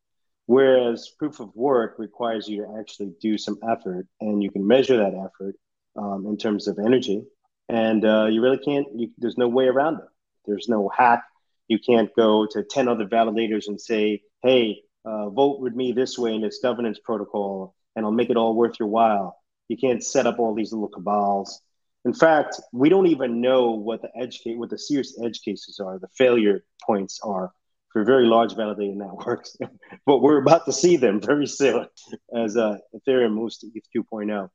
Whereas 0.53 1.09
proof 1.19 1.41
of 1.41 1.57
work 1.57 1.95
requires 1.99 2.47
you 2.47 2.63
to 2.63 2.79
actually 2.79 3.15
do 3.23 3.39
some 3.39 3.59
effort, 3.67 4.07
and 4.21 4.43
you 4.43 4.51
can 4.51 4.67
measure 4.67 4.99
that 4.99 5.15
effort 5.15 5.57
um, 5.97 6.27
in 6.27 6.37
terms 6.37 6.69
of 6.69 6.79
energy. 6.79 7.25
And 7.71 8.05
uh, 8.05 8.27
you 8.27 8.43
really 8.43 8.59
can't, 8.59 8.87
you, 8.95 9.11
there's 9.17 9.39
no 9.39 9.49
way 9.49 9.67
around 9.67 9.95
it. 9.95 10.09
There's 10.45 10.69
no 10.69 10.91
hack. 10.95 11.23
You 11.69 11.79
can't 11.79 12.11
go 12.15 12.47
to 12.51 12.65
10 12.65 12.87
other 12.87 13.07
validators 13.07 13.69
and 13.69 13.81
say, 13.81 14.21
hey, 14.43 14.83
uh, 15.07 15.31
vote 15.31 15.61
with 15.61 15.75
me 15.75 15.93
this 15.93 16.19
way 16.19 16.35
in 16.35 16.43
this 16.43 16.59
governance 16.63 16.99
protocol, 17.03 17.75
and 17.97 18.05
I'll 18.05 18.13
make 18.13 18.29
it 18.29 18.37
all 18.37 18.55
worth 18.55 18.79
your 18.79 18.89
while 18.89 19.43
you 19.69 19.79
can't 19.79 20.05
set 20.05 20.27
up 20.27 20.39
all 20.39 20.55
these 20.55 20.73
little 20.73 20.89
cabals. 20.89 21.63
In 22.05 22.13
fact, 22.13 22.61
we 22.75 22.91
don't 22.91 23.07
even 23.07 23.41
know 23.41 23.71
what 23.71 24.03
the 24.03 24.11
edge 24.15 24.41
case, 24.43 24.59
what 24.59 24.69
the 24.69 24.79
serious 24.79 25.19
edge 25.25 25.41
cases 25.41 25.81
are, 25.81 25.99
the 25.99 26.09
failure 26.09 26.63
points 26.87 27.21
are 27.23 27.53
for 27.93 28.05
very 28.05 28.27
large 28.27 28.55
validated 28.57 28.97
networks. 28.97 29.57
but 30.07 30.19
we're 30.19 30.41
about 30.41 30.65
to 30.67 30.73
see 30.73 30.97
them 30.97 31.21
very 31.21 31.47
soon 31.47 31.87
as 32.35 32.57
uh, 32.57 32.77
Ethereum 32.95 33.35
moves 33.35 33.59
to 33.59 33.71
ETH 33.75 33.87
2.0. 33.95 34.49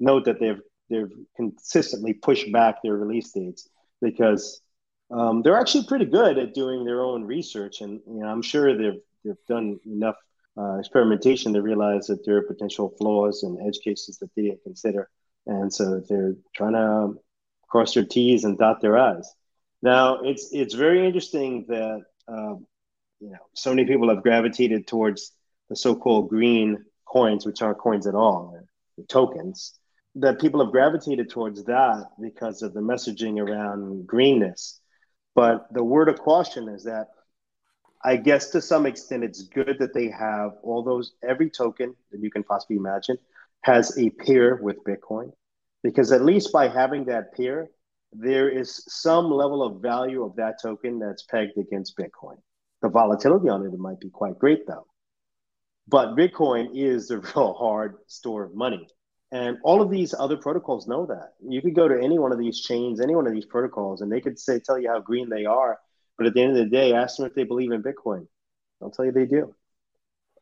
Note 0.00 0.24
that 0.24 0.40
they've 0.40 0.60
they've 0.90 1.10
consistently 1.36 2.12
pushed 2.12 2.52
back 2.52 2.82
their 2.82 2.94
release 2.94 3.30
dates 3.30 3.68
because 4.00 4.60
um, 5.10 5.42
they're 5.42 5.58
actually 5.58 5.86
pretty 5.86 6.04
good 6.04 6.38
at 6.38 6.54
doing 6.54 6.84
their 6.84 7.02
own 7.02 7.24
research, 7.24 7.80
and 7.80 8.00
you 8.06 8.20
know, 8.20 8.26
I'm 8.26 8.42
sure 8.42 8.76
they've 8.76 9.00
they've 9.24 9.36
done 9.48 9.78
enough 9.86 10.16
uh, 10.56 10.78
experimentation, 10.78 11.52
they 11.52 11.60
realize 11.60 12.06
that 12.06 12.24
there 12.24 12.36
are 12.36 12.42
potential 12.42 12.94
flaws 12.98 13.42
and 13.42 13.58
edge 13.66 13.80
cases 13.82 14.18
that 14.18 14.30
they 14.36 14.42
didn't 14.42 14.62
consider. 14.62 15.08
And 15.46 15.72
so 15.72 16.00
they're 16.00 16.36
trying 16.54 16.74
to 16.74 17.14
cross 17.68 17.94
their 17.94 18.04
T's 18.04 18.44
and 18.44 18.58
dot 18.58 18.80
their 18.80 18.98
I's. 18.98 19.32
Now, 19.80 20.20
it's, 20.22 20.50
it's 20.52 20.74
very 20.74 21.04
interesting 21.06 21.64
that 21.68 22.02
uh, 22.28 22.54
you 23.20 23.30
know 23.30 23.38
so 23.54 23.70
many 23.70 23.84
people 23.86 24.08
have 24.08 24.22
gravitated 24.22 24.86
towards 24.86 25.32
the 25.68 25.76
so-called 25.76 26.28
green 26.28 26.84
coins, 27.06 27.46
which 27.46 27.62
aren't 27.62 27.78
coins 27.78 28.06
at 28.06 28.14
all, 28.14 28.58
the 28.96 29.04
tokens. 29.04 29.78
That 30.16 30.40
people 30.40 30.62
have 30.62 30.72
gravitated 30.72 31.30
towards 31.30 31.64
that 31.64 32.04
because 32.20 32.60
of 32.60 32.74
the 32.74 32.80
messaging 32.80 33.40
around 33.40 34.06
greenness. 34.06 34.78
But 35.34 35.72
the 35.72 35.82
word 35.82 36.10
of 36.10 36.18
caution 36.18 36.68
is 36.68 36.84
that 36.84 37.08
I 38.04 38.16
guess 38.16 38.50
to 38.50 38.60
some 38.60 38.84
extent, 38.84 39.24
it's 39.24 39.42
good 39.42 39.76
that 39.78 39.94
they 39.94 40.08
have 40.10 40.52
all 40.62 40.82
those, 40.82 41.12
every 41.22 41.48
token 41.48 41.94
that 42.10 42.20
you 42.20 42.30
can 42.30 42.42
possibly 42.42 42.76
imagine 42.76 43.16
has 43.62 43.96
a 43.96 44.10
peer 44.10 44.58
with 44.60 44.82
Bitcoin, 44.84 45.32
because 45.82 46.10
at 46.10 46.24
least 46.24 46.52
by 46.52 46.66
having 46.68 47.04
that 47.04 47.34
peer, 47.34 47.70
there 48.12 48.48
is 48.48 48.84
some 48.88 49.30
level 49.30 49.62
of 49.62 49.80
value 49.80 50.24
of 50.24 50.36
that 50.36 50.60
token 50.62 50.98
that's 50.98 51.22
pegged 51.24 51.58
against 51.58 51.96
Bitcoin. 51.96 52.36
The 52.82 52.88
volatility 52.88 53.48
on 53.48 53.64
it 53.64 53.78
might 53.78 54.00
be 54.00 54.10
quite 54.10 54.38
great 54.38 54.66
though. 54.66 54.86
But 55.88 56.14
Bitcoin 56.16 56.70
is 56.74 57.08
the 57.08 57.18
real 57.36 57.54
hard 57.54 57.96
store 58.06 58.44
of 58.44 58.54
money. 58.54 58.86
And 59.30 59.56
all 59.64 59.80
of 59.80 59.90
these 59.90 60.14
other 60.18 60.36
protocols 60.36 60.86
know 60.86 61.06
that. 61.06 61.32
You 61.40 61.62
could 61.62 61.74
go 61.74 61.88
to 61.88 61.98
any 61.98 62.18
one 62.18 62.32
of 62.32 62.38
these 62.38 62.60
chains, 62.60 63.00
any 63.00 63.14
one 63.14 63.26
of 63.26 63.32
these 63.32 63.46
protocols, 63.46 64.02
and 64.02 64.12
they 64.12 64.20
could 64.20 64.38
say, 64.38 64.58
tell 64.58 64.78
you 64.78 64.90
how 64.90 65.00
green 65.00 65.30
they 65.30 65.46
are 65.46 65.78
but 66.22 66.26
at 66.26 66.34
the 66.34 66.42
end 66.42 66.52
of 66.52 66.58
the 66.58 66.70
day, 66.70 66.92
ask 66.92 67.16
them 67.16 67.26
if 67.26 67.34
they 67.34 67.44
believe 67.44 67.72
in 67.72 67.82
Bitcoin. 67.82 68.26
They'll 68.80 68.90
tell 68.90 69.04
you 69.04 69.12
they 69.12 69.26
do. 69.26 69.54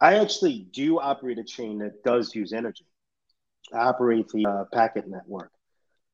I 0.00 0.18
actually 0.18 0.66
do 0.72 0.98
operate 0.98 1.38
a 1.38 1.44
chain 1.44 1.78
that 1.78 2.02
does 2.02 2.34
use 2.34 2.52
energy. 2.52 2.86
I 3.72 3.78
operate 3.78 4.28
the 4.28 4.46
uh, 4.46 4.64
packet 4.72 5.08
network. 5.08 5.52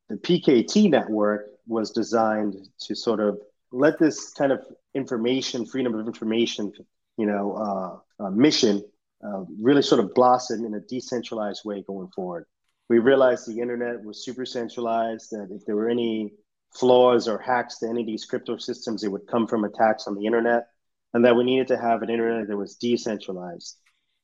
The 0.08 0.16
PKT 0.16 0.90
network 0.90 1.46
was 1.66 1.90
designed 1.90 2.54
to 2.82 2.94
sort 2.94 3.20
of 3.20 3.38
let 3.72 3.98
this 3.98 4.32
kind 4.32 4.52
of 4.52 4.64
information, 4.94 5.66
freedom 5.66 5.94
of 5.94 6.06
information, 6.06 6.72
you 7.16 7.26
know, 7.26 8.02
uh, 8.20 8.24
uh, 8.24 8.30
mission 8.30 8.82
uh, 9.24 9.44
really 9.60 9.82
sort 9.82 10.00
of 10.00 10.14
blossom 10.14 10.64
in 10.64 10.74
a 10.74 10.80
decentralized 10.80 11.62
way 11.64 11.82
going 11.86 12.08
forward. 12.14 12.44
We 12.88 12.98
realized 12.98 13.48
the 13.48 13.60
internet 13.60 14.04
was 14.04 14.24
super 14.24 14.46
centralized, 14.46 15.30
that 15.30 15.48
if 15.50 15.64
there 15.64 15.74
were 15.74 15.88
any 15.88 16.34
flaws 16.74 17.26
or 17.26 17.38
hacks 17.38 17.78
to 17.78 17.88
any 17.88 18.02
of 18.02 18.06
these 18.06 18.24
crypto 18.24 18.58
systems, 18.58 19.02
it 19.02 19.10
would 19.10 19.26
come 19.26 19.46
from 19.46 19.64
attacks 19.64 20.06
on 20.06 20.14
the 20.14 20.26
internet, 20.26 20.68
and 21.14 21.24
that 21.24 21.34
we 21.34 21.44
needed 21.44 21.68
to 21.68 21.78
have 21.78 22.02
an 22.02 22.10
internet 22.10 22.46
that 22.46 22.56
was 22.56 22.76
decentralized. 22.76 23.78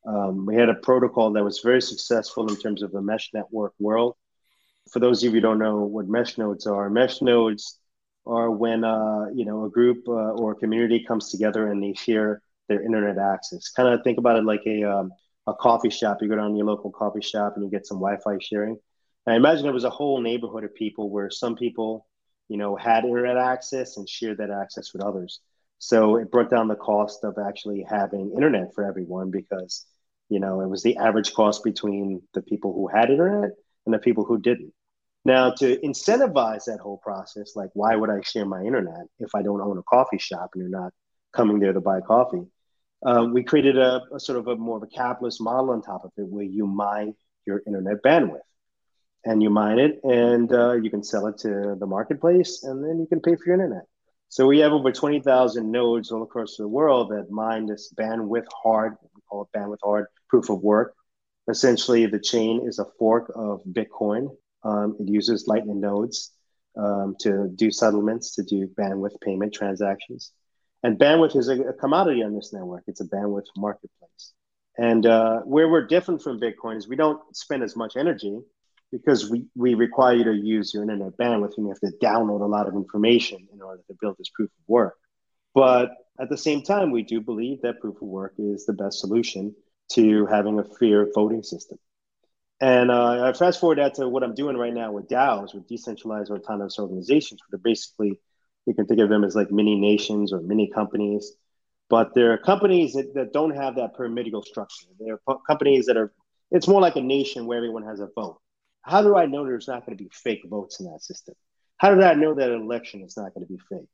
Um, 0.06 0.46
we 0.46 0.56
had 0.56 0.68
a 0.68 0.74
protocol 0.74 1.32
that 1.32 1.44
was 1.44 1.60
very 1.60 1.80
successful 1.80 2.48
in 2.48 2.56
terms 2.56 2.82
of 2.82 2.92
the 2.92 3.00
mesh 3.00 3.30
network 3.32 3.72
world. 3.78 4.14
For 4.90 4.98
those 4.98 5.22
of 5.22 5.26
you 5.26 5.30
who 5.32 5.40
don't 5.40 5.58
know 5.58 5.80
what 5.80 6.08
mesh 6.08 6.38
nodes 6.38 6.66
are, 6.66 6.90
mesh 6.90 7.22
nodes 7.22 7.78
are 8.26 8.50
when 8.50 8.84
uh, 8.84 9.26
you 9.34 9.44
know 9.44 9.64
a 9.64 9.70
group 9.70 10.06
uh, 10.08 10.32
or 10.40 10.52
a 10.52 10.56
community 10.56 11.04
comes 11.04 11.30
together 11.30 11.70
and 11.70 11.82
they 11.82 11.94
share 11.94 12.42
their 12.68 12.82
internet 12.82 13.18
access. 13.18 13.68
Kind 13.70 13.88
of 13.88 14.02
think 14.02 14.18
about 14.18 14.36
it 14.36 14.44
like 14.44 14.62
a 14.66 14.84
um, 14.84 15.12
a 15.46 15.54
coffee 15.54 15.90
shop. 15.90 16.18
You 16.20 16.28
go 16.28 16.36
down 16.36 16.50
to 16.50 16.56
your 16.56 16.66
local 16.66 16.90
coffee 16.90 17.22
shop 17.22 17.54
and 17.56 17.64
you 17.64 17.70
get 17.70 17.86
some 17.86 17.98
Wi-Fi 17.98 18.38
sharing. 18.40 18.78
I 19.26 19.34
imagine 19.34 19.66
it 19.66 19.72
was 19.72 19.84
a 19.84 19.90
whole 19.90 20.20
neighborhood 20.20 20.64
of 20.64 20.74
people 20.74 21.10
where 21.10 21.30
some 21.30 21.54
people 21.56 22.06
you 22.48 22.58
know, 22.58 22.76
had 22.76 23.04
internet 23.04 23.38
access 23.38 23.96
and 23.96 24.06
shared 24.06 24.38
that 24.38 24.50
access 24.50 24.92
with 24.92 25.02
others. 25.02 25.40
So 25.78 26.16
it 26.16 26.30
brought 26.30 26.50
down 26.50 26.68
the 26.68 26.76
cost 26.76 27.24
of 27.24 27.38
actually 27.38 27.84
having 27.88 28.32
internet 28.34 28.74
for 28.74 28.84
everyone 28.84 29.30
because, 29.30 29.86
you 30.28 30.38
know, 30.38 30.60
it 30.60 30.68
was 30.68 30.82
the 30.82 30.98
average 30.98 31.32
cost 31.32 31.64
between 31.64 32.20
the 32.34 32.42
people 32.42 32.74
who 32.74 32.88
had 32.88 33.10
internet 33.10 33.52
and 33.86 33.94
the 33.94 33.98
people 33.98 34.24
who 34.24 34.38
didn't. 34.38 34.72
Now, 35.24 35.50
to 35.50 35.78
incentivize 35.78 36.64
that 36.64 36.80
whole 36.80 36.98
process, 36.98 37.52
like 37.54 37.70
why 37.74 37.94
would 37.94 38.10
I 38.10 38.20
share 38.22 38.44
my 38.44 38.62
internet 38.62 39.06
if 39.20 39.34
I 39.34 39.42
don't 39.42 39.60
own 39.60 39.78
a 39.78 39.82
coffee 39.82 40.18
shop 40.18 40.50
and 40.54 40.62
you're 40.62 40.80
not 40.80 40.92
coming 41.32 41.60
there 41.60 41.72
to 41.72 41.80
buy 41.80 42.00
coffee? 42.00 42.44
Um, 43.04 43.32
we 43.32 43.42
created 43.42 43.78
a, 43.78 44.02
a, 44.14 44.20
sort 44.20 44.38
of 44.38 44.48
a 44.48 44.56
more 44.56 44.76
of 44.76 44.82
a 44.82 44.86
capitalist 44.86 45.40
model 45.40 45.70
on 45.70 45.82
top 45.82 46.04
of 46.04 46.12
it 46.16 46.26
where 46.26 46.44
you 46.44 46.66
mine 46.66 47.14
your 47.46 47.62
internet 47.66 48.02
bandwidth 48.02 48.40
and 49.24 49.42
you 49.42 49.50
mine 49.50 49.78
it 49.78 50.00
and 50.04 50.52
uh, 50.52 50.72
you 50.72 50.90
can 50.90 51.02
sell 51.02 51.26
it 51.26 51.38
to 51.38 51.76
the 51.78 51.86
marketplace 51.86 52.62
and 52.62 52.84
then 52.84 52.98
you 52.98 53.06
can 53.06 53.20
pay 53.20 53.36
for 53.36 53.42
your 53.46 53.54
internet. 53.54 53.84
So 54.28 54.46
we 54.46 54.60
have 54.60 54.72
over 54.72 54.90
20,000 54.90 55.70
nodes 55.70 56.10
all 56.10 56.22
across 56.22 56.56
the 56.56 56.66
world 56.66 57.10
that 57.10 57.30
mine 57.30 57.66
this 57.66 57.92
bandwidth 57.92 58.46
hard, 58.62 58.94
we 59.14 59.20
call 59.28 59.42
it 59.42 59.56
bandwidth 59.56 59.78
hard 59.82 60.06
proof 60.28 60.48
of 60.48 60.62
work. 60.62 60.94
Essentially, 61.48 62.06
the 62.06 62.20
chain 62.20 62.66
is 62.66 62.78
a 62.78 62.86
fork 62.98 63.32
of 63.34 63.62
Bitcoin. 63.64 64.36
Um, 64.62 64.96
it 65.00 65.08
uses 65.08 65.48
Lightning 65.48 65.80
nodes 65.80 66.30
um, 66.76 67.16
to 67.20 67.48
do 67.54 67.70
settlements, 67.70 68.36
to 68.36 68.42
do 68.42 68.68
bandwidth 68.68 69.20
payment 69.20 69.52
transactions. 69.52 70.32
And 70.82 70.98
bandwidth 70.98 71.36
is 71.36 71.48
a, 71.48 71.60
a 71.60 71.72
commodity 71.72 72.22
on 72.22 72.34
this 72.34 72.52
network. 72.52 72.84
It's 72.86 73.00
a 73.00 73.06
bandwidth 73.06 73.46
marketplace. 73.56 74.32
And 74.78 75.04
uh, 75.04 75.40
where 75.40 75.68
we're 75.68 75.86
different 75.86 76.22
from 76.22 76.40
Bitcoin 76.40 76.76
is 76.76 76.88
we 76.88 76.96
don't 76.96 77.20
spend 77.36 77.62
as 77.62 77.76
much 77.76 77.96
energy 77.96 78.38
because 78.90 79.30
we, 79.30 79.46
we 79.54 79.74
require 79.74 80.14
you 80.14 80.24
to 80.24 80.34
use 80.34 80.72
your 80.72 80.82
internet 80.82 81.16
bandwidth 81.16 81.56
and 81.56 81.66
you 81.66 81.68
have 81.68 81.80
to 81.80 81.92
download 82.02 82.40
a 82.40 82.46
lot 82.46 82.68
of 82.68 82.74
information 82.74 83.46
in 83.52 83.60
order 83.60 83.82
to 83.86 83.96
build 84.00 84.16
this 84.18 84.30
proof 84.34 84.48
of 84.48 84.68
work. 84.68 84.96
But 85.54 85.92
at 86.20 86.28
the 86.28 86.36
same 86.36 86.62
time, 86.62 86.90
we 86.90 87.02
do 87.02 87.20
believe 87.20 87.62
that 87.62 87.80
proof 87.80 87.96
of 87.96 88.08
work 88.08 88.34
is 88.38 88.64
the 88.64 88.72
best 88.72 89.00
solution 89.00 89.54
to 89.94 90.26
having 90.26 90.58
a 90.58 90.64
fair 90.64 91.06
voting 91.14 91.42
system. 91.42 91.78
And 92.60 92.90
uh, 92.90 93.28
I 93.28 93.32
fast 93.32 93.58
forward 93.60 93.78
that 93.78 93.94
to 93.94 94.08
what 94.08 94.22
I'm 94.22 94.34
doing 94.34 94.56
right 94.56 94.72
now 94.72 94.92
with 94.92 95.08
DAOs, 95.08 95.54
with 95.54 95.66
decentralized 95.66 96.30
autonomous 96.30 96.78
organizations, 96.78 97.40
where 97.48 97.58
basically 97.58 98.20
you 98.66 98.74
can 98.74 98.86
think 98.86 99.00
of 99.00 99.08
them 99.08 99.24
as 99.24 99.34
like 99.34 99.50
mini 99.50 99.78
nations 99.78 100.32
or 100.32 100.40
mini 100.40 100.70
companies. 100.72 101.32
But 101.90 102.14
there 102.14 102.32
are 102.32 102.38
companies 102.38 102.92
that, 102.92 103.14
that 103.14 103.32
don't 103.32 103.56
have 103.56 103.76
that 103.76 103.96
pyramidal 103.96 104.42
structure. 104.42 104.86
There 104.98 105.18
are 105.26 105.38
companies 105.46 105.86
that 105.86 105.96
are, 105.96 106.12
it's 106.50 106.68
more 106.68 106.80
like 106.80 106.96
a 106.96 107.02
nation 107.02 107.46
where 107.46 107.58
everyone 107.58 107.84
has 107.84 108.00
a 108.00 108.08
vote. 108.14 108.38
How 108.82 109.02
do 109.02 109.16
I 109.16 109.26
know 109.26 109.44
there's 109.44 109.68
not 109.68 109.84
going 109.84 109.98
to 109.98 110.02
be 110.02 110.10
fake 110.12 110.42
votes 110.48 110.80
in 110.80 110.86
that 110.86 111.02
system? 111.02 111.34
How 111.76 111.94
did 111.94 112.04
I 112.04 112.14
know 112.14 112.34
that 112.34 112.50
an 112.50 112.62
election 112.62 113.02
is 113.02 113.16
not 113.16 113.34
going 113.34 113.46
to 113.46 113.52
be 113.52 113.58
faked? 113.68 113.88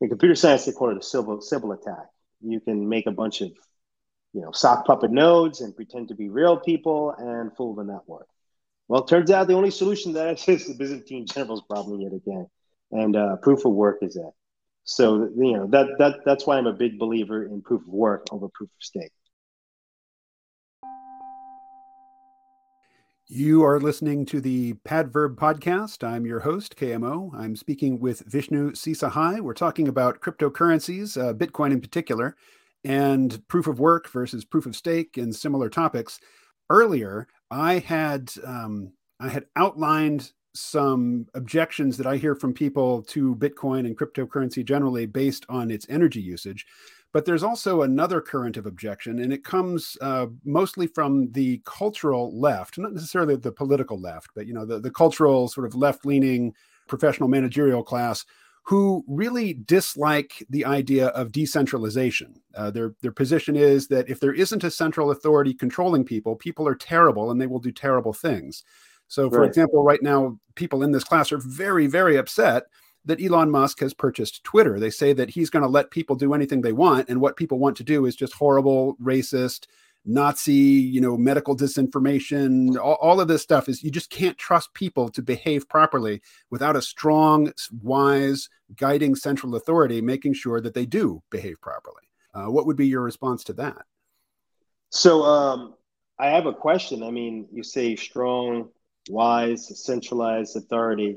In 0.00 0.08
computer 0.08 0.34
science, 0.34 0.64
they 0.64 0.72
call 0.72 0.90
it 0.90 0.98
a 0.98 1.02
civil, 1.02 1.40
Sybil 1.40 1.72
attack. 1.72 2.06
You 2.40 2.60
can 2.60 2.88
make 2.88 3.06
a 3.06 3.12
bunch 3.12 3.42
of, 3.42 3.52
you 4.34 4.40
know, 4.40 4.50
sock 4.52 4.84
puppet 4.84 5.12
nodes 5.12 5.60
and 5.60 5.74
pretend 5.74 6.08
to 6.08 6.14
be 6.14 6.28
real 6.28 6.58
people 6.58 7.14
and 7.16 7.56
fool 7.56 7.74
the 7.74 7.84
network. 7.84 8.26
Well, 8.88 9.02
it 9.02 9.08
turns 9.08 9.30
out 9.30 9.46
the 9.46 9.54
only 9.54 9.70
solution 9.70 10.12
to 10.12 10.18
that 10.18 10.48
is 10.48 10.66
the 10.66 10.74
Byzantine 10.74 11.26
generals 11.26 11.62
problem 11.62 12.00
yet 12.00 12.12
again, 12.12 12.46
and 12.90 13.16
uh, 13.16 13.36
proof 13.36 13.64
of 13.64 13.72
work 13.72 13.98
is 14.02 14.14
that. 14.14 14.32
So 14.82 15.30
you 15.34 15.56
know 15.56 15.66
that 15.68 15.86
that 15.98 16.24
that's 16.26 16.46
why 16.46 16.58
I'm 16.58 16.66
a 16.66 16.72
big 16.72 16.98
believer 16.98 17.46
in 17.46 17.62
proof 17.62 17.80
of 17.82 17.88
work 17.88 18.26
over 18.30 18.48
proof 18.48 18.68
of 18.68 18.82
stake. 18.82 19.12
You 23.26 23.64
are 23.64 23.80
listening 23.80 24.26
to 24.26 24.40
the 24.42 24.74
Padverb 24.86 25.36
podcast. 25.36 26.06
I'm 26.06 26.26
your 26.26 26.40
host, 26.40 26.76
KMO. 26.76 27.34
I'm 27.34 27.56
speaking 27.56 27.98
with 27.98 28.20
Vishnu 28.26 28.72
Seesahai. 28.72 29.40
We're 29.40 29.54
talking 29.54 29.88
about 29.88 30.20
cryptocurrencies, 30.20 31.18
uh, 31.18 31.32
Bitcoin 31.32 31.72
in 31.72 31.80
particular, 31.80 32.36
and 32.84 33.46
proof 33.48 33.66
of 33.66 33.80
work 33.80 34.08
versus 34.08 34.44
proof 34.44 34.66
of 34.66 34.76
stake 34.76 35.16
and 35.16 35.34
similar 35.34 35.68
topics. 35.68 36.20
Earlier, 36.70 37.28
I 37.50 37.78
had 37.78 38.30
um, 38.44 38.92
I 39.20 39.28
had 39.28 39.46
outlined 39.56 40.32
some 40.54 41.26
objections 41.34 41.96
that 41.96 42.06
I 42.06 42.16
hear 42.16 42.34
from 42.34 42.54
people 42.54 43.02
to 43.02 43.34
Bitcoin 43.36 43.86
and 43.86 43.98
cryptocurrency 43.98 44.64
generally 44.64 45.04
based 45.06 45.44
on 45.48 45.70
its 45.70 45.86
energy 45.88 46.20
usage. 46.20 46.64
But 47.12 47.24
there's 47.24 47.42
also 47.42 47.82
another 47.82 48.20
current 48.20 48.56
of 48.56 48.66
objection, 48.66 49.20
and 49.20 49.32
it 49.32 49.44
comes 49.44 49.96
uh, 50.00 50.26
mostly 50.44 50.88
from 50.88 51.30
the 51.30 51.62
cultural 51.64 52.36
left, 52.38 52.76
not 52.76 52.92
necessarily 52.92 53.36
the 53.36 53.52
political 53.52 54.00
left, 54.00 54.30
but 54.34 54.46
you 54.46 54.54
know 54.54 54.66
the, 54.66 54.80
the 54.80 54.90
cultural 54.90 55.46
sort 55.48 55.66
of 55.66 55.76
left-leaning 55.76 56.52
professional 56.88 57.28
managerial 57.28 57.82
class 57.82 58.24
who 58.66 59.04
really 59.06 59.52
dislike 59.52 60.42
the 60.48 60.64
idea 60.64 61.08
of 61.08 61.32
decentralization. 61.32 62.40
Uh, 62.54 62.70
their 62.70 62.94
their 63.02 63.12
position 63.12 63.56
is 63.56 63.88
that 63.88 64.08
if 64.08 64.20
there 64.20 64.32
isn't 64.32 64.64
a 64.64 64.70
central 64.70 65.10
authority 65.10 65.52
controlling 65.52 66.04
people, 66.04 66.34
people 66.34 66.66
are 66.66 66.74
terrible 66.74 67.30
and 67.30 67.40
they 67.40 67.46
will 67.46 67.58
do 67.58 67.72
terrible 67.72 68.12
things. 68.12 68.64
So, 69.06 69.28
for 69.28 69.40
right. 69.40 69.48
example, 69.48 69.84
right 69.84 70.02
now, 70.02 70.38
people 70.54 70.82
in 70.82 70.92
this 70.92 71.04
class 71.04 71.30
are 71.30 71.38
very, 71.38 71.86
very 71.86 72.16
upset 72.16 72.64
that 73.04 73.22
Elon 73.22 73.50
Musk 73.50 73.80
has 73.80 73.92
purchased 73.92 74.42
Twitter. 74.44 74.80
They 74.80 74.88
say 74.88 75.12
that 75.12 75.30
he's 75.30 75.50
going 75.50 75.62
to 75.62 75.68
let 75.68 75.90
people 75.90 76.16
do 76.16 76.32
anything 76.32 76.62
they 76.62 76.72
want, 76.72 77.10
and 77.10 77.20
what 77.20 77.36
people 77.36 77.58
want 77.58 77.76
to 77.76 77.84
do 77.84 78.06
is 78.06 78.16
just 78.16 78.32
horrible, 78.32 78.96
racist, 78.96 79.66
Nazi, 80.04 80.52
you 80.52 81.00
know, 81.00 81.16
medical 81.16 81.56
disinformation. 81.56 82.76
All, 82.78 82.98
all 83.00 83.20
of 83.20 83.28
this 83.28 83.42
stuff 83.42 83.68
is 83.68 83.82
you 83.82 83.90
just 83.90 84.10
can't 84.10 84.36
trust 84.36 84.74
people 84.74 85.08
to 85.10 85.22
behave 85.22 85.68
properly 85.68 86.20
without 86.50 86.76
a 86.76 86.82
strong, 86.82 87.52
wise, 87.82 88.48
guiding 88.76 89.14
central 89.14 89.54
authority 89.54 90.00
making 90.00 90.34
sure 90.34 90.60
that 90.60 90.74
they 90.74 90.86
do 90.86 91.22
behave 91.30 91.60
properly. 91.60 92.02
Uh, 92.34 92.46
what 92.46 92.66
would 92.66 92.76
be 92.76 92.86
your 92.86 93.02
response 93.02 93.44
to 93.44 93.52
that? 93.52 93.82
So, 94.90 95.22
um, 95.22 95.74
I 96.18 96.28
have 96.28 96.46
a 96.46 96.52
question. 96.52 97.02
I 97.02 97.10
mean, 97.10 97.48
you 97.52 97.62
say 97.62 97.96
strong, 97.96 98.68
wise, 99.08 99.84
centralized 99.84 100.56
authority 100.56 101.16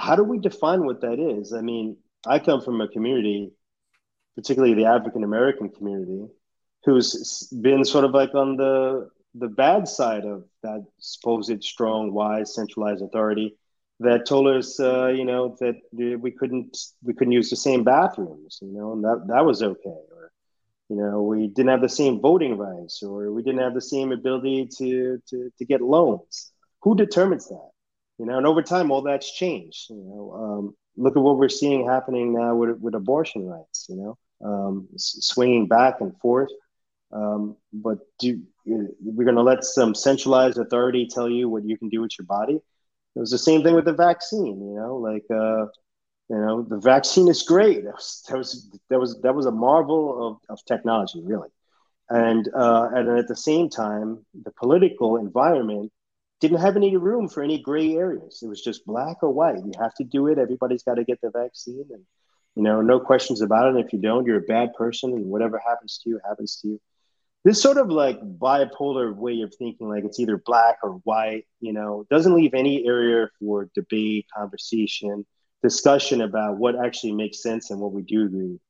how 0.00 0.16
do 0.16 0.24
we 0.24 0.38
define 0.38 0.84
what 0.84 1.02
that 1.02 1.18
is? 1.18 1.52
I 1.52 1.60
mean, 1.60 1.96
I 2.26 2.38
come 2.38 2.62
from 2.62 2.80
a 2.80 2.88
community, 2.88 3.52
particularly 4.34 4.74
the 4.74 4.86
African 4.86 5.24
American 5.24 5.68
community, 5.68 6.26
who's 6.84 7.48
been 7.62 7.84
sort 7.84 8.04
of 8.04 8.12
like 8.12 8.34
on 8.34 8.56
the 8.56 9.08
the 9.34 9.48
bad 9.48 9.86
side 9.88 10.24
of 10.24 10.44
that 10.62 10.84
supposed 10.98 11.62
strong, 11.62 12.12
wise, 12.12 12.54
centralized 12.54 13.02
authority 13.02 13.56
that 14.00 14.26
told 14.26 14.48
us, 14.48 14.80
uh, 14.80 15.08
you 15.08 15.24
know, 15.24 15.56
that 15.60 15.74
we 15.92 16.30
couldn't 16.30 16.76
we 17.02 17.14
couldn't 17.14 17.32
use 17.32 17.50
the 17.50 17.56
same 17.56 17.84
bathrooms, 17.84 18.58
you 18.62 18.72
know, 18.72 18.92
and 18.92 19.04
that 19.04 19.24
that 19.28 19.44
was 19.44 19.62
okay, 19.62 20.00
or 20.16 20.32
you 20.88 20.96
know, 20.96 21.22
we 21.22 21.48
didn't 21.48 21.70
have 21.70 21.82
the 21.82 21.88
same 21.88 22.20
voting 22.20 22.56
rights, 22.56 23.02
or 23.02 23.30
we 23.32 23.42
didn't 23.42 23.60
have 23.60 23.74
the 23.74 23.80
same 23.80 24.12
ability 24.12 24.68
to 24.78 25.20
to 25.28 25.50
to 25.58 25.64
get 25.64 25.80
loans. 25.80 26.52
Who 26.82 26.96
determines 26.96 27.48
that? 27.48 27.70
you 28.18 28.26
know, 28.26 28.36
and 28.36 28.46
over 28.46 28.62
time, 28.62 28.90
all 28.90 29.02
that's 29.02 29.32
changed. 29.32 29.88
You 29.90 29.96
know, 29.96 30.32
um, 30.34 30.74
look 30.96 31.16
at 31.16 31.22
what 31.22 31.38
we're 31.38 31.48
seeing 31.48 31.86
happening 31.86 32.34
now 32.34 32.54
with, 32.54 32.78
with 32.78 32.94
abortion 32.94 33.46
rights. 33.46 33.86
You 33.88 33.96
know, 33.96 34.18
um, 34.46 34.88
swinging 34.96 35.66
back 35.66 36.00
and 36.00 36.16
forth. 36.18 36.50
Um, 37.12 37.56
but 37.72 37.98
do 38.18 38.40
we're 38.66 39.24
going 39.24 39.36
to 39.36 39.42
let 39.42 39.64
some 39.64 39.94
centralized 39.94 40.58
authority 40.58 41.08
tell 41.10 41.28
you 41.28 41.48
what 41.48 41.64
you 41.64 41.76
can 41.76 41.88
do 41.88 42.00
with 42.00 42.12
your 42.18 42.26
body? 42.26 42.60
It 43.16 43.18
was 43.18 43.30
the 43.30 43.38
same 43.38 43.62
thing 43.62 43.74
with 43.74 43.84
the 43.84 43.92
vaccine. 43.92 44.60
You 44.60 44.74
know, 44.76 44.96
like 44.96 45.24
uh, 45.30 45.66
you 46.28 46.36
know, 46.36 46.62
the 46.62 46.78
vaccine 46.78 47.28
is 47.28 47.42
great. 47.42 47.84
That 47.84 47.94
was 47.94 48.22
that 48.28 48.38
was 48.38 48.70
that 48.88 49.00
was, 49.00 49.20
that 49.22 49.34
was 49.34 49.46
a 49.46 49.50
marvel 49.50 50.28
of, 50.28 50.36
of 50.48 50.64
technology, 50.64 51.20
really. 51.24 51.48
And 52.08 52.48
uh, 52.54 52.88
and 52.94 53.18
at 53.18 53.28
the 53.28 53.36
same 53.36 53.68
time, 53.68 54.24
the 54.44 54.52
political 54.52 55.16
environment 55.16 55.90
didn't 56.40 56.60
have 56.60 56.76
any 56.76 56.96
room 56.96 57.28
for 57.28 57.42
any 57.42 57.58
gray 57.60 57.94
areas. 57.94 58.40
It 58.42 58.48
was 58.48 58.62
just 58.62 58.86
black 58.86 59.18
or 59.22 59.30
white. 59.30 59.58
You 59.58 59.72
have 59.80 59.94
to 59.96 60.04
do 60.04 60.28
it. 60.28 60.38
Everybody's 60.38 60.82
got 60.82 60.94
to 60.94 61.04
get 61.04 61.20
the 61.20 61.30
vaccine, 61.30 61.84
and 61.92 62.02
you 62.56 62.62
know, 62.62 62.80
no 62.80 63.00
questions 63.00 63.42
about 63.42 63.66
it. 63.66 63.76
And 63.76 63.84
if 63.84 63.92
you 63.92 63.98
don't, 64.00 64.26
you're 64.26 64.38
a 64.38 64.52
bad 64.56 64.74
person, 64.74 65.12
and 65.12 65.26
whatever 65.26 65.60
happens 65.64 66.00
to 66.02 66.10
you 66.10 66.20
happens 66.26 66.58
to 66.62 66.68
you. 66.68 66.80
This 67.44 67.62
sort 67.62 67.78
of 67.78 67.88
like 67.88 68.20
bipolar 68.20 69.14
way 69.14 69.40
of 69.40 69.54
thinking, 69.54 69.88
like 69.88 70.04
it's 70.04 70.20
either 70.20 70.36
black 70.36 70.76
or 70.82 71.00
white, 71.04 71.46
you 71.60 71.72
know, 71.72 72.06
doesn't 72.10 72.34
leave 72.34 72.52
any 72.54 72.86
area 72.86 73.28
for 73.38 73.70
debate, 73.74 74.26
conversation, 74.36 75.24
discussion 75.62 76.20
about 76.20 76.58
what 76.58 76.74
actually 76.76 77.12
makes 77.12 77.42
sense 77.42 77.70
and 77.70 77.80
what 77.80 77.92
we 77.92 78.02
do 78.02 78.26
agree. 78.26 78.60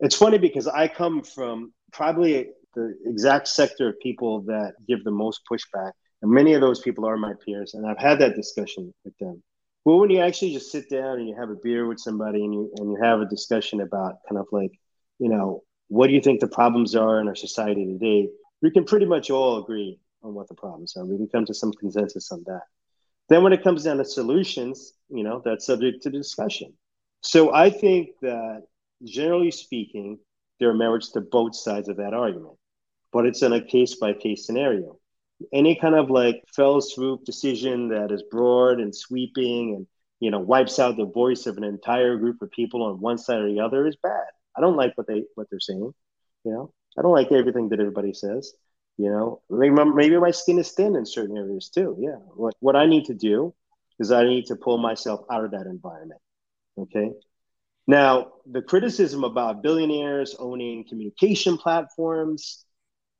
It's 0.00 0.16
funny 0.16 0.38
because 0.38 0.68
I 0.68 0.86
come 0.88 1.22
from 1.22 1.72
probably 1.92 2.50
the 2.74 2.96
exact 3.04 3.48
sector 3.48 3.88
of 3.88 3.98
people 4.00 4.42
that 4.42 4.74
give 4.86 5.02
the 5.04 5.10
most 5.10 5.40
pushback 5.50 5.92
and 6.24 6.32
many 6.32 6.54
of 6.54 6.62
those 6.62 6.80
people 6.80 7.04
are 7.06 7.18
my 7.18 7.34
peers, 7.44 7.74
and 7.74 7.86
I've 7.86 7.98
had 7.98 8.18
that 8.20 8.34
discussion 8.34 8.94
with 9.04 9.14
them. 9.18 9.42
Well, 9.84 9.98
when 9.98 10.08
you 10.08 10.20
actually 10.20 10.54
just 10.54 10.72
sit 10.72 10.88
down 10.88 11.18
and 11.18 11.28
you 11.28 11.36
have 11.38 11.50
a 11.50 11.56
beer 11.62 11.86
with 11.86 12.00
somebody 12.00 12.42
and 12.42 12.54
you 12.54 12.72
and 12.78 12.90
you 12.90 12.98
have 13.02 13.20
a 13.20 13.26
discussion 13.26 13.82
about 13.82 14.14
kind 14.26 14.40
of 14.40 14.46
like, 14.50 14.72
you 15.18 15.28
know, 15.28 15.62
what 15.94 16.08
do 16.08 16.12
you 16.12 16.20
think 16.20 16.40
the 16.40 16.48
problems 16.48 16.94
are 16.94 17.20
in 17.20 17.28
our 17.28 17.34
society 17.34 17.84
today? 17.86 18.28
We 18.62 18.70
can 18.70 18.84
pretty 18.84 19.06
much 19.06 19.30
all 19.30 19.62
agree 19.62 20.00
on 20.22 20.34
what 20.34 20.48
the 20.48 20.54
problems 20.54 20.96
are. 20.96 21.04
We 21.04 21.16
can 21.16 21.28
come 21.28 21.46
to 21.46 21.54
some 21.54 21.72
consensus 21.72 22.30
on 22.32 22.42
that. 22.46 22.62
Then 23.28 23.42
when 23.42 23.52
it 23.52 23.62
comes 23.62 23.84
down 23.84 23.98
to 23.98 24.04
solutions, 24.04 24.92
you 25.08 25.22
know, 25.22 25.40
that's 25.44 25.66
subject 25.66 26.02
to 26.02 26.10
discussion. 26.10 26.72
So 27.22 27.54
I 27.54 27.70
think 27.70 28.10
that 28.22 28.64
generally 29.04 29.50
speaking, 29.50 30.18
there 30.60 30.70
are 30.70 30.74
merits 30.74 31.12
to 31.12 31.20
both 31.20 31.54
sides 31.54 31.88
of 31.88 31.96
that 31.98 32.14
argument, 32.14 32.56
but 33.12 33.26
it's 33.26 33.42
in 33.42 33.52
a 33.52 33.64
case 33.64 33.94
by 33.96 34.12
case 34.12 34.46
scenario 34.46 34.98
any 35.52 35.76
kind 35.76 35.94
of 35.94 36.10
like 36.10 36.42
fell 36.54 36.80
swoop 36.80 37.24
decision 37.24 37.88
that 37.88 38.10
is 38.10 38.22
broad 38.30 38.80
and 38.80 38.94
sweeping 38.94 39.74
and 39.74 39.86
you 40.20 40.30
know 40.30 40.38
wipes 40.38 40.78
out 40.78 40.96
the 40.96 41.06
voice 41.06 41.46
of 41.46 41.56
an 41.56 41.64
entire 41.64 42.16
group 42.16 42.40
of 42.42 42.50
people 42.50 42.82
on 42.82 43.00
one 43.00 43.18
side 43.18 43.40
or 43.40 43.48
the 43.48 43.60
other 43.60 43.86
is 43.86 43.96
bad. 44.02 44.24
I 44.56 44.60
don't 44.60 44.76
like 44.76 44.96
what 44.96 45.06
they 45.06 45.24
what 45.34 45.48
they're 45.50 45.60
saying. 45.60 45.92
You 46.44 46.52
know, 46.52 46.72
I 46.98 47.02
don't 47.02 47.12
like 47.12 47.32
everything 47.32 47.68
that 47.70 47.80
everybody 47.80 48.12
says. 48.12 48.52
You 48.96 49.10
know, 49.10 49.42
maybe, 49.50 49.74
maybe 49.74 50.16
my 50.18 50.30
skin 50.30 50.58
is 50.58 50.70
thin 50.70 50.94
in 50.94 51.04
certain 51.04 51.36
areas 51.36 51.68
too. 51.68 51.96
Yeah, 51.98 52.16
what 52.34 52.54
what 52.60 52.76
I 52.76 52.86
need 52.86 53.06
to 53.06 53.14
do 53.14 53.54
is 53.98 54.12
I 54.12 54.24
need 54.24 54.46
to 54.46 54.56
pull 54.56 54.78
myself 54.78 55.24
out 55.30 55.44
of 55.44 55.52
that 55.52 55.66
environment. 55.66 56.20
Okay. 56.78 57.10
Now, 57.86 58.32
the 58.46 58.62
criticism 58.62 59.24
about 59.24 59.62
billionaires 59.62 60.34
owning 60.38 60.84
communication 60.88 61.58
platforms, 61.58 62.64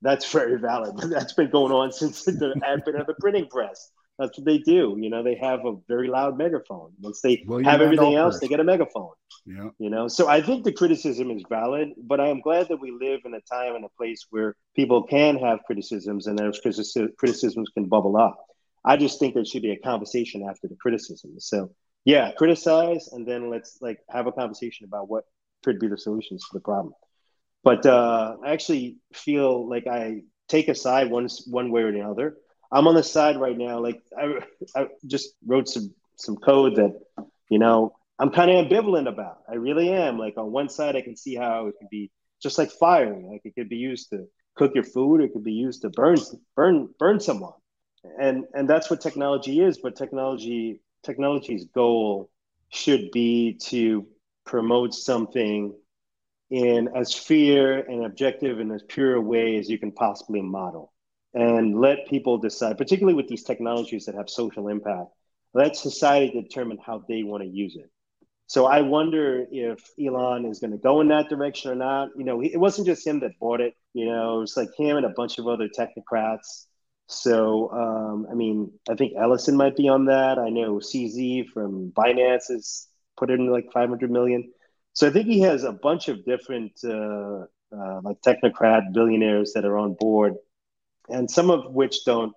that's 0.01 0.31
very 0.31 0.59
valid. 0.59 0.97
That's 1.11 1.33
been 1.33 1.51
going 1.51 1.73
on 1.73 1.93
since 1.93 2.25
the 2.25 2.55
advent 2.65 2.99
of 2.99 3.07
the 3.07 3.15
printing 3.21 3.47
press. 3.49 3.91
That's 4.19 4.39
what 4.39 4.45
they 4.45 4.59
do. 4.59 4.97
You 5.01 5.11
know, 5.11 5.25
they 5.25 5.35
have 5.37 5.65
a 5.67 5.75
very 5.89 6.09
loud 6.09 6.39
megaphone. 6.39 6.93
Once 7.01 7.21
they 7.21 7.43
William 7.47 7.69
have 7.69 7.81
everything 7.81 8.15
else, 8.15 8.39
they 8.39 8.47
get 8.47 8.61
a 8.61 8.65
megaphone. 8.65 9.11
Yeah. 9.45 9.71
You 9.79 9.91
know, 9.91 10.07
so 10.07 10.29
I 10.29 10.41
think 10.41 10.65
the 10.65 10.73
criticism 10.73 11.31
is 11.33 11.43
valid, 11.49 11.91
but 11.99 12.21
I 12.21 12.29
am 12.29 12.41
glad 12.41 12.69
that 12.69 12.81
we 12.81 12.93
live 12.93 13.21
in 13.25 13.35
a 13.35 13.41
time 13.41 13.75
and 13.75 13.85
a 13.85 13.89
place 13.97 14.27
where 14.31 14.55
people 14.77 15.03
can 15.03 15.37
have 15.39 15.65
criticisms 15.67 16.29
and 16.29 16.39
those 16.39 16.61
criticisms 16.61 17.69
can 17.75 17.87
bubble 17.87 18.17
up. 18.17 18.39
I 18.85 18.97
just 18.97 19.19
think 19.19 19.35
there 19.35 19.45
should 19.45 19.63
be 19.63 19.73
a 19.73 19.79
conversation 19.79 20.47
after 20.49 20.69
the 20.69 20.77
criticism. 20.77 21.33
So 21.39 21.71
yeah, 22.05 22.33
criticize 22.33 23.09
and 23.13 23.27
then 23.27 23.51
let's 23.51 23.79
like 23.81 23.99
have 24.11 24.27
a 24.27 24.33
conversation 24.33 24.85
about 24.85 25.09
what 25.09 25.25
could 25.65 25.81
be 25.81 25.89
the 25.89 25.99
solutions 25.99 26.43
to 26.43 26.49
the 26.53 26.61
problem. 26.61 26.95
But 27.65 27.87
uh, 27.87 28.37
I 28.45 28.53
actually 28.53 28.99
feel 29.15 29.69
like 29.69 29.87
I 29.87 30.21
take 30.49 30.69
a 30.69 30.75
side 30.75 31.11
one 31.11 31.29
one 31.47 31.71
way 31.71 31.83
or 31.83 31.93
the 31.93 32.03
other. 32.03 32.37
I'm 32.75 32.89
on 32.89 32.97
the 32.97 33.05
side 33.05 33.41
right 33.41 33.57
now. 33.57 33.79
Like 33.79 34.03
I, 34.19 34.41
I 34.75 34.89
just 35.07 35.37
wrote 35.47 35.69
some 35.69 35.95
some 36.17 36.37
code 36.37 36.75
that 36.75 37.01
you 37.49 37.61
know 37.61 37.95
I'm 38.19 38.31
kind 38.31 38.51
of 38.51 38.67
ambivalent 38.67 39.09
about. 39.09 39.39
I 39.49 39.55
really 39.55 39.91
am. 39.91 40.19
Like 40.19 40.37
on 40.37 40.51
one 40.51 40.69
side, 40.69 40.97
I 40.97 41.01
can 41.01 41.17
see 41.17 41.37
how 41.37 41.69
it 41.69 41.77
could 41.79 41.89
be 41.89 42.11
just 42.43 42.59
like 42.59 42.73
fire. 42.73 43.17
Like 43.17 43.43
it 43.45 43.55
could 43.55 43.69
be 43.69 43.77
used 43.77 44.11
to 44.11 44.27
cook 44.57 44.73
your 44.75 44.85
food. 44.85 45.21
It 45.21 45.33
could 45.33 45.45
be 45.45 45.53
used 45.53 45.83
to 45.83 45.91
burn 45.91 46.17
burn 46.57 46.89
burn 46.99 47.21
someone. 47.21 47.53
And 48.21 48.45
and 48.55 48.69
that's 48.69 48.91
what 48.91 49.01
technology 49.01 49.61
is. 49.61 49.79
But 49.79 49.95
technology 49.95 50.81
technology's 51.05 51.67
goal 51.67 52.29
should 52.71 53.13
be 53.13 53.55
to 53.67 54.05
promote 54.45 54.95
something 54.95 55.73
in 56.51 56.89
as 56.95 57.15
fair 57.15 57.79
and 57.79 58.05
objective 58.05 58.59
and 58.59 58.73
as 58.73 58.83
pure 58.83 59.15
a 59.15 59.21
way 59.21 59.57
as 59.59 59.71
you 59.71 59.79
can 59.79 59.93
possibly 59.93 60.43
model 60.43 60.93
and 61.35 61.79
let 61.81 62.07
people 62.09 62.39
decide 62.39 62.79
particularly 62.79 63.15
with 63.15 63.29
these 63.29 63.43
technologies 63.43 64.07
that 64.07 64.15
have 64.15 64.31
social 64.31 64.69
impact 64.69 65.11
let 65.55 65.77
society 65.77 66.43
determine 66.43 66.79
how 66.85 67.05
they 67.09 67.23
want 67.23 67.43
to 67.43 67.49
use 67.49 67.77
it 67.77 67.91
so 68.47 68.67
I 68.67 68.83
wonder 68.83 69.47
if 69.51 69.81
Elon 69.99 70.45
is 70.45 70.61
going 70.61 70.73
to 70.73 70.79
go 70.79 71.01
in 71.01 71.09
that 71.09 71.29
direction 71.29 71.71
or 71.71 71.75
not. 71.75 72.11
You 72.17 72.25
know, 72.25 72.43
it 72.43 72.59
wasn't 72.59 72.87
just 72.87 73.07
him 73.07 73.21
that 73.21 73.39
bought 73.41 73.61
it. 73.61 73.75
You 73.95 74.07
know, 74.07 74.43
it's 74.43 74.57
like 74.57 74.69
him 74.77 74.97
and 74.97 75.07
a 75.07 75.11
bunch 75.11 75.39
of 75.39 75.49
other 75.49 75.69
technocrats. 75.69 76.67
So, 77.07 77.71
um, 77.71 78.27
I 78.31 78.35
mean, 78.35 78.73
I 78.89 78.95
think 78.95 79.15
Ellison 79.17 79.57
might 79.57 79.77
be 79.77 79.89
on 79.89 80.07
that. 80.07 80.39
I 80.39 80.51
know 80.51 80.75
CZ 80.75 81.49
from 81.49 81.91
Binance 81.93 82.49
has 82.49 82.87
put 83.17 83.31
in 83.31 83.47
like 83.51 83.73
500 83.73 84.11
million. 84.11 84.53
So 84.93 85.09
I 85.09 85.11
think 85.11 85.27
he 85.27 85.41
has 85.41 85.65
a 85.65 85.73
bunch 85.73 86.09
of 86.09 86.25
different 86.25 86.73
uh, 86.85 87.47
uh, 87.77 88.01
like 88.03 88.21
technocrat 88.21 88.93
billionaires 88.93 89.53
that 89.55 89.65
are 89.65 89.79
on 89.79 89.95
board, 89.95 90.35
and 91.09 91.31
some 91.31 91.51
of 91.51 91.73
which 91.73 92.05
don't 92.05 92.35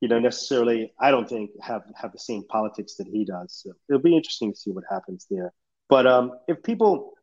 you 0.00 0.08
know, 0.08 0.18
necessarily, 0.18 0.92
I 1.00 1.10
don't 1.10 1.28
think 1.28 1.50
have 1.62 1.82
have 1.94 2.12
the 2.12 2.18
same 2.18 2.44
politics 2.48 2.96
that 2.96 3.06
he 3.06 3.24
does. 3.24 3.62
So 3.64 3.72
it'll 3.88 4.02
be 4.02 4.16
interesting 4.16 4.52
to 4.52 4.58
see 4.58 4.70
what 4.70 4.84
happens 4.90 5.26
there. 5.30 5.52
But 5.88 6.06
um, 6.06 6.32
if 6.48 6.62
people 6.62 7.14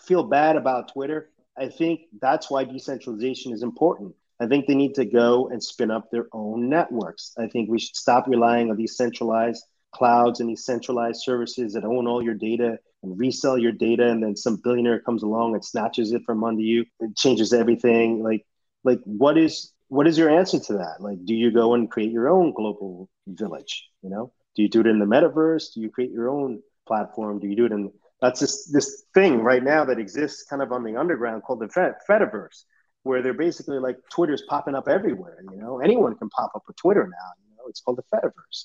feel 0.00 0.22
bad 0.22 0.56
about 0.56 0.92
Twitter, 0.92 1.30
I 1.56 1.68
think 1.68 2.02
that's 2.20 2.50
why 2.50 2.64
decentralization 2.64 3.52
is 3.52 3.62
important. 3.62 4.14
I 4.40 4.46
think 4.46 4.66
they 4.66 4.74
need 4.74 4.94
to 4.94 5.04
go 5.04 5.48
and 5.48 5.62
spin 5.62 5.90
up 5.90 6.10
their 6.10 6.28
own 6.32 6.68
networks. 6.68 7.32
I 7.36 7.48
think 7.48 7.68
we 7.68 7.80
should 7.80 7.96
stop 7.96 8.28
relying 8.28 8.70
on 8.70 8.76
these 8.76 8.96
centralized 8.96 9.64
clouds 9.90 10.38
and 10.40 10.48
these 10.48 10.64
centralized 10.64 11.22
services 11.22 11.72
that 11.72 11.84
own 11.84 12.06
all 12.06 12.22
your 12.22 12.34
data 12.34 12.78
and 13.02 13.18
resell 13.18 13.58
your 13.58 13.72
data, 13.72 14.08
and 14.08 14.22
then 14.22 14.36
some 14.36 14.56
billionaire 14.56 15.00
comes 15.00 15.22
along 15.22 15.54
and 15.54 15.64
snatches 15.64 16.12
it 16.12 16.22
from 16.24 16.42
under 16.42 16.62
you. 16.62 16.84
Changes 17.16 17.52
everything. 17.52 18.22
Like, 18.22 18.46
like 18.84 19.00
what 19.04 19.36
is 19.36 19.72
what 19.88 20.06
is 20.06 20.18
your 20.18 20.30
answer 20.30 20.58
to 20.58 20.72
that? 20.74 20.96
Like, 21.00 21.24
do 21.24 21.34
you 21.34 21.50
go 21.50 21.74
and 21.74 21.90
create 21.90 22.12
your 22.12 22.28
own 22.28 22.52
global 22.52 23.08
village? 23.26 23.88
You 24.02 24.10
know, 24.10 24.32
do 24.54 24.62
you 24.62 24.68
do 24.68 24.80
it 24.80 24.86
in 24.86 24.98
the 24.98 25.06
metaverse? 25.06 25.74
Do 25.74 25.80
you 25.80 25.90
create 25.90 26.10
your 26.10 26.28
own 26.28 26.62
platform? 26.86 27.40
Do 27.40 27.48
you 27.48 27.56
do 27.56 27.66
it 27.66 27.72
in 27.72 27.92
that's 28.20 28.40
this 28.40 28.66
this 28.66 29.04
thing 29.14 29.42
right 29.42 29.62
now 29.62 29.84
that 29.84 29.98
exists 29.98 30.44
kind 30.48 30.62
of 30.62 30.72
on 30.72 30.82
the 30.84 30.96
underground 30.96 31.42
called 31.44 31.60
the 31.60 31.68
Fed, 31.68 31.94
Fediverse, 32.08 32.64
where 33.04 33.22
they're 33.22 33.34
basically 33.34 33.78
like 33.78 33.96
Twitter's 34.12 34.42
popping 34.48 34.74
up 34.74 34.88
everywhere. 34.88 35.38
You 35.52 35.58
know, 35.58 35.78
anyone 35.80 36.16
can 36.16 36.28
pop 36.30 36.50
up 36.54 36.64
a 36.68 36.72
Twitter 36.72 37.04
now. 37.04 37.32
You 37.48 37.56
know, 37.56 37.64
it's 37.68 37.80
called 37.80 37.98
the 37.98 38.16
Fediverse, 38.16 38.64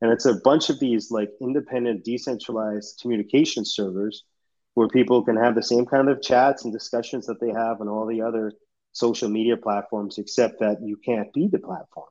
and 0.00 0.12
it's 0.12 0.26
a 0.26 0.40
bunch 0.44 0.70
of 0.70 0.78
these 0.78 1.10
like 1.10 1.30
independent, 1.40 2.04
decentralized 2.04 3.00
communication 3.02 3.64
servers 3.64 4.24
where 4.74 4.88
people 4.88 5.22
can 5.22 5.36
have 5.36 5.54
the 5.54 5.62
same 5.62 5.84
kind 5.84 6.08
of 6.08 6.22
chats 6.22 6.64
and 6.64 6.72
discussions 6.72 7.26
that 7.26 7.40
they 7.40 7.50
have 7.50 7.80
on 7.80 7.88
all 7.88 8.06
the 8.06 8.22
other 8.22 8.52
social 8.92 9.28
media 9.28 9.56
platforms, 9.56 10.18
except 10.18 10.60
that 10.60 10.78
you 10.82 10.96
can't 10.96 11.32
be 11.32 11.48
the 11.48 11.58
platform. 11.58 12.08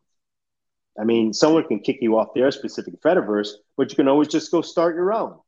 I 0.99 1.03
mean, 1.03 1.33
someone 1.33 1.63
can 1.63 1.79
kick 1.79 1.99
you 2.01 2.17
off 2.17 2.33
their 2.33 2.51
specific 2.51 3.01
Fediverse, 3.01 3.49
but 3.77 3.89
you 3.89 3.95
can 3.95 4.07
always 4.07 4.27
just 4.27 4.51
go 4.51 4.61
start 4.61 4.95
your 4.95 5.13
own. 5.13 5.39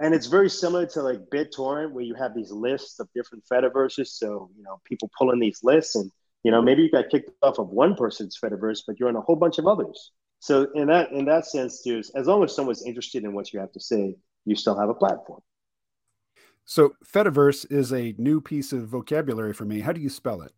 And 0.00 0.14
it's 0.14 0.26
very 0.26 0.48
similar 0.48 0.86
to 0.86 1.02
like 1.02 1.28
BitTorrent, 1.32 1.92
where 1.92 2.04
you 2.04 2.14
have 2.14 2.34
these 2.34 2.50
lists 2.50 3.00
of 3.00 3.08
different 3.14 3.44
Fediverses. 3.50 4.08
So, 4.08 4.50
you 4.56 4.62
know, 4.62 4.80
people 4.84 5.10
pull 5.18 5.32
in 5.32 5.40
these 5.40 5.60
lists 5.62 5.96
and, 5.96 6.10
you 6.44 6.52
know, 6.52 6.62
maybe 6.62 6.82
you 6.82 6.90
got 6.90 7.10
kicked 7.10 7.30
off 7.42 7.58
of 7.58 7.68
one 7.68 7.96
person's 7.96 8.38
Fediverse, 8.42 8.82
but 8.86 8.98
you're 8.98 9.08
on 9.08 9.16
a 9.16 9.20
whole 9.20 9.36
bunch 9.36 9.58
of 9.58 9.66
others. 9.66 10.12
So 10.40 10.68
in 10.74 10.86
that 10.86 11.10
in 11.10 11.24
that 11.24 11.46
sense, 11.46 11.82
there's 11.82 12.10
as 12.10 12.26
long 12.28 12.44
as 12.44 12.54
someone's 12.54 12.86
interested 12.86 13.24
in 13.24 13.32
what 13.32 13.52
you 13.52 13.58
have 13.58 13.72
to 13.72 13.80
say, 13.80 14.16
you 14.44 14.54
still 14.54 14.78
have 14.78 14.88
a 14.88 14.94
platform. 14.94 15.40
So 16.64 16.94
Fediverse 17.04 17.70
is 17.70 17.92
a 17.92 18.14
new 18.18 18.40
piece 18.40 18.72
of 18.72 18.86
vocabulary 18.86 19.52
for 19.52 19.64
me. 19.64 19.80
How 19.80 19.92
do 19.92 20.00
you 20.00 20.10
spell 20.10 20.42
it? 20.42 20.52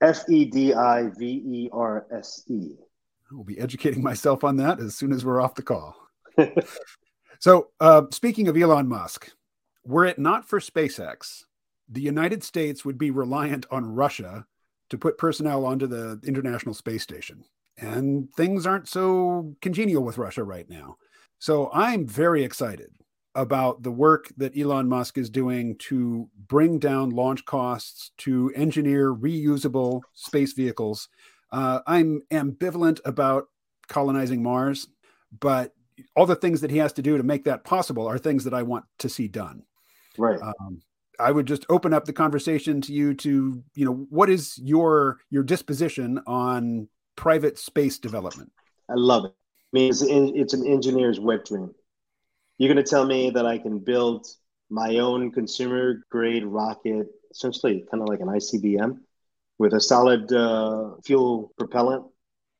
F 0.00 0.28
E 0.28 0.44
D 0.44 0.74
I 0.74 1.08
V 1.16 1.26
E 1.26 1.70
R 1.72 2.06
S 2.12 2.44
E. 2.48 2.76
I'll 3.32 3.44
be 3.44 3.58
educating 3.58 4.02
myself 4.02 4.44
on 4.44 4.56
that 4.56 4.80
as 4.80 4.94
soon 4.94 5.12
as 5.12 5.24
we're 5.24 5.40
off 5.40 5.54
the 5.54 5.62
call. 5.62 5.96
so, 7.40 7.68
uh, 7.80 8.02
speaking 8.10 8.48
of 8.48 8.56
Elon 8.56 8.88
Musk, 8.88 9.30
were 9.84 10.06
it 10.06 10.18
not 10.18 10.48
for 10.48 10.60
SpaceX, 10.60 11.44
the 11.88 12.00
United 12.00 12.42
States 12.42 12.84
would 12.84 12.98
be 12.98 13.10
reliant 13.10 13.66
on 13.70 13.94
Russia 13.94 14.46
to 14.90 14.98
put 14.98 15.18
personnel 15.18 15.66
onto 15.66 15.86
the 15.86 16.20
International 16.24 16.74
Space 16.74 17.02
Station. 17.02 17.44
And 17.76 18.32
things 18.34 18.66
aren't 18.66 18.88
so 18.88 19.54
congenial 19.60 20.02
with 20.02 20.18
Russia 20.18 20.42
right 20.42 20.68
now. 20.68 20.96
So, 21.38 21.70
I'm 21.72 22.06
very 22.06 22.44
excited 22.44 22.90
about 23.38 23.84
the 23.84 23.92
work 23.92 24.32
that 24.36 24.58
Elon 24.58 24.88
Musk 24.88 25.16
is 25.16 25.30
doing 25.30 25.76
to 25.78 26.28
bring 26.48 26.80
down 26.80 27.10
launch 27.10 27.44
costs, 27.44 28.10
to 28.18 28.50
engineer 28.56 29.14
reusable 29.14 30.02
space 30.12 30.54
vehicles. 30.54 31.08
Uh, 31.52 31.78
I'm 31.86 32.22
ambivalent 32.32 33.00
about 33.04 33.46
colonizing 33.86 34.42
Mars, 34.42 34.88
but 35.38 35.72
all 36.16 36.26
the 36.26 36.34
things 36.34 36.60
that 36.62 36.72
he 36.72 36.78
has 36.78 36.92
to 36.94 37.02
do 37.02 37.16
to 37.16 37.22
make 37.22 37.44
that 37.44 37.62
possible 37.62 38.08
are 38.08 38.18
things 38.18 38.42
that 38.42 38.54
I 38.54 38.64
want 38.64 38.84
to 38.98 39.08
see 39.08 39.28
done. 39.28 39.62
Right. 40.18 40.40
Um, 40.42 40.82
I 41.20 41.30
would 41.30 41.46
just 41.46 41.64
open 41.68 41.94
up 41.94 42.06
the 42.06 42.12
conversation 42.12 42.80
to 42.82 42.92
you 42.92 43.14
to, 43.14 43.62
you 43.76 43.84
know, 43.84 44.06
what 44.10 44.28
is 44.28 44.58
your 44.58 45.18
your 45.30 45.44
disposition 45.44 46.20
on 46.26 46.88
private 47.14 47.56
space 47.56 48.00
development? 48.00 48.50
I 48.90 48.94
love 48.96 49.26
it. 49.26 49.32
I 49.32 49.70
mean, 49.72 49.90
it's, 49.90 50.02
it's 50.02 50.54
an 50.54 50.66
engineer's 50.66 51.20
wet 51.20 51.44
dream. 51.44 51.72
You're 52.58 52.72
going 52.72 52.84
to 52.84 52.90
tell 52.90 53.04
me 53.06 53.30
that 53.30 53.46
I 53.46 53.58
can 53.58 53.78
build 53.78 54.26
my 54.68 54.98
own 54.98 55.30
consumer 55.30 56.02
grade 56.10 56.44
rocket, 56.44 57.06
essentially 57.30 57.84
kind 57.90 58.02
of 58.02 58.08
like 58.08 58.20
an 58.20 58.28
ICBM, 58.28 58.98
with 59.58 59.74
a 59.74 59.80
solid 59.80 60.32
uh, 60.32 60.96
fuel 61.04 61.52
propellant 61.56 62.04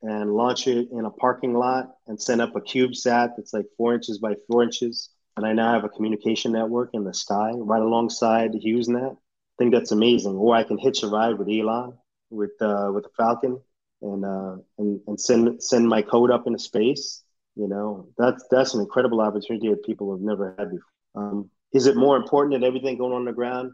and 0.02 0.32
launch 0.32 0.68
it 0.68 0.88
in 0.92 1.04
a 1.04 1.10
parking 1.10 1.54
lot 1.54 1.86
and 2.06 2.20
send 2.20 2.40
up 2.40 2.54
a 2.54 2.60
CubeSat 2.60 3.30
that's 3.36 3.52
like 3.52 3.66
four 3.76 3.94
inches 3.94 4.18
by 4.18 4.34
four 4.46 4.62
inches. 4.62 5.10
And 5.36 5.44
I 5.44 5.52
now 5.52 5.72
have 5.72 5.84
a 5.84 5.88
communication 5.88 6.52
network 6.52 6.90
in 6.92 7.04
the 7.04 7.14
sky 7.14 7.50
right 7.54 7.82
alongside 7.82 8.52
the 8.52 8.60
HughesNet. 8.60 9.12
I 9.12 9.54
think 9.58 9.72
that's 9.72 9.90
amazing. 9.92 10.36
Or 10.36 10.54
I 10.54 10.62
can 10.62 10.78
hitch 10.78 11.02
a 11.02 11.08
ride 11.08 11.38
with 11.38 11.48
Elon 11.48 11.94
with 12.30 12.52
uh, 12.60 12.90
with 12.94 13.04
the 13.04 13.10
Falcon 13.16 13.60
and 14.02 14.24
uh, 14.24 14.56
and 14.78 15.00
and 15.08 15.20
send 15.20 15.62
send 15.62 15.88
my 15.88 16.02
code 16.02 16.30
up 16.30 16.46
into 16.46 16.58
space 16.60 17.24
you 17.58 17.66
know, 17.66 18.06
that's 18.16 18.44
that's 18.50 18.74
an 18.74 18.80
incredible 18.80 19.20
opportunity 19.20 19.68
that 19.68 19.84
people 19.84 20.12
have 20.12 20.20
never 20.20 20.54
had 20.56 20.70
before. 20.70 20.92
Um, 21.16 21.50
is 21.72 21.86
it 21.86 21.96
more 21.96 22.16
important 22.16 22.54
than 22.54 22.62
everything 22.64 22.96
going 22.96 23.12
on 23.12 23.24
the 23.24 23.32
ground? 23.32 23.72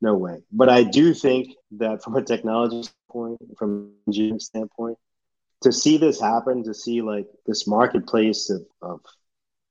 No 0.00 0.14
way. 0.14 0.38
But 0.50 0.70
I 0.70 0.82
do 0.82 1.12
think 1.12 1.54
that 1.72 2.02
from 2.02 2.16
a 2.16 2.22
technology 2.22 2.82
standpoint, 2.82 3.38
from 3.58 3.92
engineering 4.06 4.40
standpoint, 4.40 4.96
to 5.62 5.70
see 5.70 5.98
this 5.98 6.18
happen, 6.18 6.64
to 6.64 6.72
see 6.72 7.02
like 7.02 7.26
this 7.46 7.66
marketplace 7.66 8.48
of, 8.48 8.62
of 8.80 9.00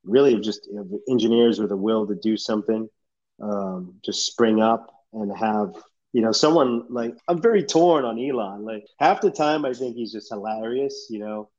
really 0.04 0.36
of 0.36 0.44
just 0.44 0.68
you 0.68 0.76
know, 0.76 1.00
engineers 1.10 1.60
with 1.60 1.72
a 1.72 1.78
will 1.78 2.06
to 2.06 2.16
do 2.16 2.38
something, 2.38 2.88
um, 3.42 3.96
just 4.06 4.28
spring 4.28 4.62
up 4.62 4.94
and 5.12 5.36
have 5.36 5.74
you 6.14 6.22
know 6.22 6.32
someone 6.32 6.86
like 6.90 7.16
I'm 7.28 7.42
very 7.42 7.64
torn 7.64 8.06
on 8.06 8.20
Elon. 8.20 8.64
Like 8.64 8.86
half 9.00 9.22
the 9.22 9.32
time 9.32 9.66
I 9.66 9.74
think 9.74 9.96
he's 9.96 10.12
just 10.12 10.30
hilarious. 10.30 11.08
You 11.10 11.20
know, 11.20 11.50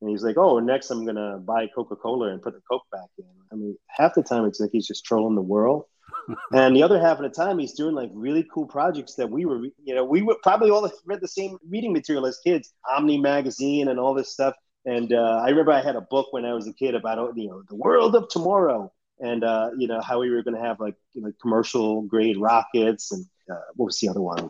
and 0.00 0.10
he's 0.10 0.22
like, 0.22 0.36
"Oh, 0.36 0.58
next 0.58 0.90
I'm 0.90 1.04
gonna 1.04 1.38
buy 1.38 1.66
Coca 1.68 1.96
Cola 1.96 2.28
and 2.28 2.42
put 2.42 2.54
the 2.54 2.60
Coke 2.70 2.86
back 2.92 3.08
in." 3.18 3.24
I 3.52 3.54
mean, 3.54 3.76
half 3.88 4.14
the 4.14 4.22
time 4.22 4.44
it's 4.44 4.60
like 4.60 4.70
he's 4.72 4.86
just 4.86 5.04
trolling 5.04 5.34
the 5.34 5.42
world, 5.42 5.84
and 6.52 6.76
the 6.76 6.82
other 6.82 7.00
half 7.00 7.18
of 7.18 7.22
the 7.22 7.30
time 7.30 7.58
he's 7.58 7.72
doing 7.72 7.94
like 7.94 8.10
really 8.12 8.46
cool 8.52 8.66
projects 8.66 9.14
that 9.14 9.30
we 9.30 9.46
were, 9.46 9.64
you 9.82 9.94
know, 9.94 10.04
we 10.04 10.22
were 10.22 10.36
probably 10.42 10.70
all 10.70 10.90
read 11.04 11.20
the 11.20 11.28
same 11.28 11.56
reading 11.68 11.92
material 11.92 12.26
as 12.26 12.38
kids, 12.44 12.72
Omni 12.90 13.18
magazine 13.18 13.88
and 13.88 13.98
all 13.98 14.14
this 14.14 14.32
stuff. 14.32 14.54
And 14.84 15.12
uh, 15.12 15.42
I 15.44 15.48
remember 15.48 15.72
I 15.72 15.82
had 15.82 15.96
a 15.96 16.00
book 16.00 16.32
when 16.32 16.44
I 16.44 16.54
was 16.54 16.68
a 16.68 16.72
kid 16.72 16.94
about 16.94 17.36
you 17.36 17.48
know 17.48 17.62
the 17.68 17.76
world 17.76 18.14
of 18.14 18.28
tomorrow, 18.28 18.92
and 19.18 19.42
uh, 19.44 19.70
you 19.76 19.88
know 19.88 20.00
how 20.00 20.20
we 20.20 20.30
were 20.30 20.42
going 20.42 20.56
to 20.56 20.62
have 20.62 20.78
like 20.78 20.94
you 21.14 21.22
know, 21.22 21.32
commercial 21.40 22.02
grade 22.02 22.36
rockets 22.38 23.12
and 23.12 23.26
uh, 23.50 23.60
what 23.74 23.86
was 23.86 23.98
the 23.98 24.08
other 24.08 24.20
one? 24.20 24.48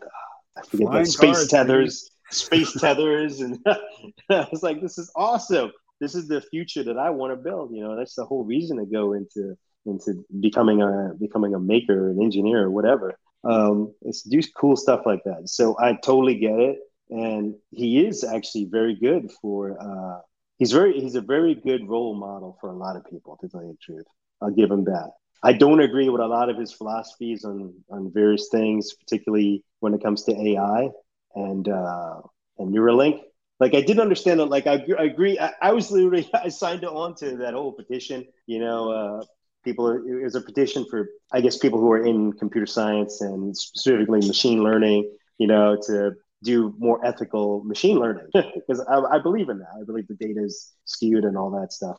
I 0.57 0.61
forget. 0.63 0.87
Flying 0.87 1.05
space 1.05 1.37
cars, 1.37 1.47
tethers 1.47 2.11
space 2.31 2.73
tethers, 2.73 3.41
and 3.41 3.59
I 4.29 4.47
was 4.51 4.63
like, 4.63 4.81
this 4.81 4.97
is 4.97 5.11
awesome. 5.15 5.71
This 5.99 6.15
is 6.15 6.27
the 6.27 6.41
future 6.41 6.83
that 6.83 6.97
I 6.97 7.09
want 7.09 7.31
to 7.31 7.37
build. 7.37 7.73
You 7.73 7.83
know, 7.83 7.95
that's 7.95 8.15
the 8.15 8.25
whole 8.25 8.43
reason 8.43 8.77
to 8.77 8.85
go 8.85 9.13
into 9.13 9.57
into 9.85 10.25
becoming 10.39 10.81
a 10.81 11.13
becoming 11.19 11.55
a 11.55 11.59
maker, 11.59 12.09
an 12.09 12.21
engineer, 12.21 12.63
or 12.63 12.71
whatever. 12.71 13.17
Um, 13.43 13.93
it's 14.01 14.23
do 14.23 14.41
cool 14.55 14.75
stuff 14.75 15.01
like 15.05 15.23
that. 15.25 15.49
So 15.49 15.75
I 15.79 15.93
totally 15.93 16.35
get 16.35 16.59
it, 16.59 16.79
and 17.09 17.55
he 17.71 18.05
is 18.05 18.23
actually 18.23 18.65
very 18.65 18.95
good 18.95 19.31
for. 19.41 19.77
Uh, 19.81 20.21
he's 20.57 20.71
very 20.71 20.99
he's 20.99 21.15
a 21.15 21.21
very 21.21 21.55
good 21.55 21.87
role 21.87 22.15
model 22.15 22.57
for 22.59 22.69
a 22.69 22.75
lot 22.75 22.95
of 22.95 23.05
people. 23.05 23.37
To 23.41 23.47
tell 23.49 23.61
you 23.61 23.69
the 23.69 23.93
truth, 23.93 24.05
I'll 24.41 24.51
give 24.51 24.69
him 24.69 24.83
that. 24.85 25.11
I 25.43 25.53
don't 25.53 25.79
agree 25.79 26.09
with 26.09 26.21
a 26.21 26.27
lot 26.27 26.49
of 26.49 26.57
his 26.57 26.73
philosophies 26.73 27.43
on 27.45 27.73
on 27.89 28.11
various 28.13 28.49
things, 28.51 28.93
particularly 28.93 29.63
when 29.79 29.93
it 29.93 30.03
comes 30.03 30.23
to 30.25 30.35
AI 30.35 30.89
and 31.35 31.67
uh, 31.67 32.21
and 32.57 32.73
Neuralink. 32.73 33.21
Like 33.59 33.73
I 33.73 33.81
didn't 33.81 34.01
understand 34.01 34.39
it. 34.39 34.45
Like 34.45 34.67
I, 34.67 34.85
I 34.97 35.03
agree. 35.03 35.39
I, 35.39 35.51
I, 35.61 35.73
was 35.73 35.91
literally 35.91 36.29
I 36.33 36.49
signed 36.49 36.85
on 36.85 37.15
to 37.15 37.37
that 37.37 37.53
whole 37.53 37.71
petition. 37.71 38.25
You 38.45 38.59
know, 38.59 38.91
uh, 38.91 39.25
people. 39.63 39.89
It 39.91 40.23
was 40.23 40.35
a 40.35 40.41
petition 40.41 40.85
for 40.89 41.09
I 41.31 41.41
guess 41.41 41.57
people 41.57 41.79
who 41.79 41.91
are 41.91 42.05
in 42.05 42.33
computer 42.33 42.67
science 42.67 43.21
and 43.21 43.55
specifically 43.57 44.19
machine 44.19 44.63
learning. 44.63 45.11
You 45.37 45.47
know, 45.47 45.77
to 45.87 46.13
do 46.43 46.73
more 46.77 47.03
ethical 47.05 47.63
machine 47.63 47.99
learning 47.99 48.27
because 48.33 48.79
I, 48.87 48.99
I, 48.99 49.19
believe 49.19 49.49
in 49.49 49.59
that. 49.59 49.69
I 49.79 49.83
believe 49.83 50.07
the 50.07 50.13
data 50.15 50.43
is 50.43 50.71
skewed 50.85 51.25
and 51.25 51.35
all 51.35 51.49
that 51.59 51.73
stuff. 51.73 51.97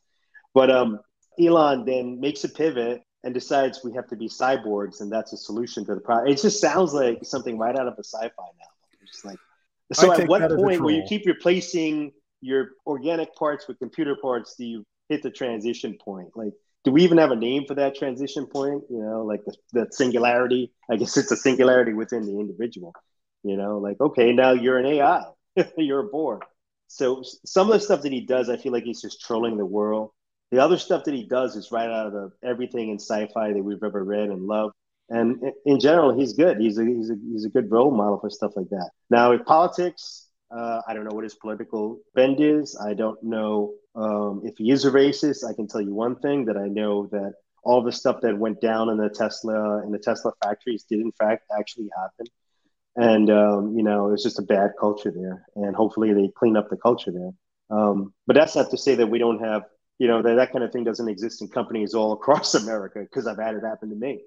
But 0.55 0.71
um, 0.71 1.01
Elon 1.41 1.85
then 1.85 2.21
makes 2.21 2.45
a 2.45 2.49
pivot 2.49 3.03
and 3.25 3.35
decides 3.35 3.83
we 3.85 3.95
have 3.95 4.07
to 4.09 4.17
be 4.17 4.29
cyborgs 4.29 5.01
and 5.01 5.11
that's 5.11 5.33
a 5.33 5.37
solution 5.37 5.85
to 5.87 5.95
the 5.95 6.01
problem. 6.01 6.33
It 6.33 6.41
just 6.41 6.61
sounds 6.61 6.93
like 6.93 7.19
something 7.25 7.59
right 7.59 7.77
out 7.77 7.89
of 7.89 7.95
a 7.95 8.05
sci-fi 8.05 8.29
novel. 8.29 8.78
It's 9.09 9.25
like 9.25 9.39
so 9.93 10.13
at 10.13 10.29
what 10.29 10.49
point 10.57 10.81
will 10.81 10.91
you 10.91 11.05
keep 11.09 11.27
replacing 11.27 12.13
your 12.41 12.71
organic 12.87 13.35
parts 13.35 13.67
with 13.67 13.79
computer 13.79 14.17
parts 14.21 14.55
do 14.57 14.65
you 14.65 14.85
hit 15.09 15.23
the 15.23 15.31
transition 15.31 15.97
point? 16.03 16.29
Like 16.37 16.53
do 16.85 16.93
we 16.93 17.03
even 17.03 17.19
have 17.19 17.31
a 17.31 17.37
name 17.37 17.65
for 17.67 17.75
that 17.75 17.97
transition 17.97 18.47
point? 18.47 18.85
You 18.89 19.03
know, 19.03 19.23
like 19.25 19.45
the, 19.45 19.55
the 19.73 19.87
singularity. 19.91 20.73
I 20.91 20.97
guess 20.97 21.17
it's 21.17 21.33
a 21.33 21.37
singularity 21.37 21.93
within 21.93 22.23
the 22.23 22.39
individual. 22.39 22.95
You 23.43 23.57
know, 23.57 23.79
like 23.79 24.01
okay, 24.01 24.33
now 24.33 24.53
you're 24.53 24.79
an 24.79 24.87
AI, 24.87 25.23
you're 25.77 26.07
a 26.07 26.09
borg. 26.09 26.43
So 26.89 27.23
some 27.45 27.69
of 27.69 27.75
the 27.75 27.81
stuff 27.81 28.03
that 28.03 28.13
he 28.13 28.23
does, 28.23 28.49
I 28.49 28.57
feel 28.57 28.73
like 28.73 28.85
he's 28.85 29.03
just 29.03 29.21
trolling 29.21 29.59
the 29.59 29.67
world. 29.67 30.11
The 30.51 30.61
other 30.61 30.79
stuff 30.79 31.05
that 31.05 31.15
he 31.15 31.25
does 31.25 31.57
is 31.57 31.71
right 31.71 31.91
out 31.91 32.07
of 32.07 32.13
the, 32.13 32.31
everything 32.43 32.89
in 32.89 32.99
sci-fi 32.99 33.53
that 33.53 33.63
we've 33.63 33.83
ever 33.83 34.03
read 34.03 34.31
and 34.31 34.47
loved. 34.47 34.75
And 35.11 35.43
in 35.65 35.81
general, 35.81 36.19
he's 36.19 36.35
good. 36.35 36.59
He's 36.59 36.79
a, 36.79 36.85
he's 36.85 37.11
a, 37.11 37.15
he's 37.33 37.45
a 37.45 37.49
good 37.49 37.71
role 37.71 37.91
model 37.91 38.19
for 38.21 38.29
stuff 38.29 38.53
like 38.57 38.69
that. 38.71 38.91
Now, 39.09 39.31
with 39.31 39.47
politics, 39.47 40.27
uh, 40.55 40.81
I 40.87 40.93
don't 40.95 41.05
know 41.05 41.15
what 41.15 41.25
his 41.25 41.35
political 41.35 42.01
bend 42.15 42.41
is. 42.41 42.79
I 42.79 42.95
don't 42.95 43.23
know 43.23 43.75
um, 43.95 44.43
if 44.45 44.59
he 44.59 44.71
is 44.71 44.85
a 44.85 44.91
racist. 44.91 45.49
I 45.49 45.55
can 45.55 45.67
tell 45.67 45.81
you 45.81 45.95
one 45.95 46.17
thing 46.17 46.45
that 46.47 46.57
I 46.57 46.69
know 46.69 47.07
that 47.13 47.35
all 47.65 47.83
the 47.83 47.93
stuff 47.93 48.21
that 48.23 48.39
went 48.39 48.61
down 48.61 48.89
in 48.91 48.99
the 48.99 49.09
Tesla 49.09 49.83
in 49.85 49.93
the 49.93 49.99
Tesla 49.99 50.33
factories 50.43 50.85
did 50.85 51.01
in 51.01 51.13
fact 51.13 51.45
actually 51.59 51.89
happen 51.97 52.27
and 52.99 53.31
um, 53.31 53.75
you 53.77 53.83
know 53.83 54.13
it's 54.13 54.23
just 54.23 54.39
a 54.39 54.43
bad 54.43 54.73
culture 54.79 55.13
there 55.15 55.45
and 55.57 55.75
hopefully 55.75 56.13
they 56.13 56.29
clean 56.37 56.57
up 56.57 56.69
the 56.69 56.77
culture 56.77 57.13
there 57.13 57.31
um, 57.71 58.13
but 58.27 58.35
that's 58.35 58.57
not 58.57 58.71
to 58.71 58.77
say 58.77 58.95
that 58.95 59.07
we 59.07 59.19
don't 59.19 59.43
have 59.43 59.63
you 59.99 60.09
know 60.09 60.21
that 60.21 60.35
that 60.35 60.53
kind 60.53 60.65
of 60.65 60.73
thing 60.73 60.85
doesn't 60.85 61.09
exist 61.09 61.41
in 61.41 61.49
companies 61.49 61.95
all 61.95 62.13
across 62.13 62.55
america 62.63 63.01
because 63.01 63.27
i've 63.27 63.39
had 63.39 63.55
it 63.55 63.65
happen 63.65 63.89
to 63.89 63.97
me 63.97 64.21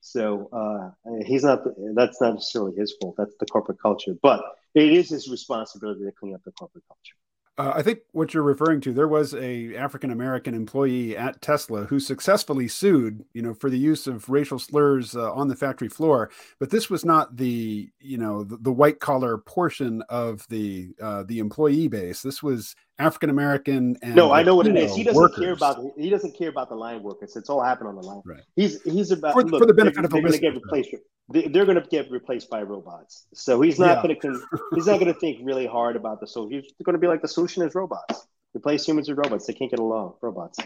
so 0.00 0.48
uh, 0.52 1.10
he's 1.24 1.44
not 1.44 1.62
that's 1.94 2.20
not 2.20 2.34
necessarily 2.34 2.74
his 2.76 2.94
fault 3.00 3.14
that's 3.18 3.34
the 3.40 3.46
corporate 3.46 3.80
culture 3.80 4.14
but 4.22 4.42
it 4.74 4.92
is 4.92 5.10
his 5.10 5.28
responsibility 5.28 6.04
to 6.04 6.12
clean 6.12 6.34
up 6.34 6.42
the 6.44 6.52
corporate 6.52 6.84
culture 6.88 7.14
uh, 7.58 7.72
I 7.74 7.82
think 7.82 7.98
what 8.12 8.32
you're 8.32 8.44
referring 8.44 8.80
to, 8.82 8.92
there 8.92 9.08
was 9.08 9.34
a 9.34 9.74
African 9.74 10.12
American 10.12 10.54
employee 10.54 11.16
at 11.16 11.42
Tesla 11.42 11.86
who 11.86 11.98
successfully 11.98 12.68
sued, 12.68 13.24
you 13.34 13.42
know, 13.42 13.52
for 13.52 13.68
the 13.68 13.78
use 13.78 14.06
of 14.06 14.28
racial 14.28 14.60
slurs 14.60 15.16
uh, 15.16 15.32
on 15.32 15.48
the 15.48 15.56
factory 15.56 15.88
floor. 15.88 16.30
But 16.60 16.70
this 16.70 16.88
was 16.88 17.04
not 17.04 17.36
the, 17.36 17.90
you 17.98 18.16
know, 18.16 18.44
the, 18.44 18.58
the 18.58 18.72
white 18.72 19.00
collar 19.00 19.38
portion 19.38 20.02
of 20.08 20.46
the 20.48 20.94
uh, 21.02 21.24
the 21.24 21.40
employee 21.40 21.88
base. 21.88 22.22
This 22.22 22.44
was 22.44 22.76
African 22.98 23.30
American 23.30 23.96
and 24.02 24.14
no, 24.14 24.32
I 24.32 24.42
know 24.42 24.56
what 24.56 24.66
it 24.66 24.76
is. 24.76 24.94
He 24.94 25.04
doesn't 25.04 25.20
workers. 25.20 25.38
care 25.38 25.52
about 25.52 25.84
he 25.96 26.10
doesn't 26.10 26.36
care 26.36 26.48
about 26.48 26.68
the 26.68 26.74
line 26.74 27.02
workers. 27.02 27.36
It's 27.36 27.48
all 27.48 27.62
happened 27.62 27.88
on 27.88 27.94
the 27.94 28.02
line. 28.02 28.22
Right. 28.24 28.42
He's 28.56 28.82
he's 28.82 29.10
about 29.12 29.34
for, 29.34 29.42
look, 29.42 29.60
for 29.60 29.66
the 29.66 29.74
benefit 29.74 30.04
of 30.04 30.10
the 30.10 30.20
listener. 30.20 30.50
Get 30.50 30.54
replaced, 30.54 30.94
they're 31.28 31.64
going 31.64 31.80
to 31.80 31.88
get 31.88 32.10
replaced 32.10 32.50
by 32.50 32.62
robots. 32.62 33.26
So 33.34 33.60
he's 33.60 33.78
not 33.78 33.98
yeah. 33.98 34.02
going 34.02 34.20
to 34.20 34.46
he's 34.74 34.86
not 34.86 34.98
going 34.98 35.12
to 35.12 35.18
think 35.20 35.38
really 35.42 35.66
hard 35.66 35.94
about 35.94 36.20
the 36.20 36.26
solution. 36.26 36.62
He's 36.76 36.84
going 36.84 36.94
to 36.94 37.00
be 37.00 37.06
like 37.06 37.22
the 37.22 37.28
solution 37.28 37.62
is 37.62 37.74
robots. 37.74 38.26
Replace 38.54 38.86
humans 38.86 39.08
with 39.08 39.18
robots. 39.18 39.46
They 39.46 39.52
can't 39.52 39.70
get 39.70 39.78
along. 39.78 40.14
Robots. 40.20 40.58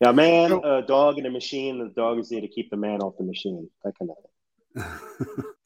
Now, 0.00 0.12
man, 0.12 0.52
a 0.52 0.82
dog, 0.82 1.18
and 1.18 1.26
a 1.26 1.30
machine. 1.30 1.78
The 1.78 1.88
dog 1.88 2.18
is 2.18 2.28
there 2.28 2.40
to 2.40 2.48
keep 2.48 2.70
the 2.70 2.76
man 2.76 3.00
off 3.00 3.14
the 3.16 3.24
machine. 3.24 3.68
That 3.84 3.94
kind 3.98 4.10
of 4.10 5.34
thing. 5.36 5.44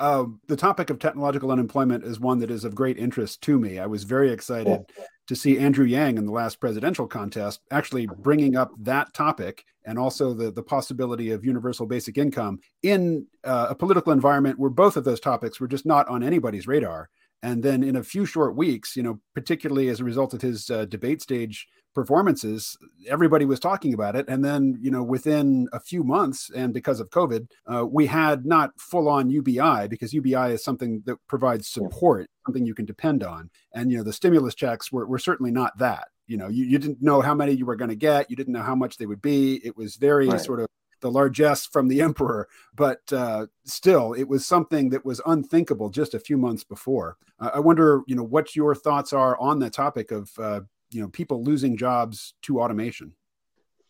Um, 0.00 0.40
the 0.48 0.56
topic 0.56 0.88
of 0.88 0.98
technological 0.98 1.52
unemployment 1.52 2.04
is 2.04 2.18
one 2.18 2.38
that 2.38 2.50
is 2.50 2.64
of 2.64 2.74
great 2.74 2.96
interest 2.96 3.42
to 3.42 3.58
me. 3.58 3.78
I 3.78 3.84
was 3.84 4.04
very 4.04 4.32
excited 4.32 4.80
to 5.28 5.36
see 5.36 5.58
Andrew 5.58 5.84
Yang 5.84 6.16
in 6.16 6.24
the 6.24 6.32
last 6.32 6.58
presidential 6.58 7.06
contest 7.06 7.60
actually 7.70 8.06
bringing 8.06 8.56
up 8.56 8.72
that 8.78 9.12
topic 9.12 9.62
and 9.84 9.98
also 9.98 10.32
the, 10.32 10.50
the 10.50 10.62
possibility 10.62 11.32
of 11.32 11.44
universal 11.44 11.84
basic 11.84 12.16
income 12.16 12.60
in 12.82 13.26
uh, 13.44 13.66
a 13.68 13.74
political 13.74 14.12
environment 14.12 14.58
where 14.58 14.70
both 14.70 14.96
of 14.96 15.04
those 15.04 15.20
topics 15.20 15.60
were 15.60 15.68
just 15.68 15.84
not 15.84 16.08
on 16.08 16.22
anybody's 16.22 16.66
radar. 16.66 17.10
And 17.42 17.62
then 17.62 17.82
in 17.82 17.96
a 17.96 18.02
few 18.02 18.24
short 18.24 18.56
weeks, 18.56 18.96
you 18.96 19.02
know, 19.02 19.20
particularly 19.34 19.88
as 19.88 20.00
a 20.00 20.04
result 20.04 20.32
of 20.32 20.40
his 20.40 20.70
uh, 20.70 20.86
debate 20.86 21.20
stage 21.20 21.68
performances, 21.94 22.76
everybody 23.08 23.44
was 23.44 23.60
talking 23.60 23.94
about 23.94 24.16
it. 24.16 24.28
And 24.28 24.44
then, 24.44 24.78
you 24.80 24.90
know, 24.90 25.02
within 25.02 25.68
a 25.72 25.80
few 25.80 26.04
months, 26.04 26.50
and 26.54 26.72
because 26.72 27.00
of 27.00 27.10
COVID, 27.10 27.48
uh, 27.66 27.86
we 27.86 28.06
had 28.06 28.46
not 28.46 28.70
full 28.78 29.08
on 29.08 29.30
UBI 29.30 29.88
because 29.88 30.12
UBI 30.12 30.52
is 30.52 30.64
something 30.64 31.02
that 31.06 31.16
provides 31.26 31.68
support, 31.68 32.28
something 32.46 32.66
you 32.66 32.74
can 32.74 32.84
depend 32.84 33.24
on. 33.24 33.50
And, 33.74 33.90
you 33.90 33.98
know, 33.98 34.04
the 34.04 34.12
stimulus 34.12 34.54
checks 34.54 34.92
were, 34.92 35.06
were 35.06 35.18
certainly 35.18 35.50
not 35.50 35.76
that. 35.78 36.08
You 36.26 36.36
know, 36.36 36.48
you, 36.48 36.64
you 36.64 36.78
didn't 36.78 37.02
know 37.02 37.20
how 37.20 37.34
many 37.34 37.52
you 37.52 37.66
were 37.66 37.76
going 37.76 37.90
to 37.90 37.96
get, 37.96 38.30
you 38.30 38.36
didn't 38.36 38.52
know 38.52 38.62
how 38.62 38.76
much 38.76 38.96
they 38.96 39.06
would 39.06 39.22
be. 39.22 39.60
It 39.64 39.76
was 39.76 39.96
very 39.96 40.28
right. 40.28 40.40
sort 40.40 40.60
of 40.60 40.68
the 41.00 41.10
largesse 41.10 41.66
from 41.66 41.88
the 41.88 42.00
emperor, 42.02 42.48
but 42.74 43.00
uh, 43.12 43.46
still, 43.64 44.12
it 44.12 44.28
was 44.28 44.46
something 44.46 44.90
that 44.90 45.04
was 45.04 45.20
unthinkable 45.26 45.90
just 45.90 46.14
a 46.14 46.20
few 46.20 46.36
months 46.36 46.62
before. 46.62 47.16
Uh, 47.40 47.50
I 47.54 47.60
wonder, 47.60 48.02
you 48.06 48.14
know, 48.14 48.22
what 48.22 48.54
your 48.54 48.74
thoughts 48.74 49.12
are 49.12 49.36
on 49.38 49.58
the 49.58 49.70
topic 49.70 50.12
of 50.12 50.30
uh, 50.38 50.60
you 50.90 51.00
know 51.00 51.08
people 51.08 51.42
losing 51.42 51.76
jobs 51.76 52.34
to 52.42 52.60
automation. 52.60 53.14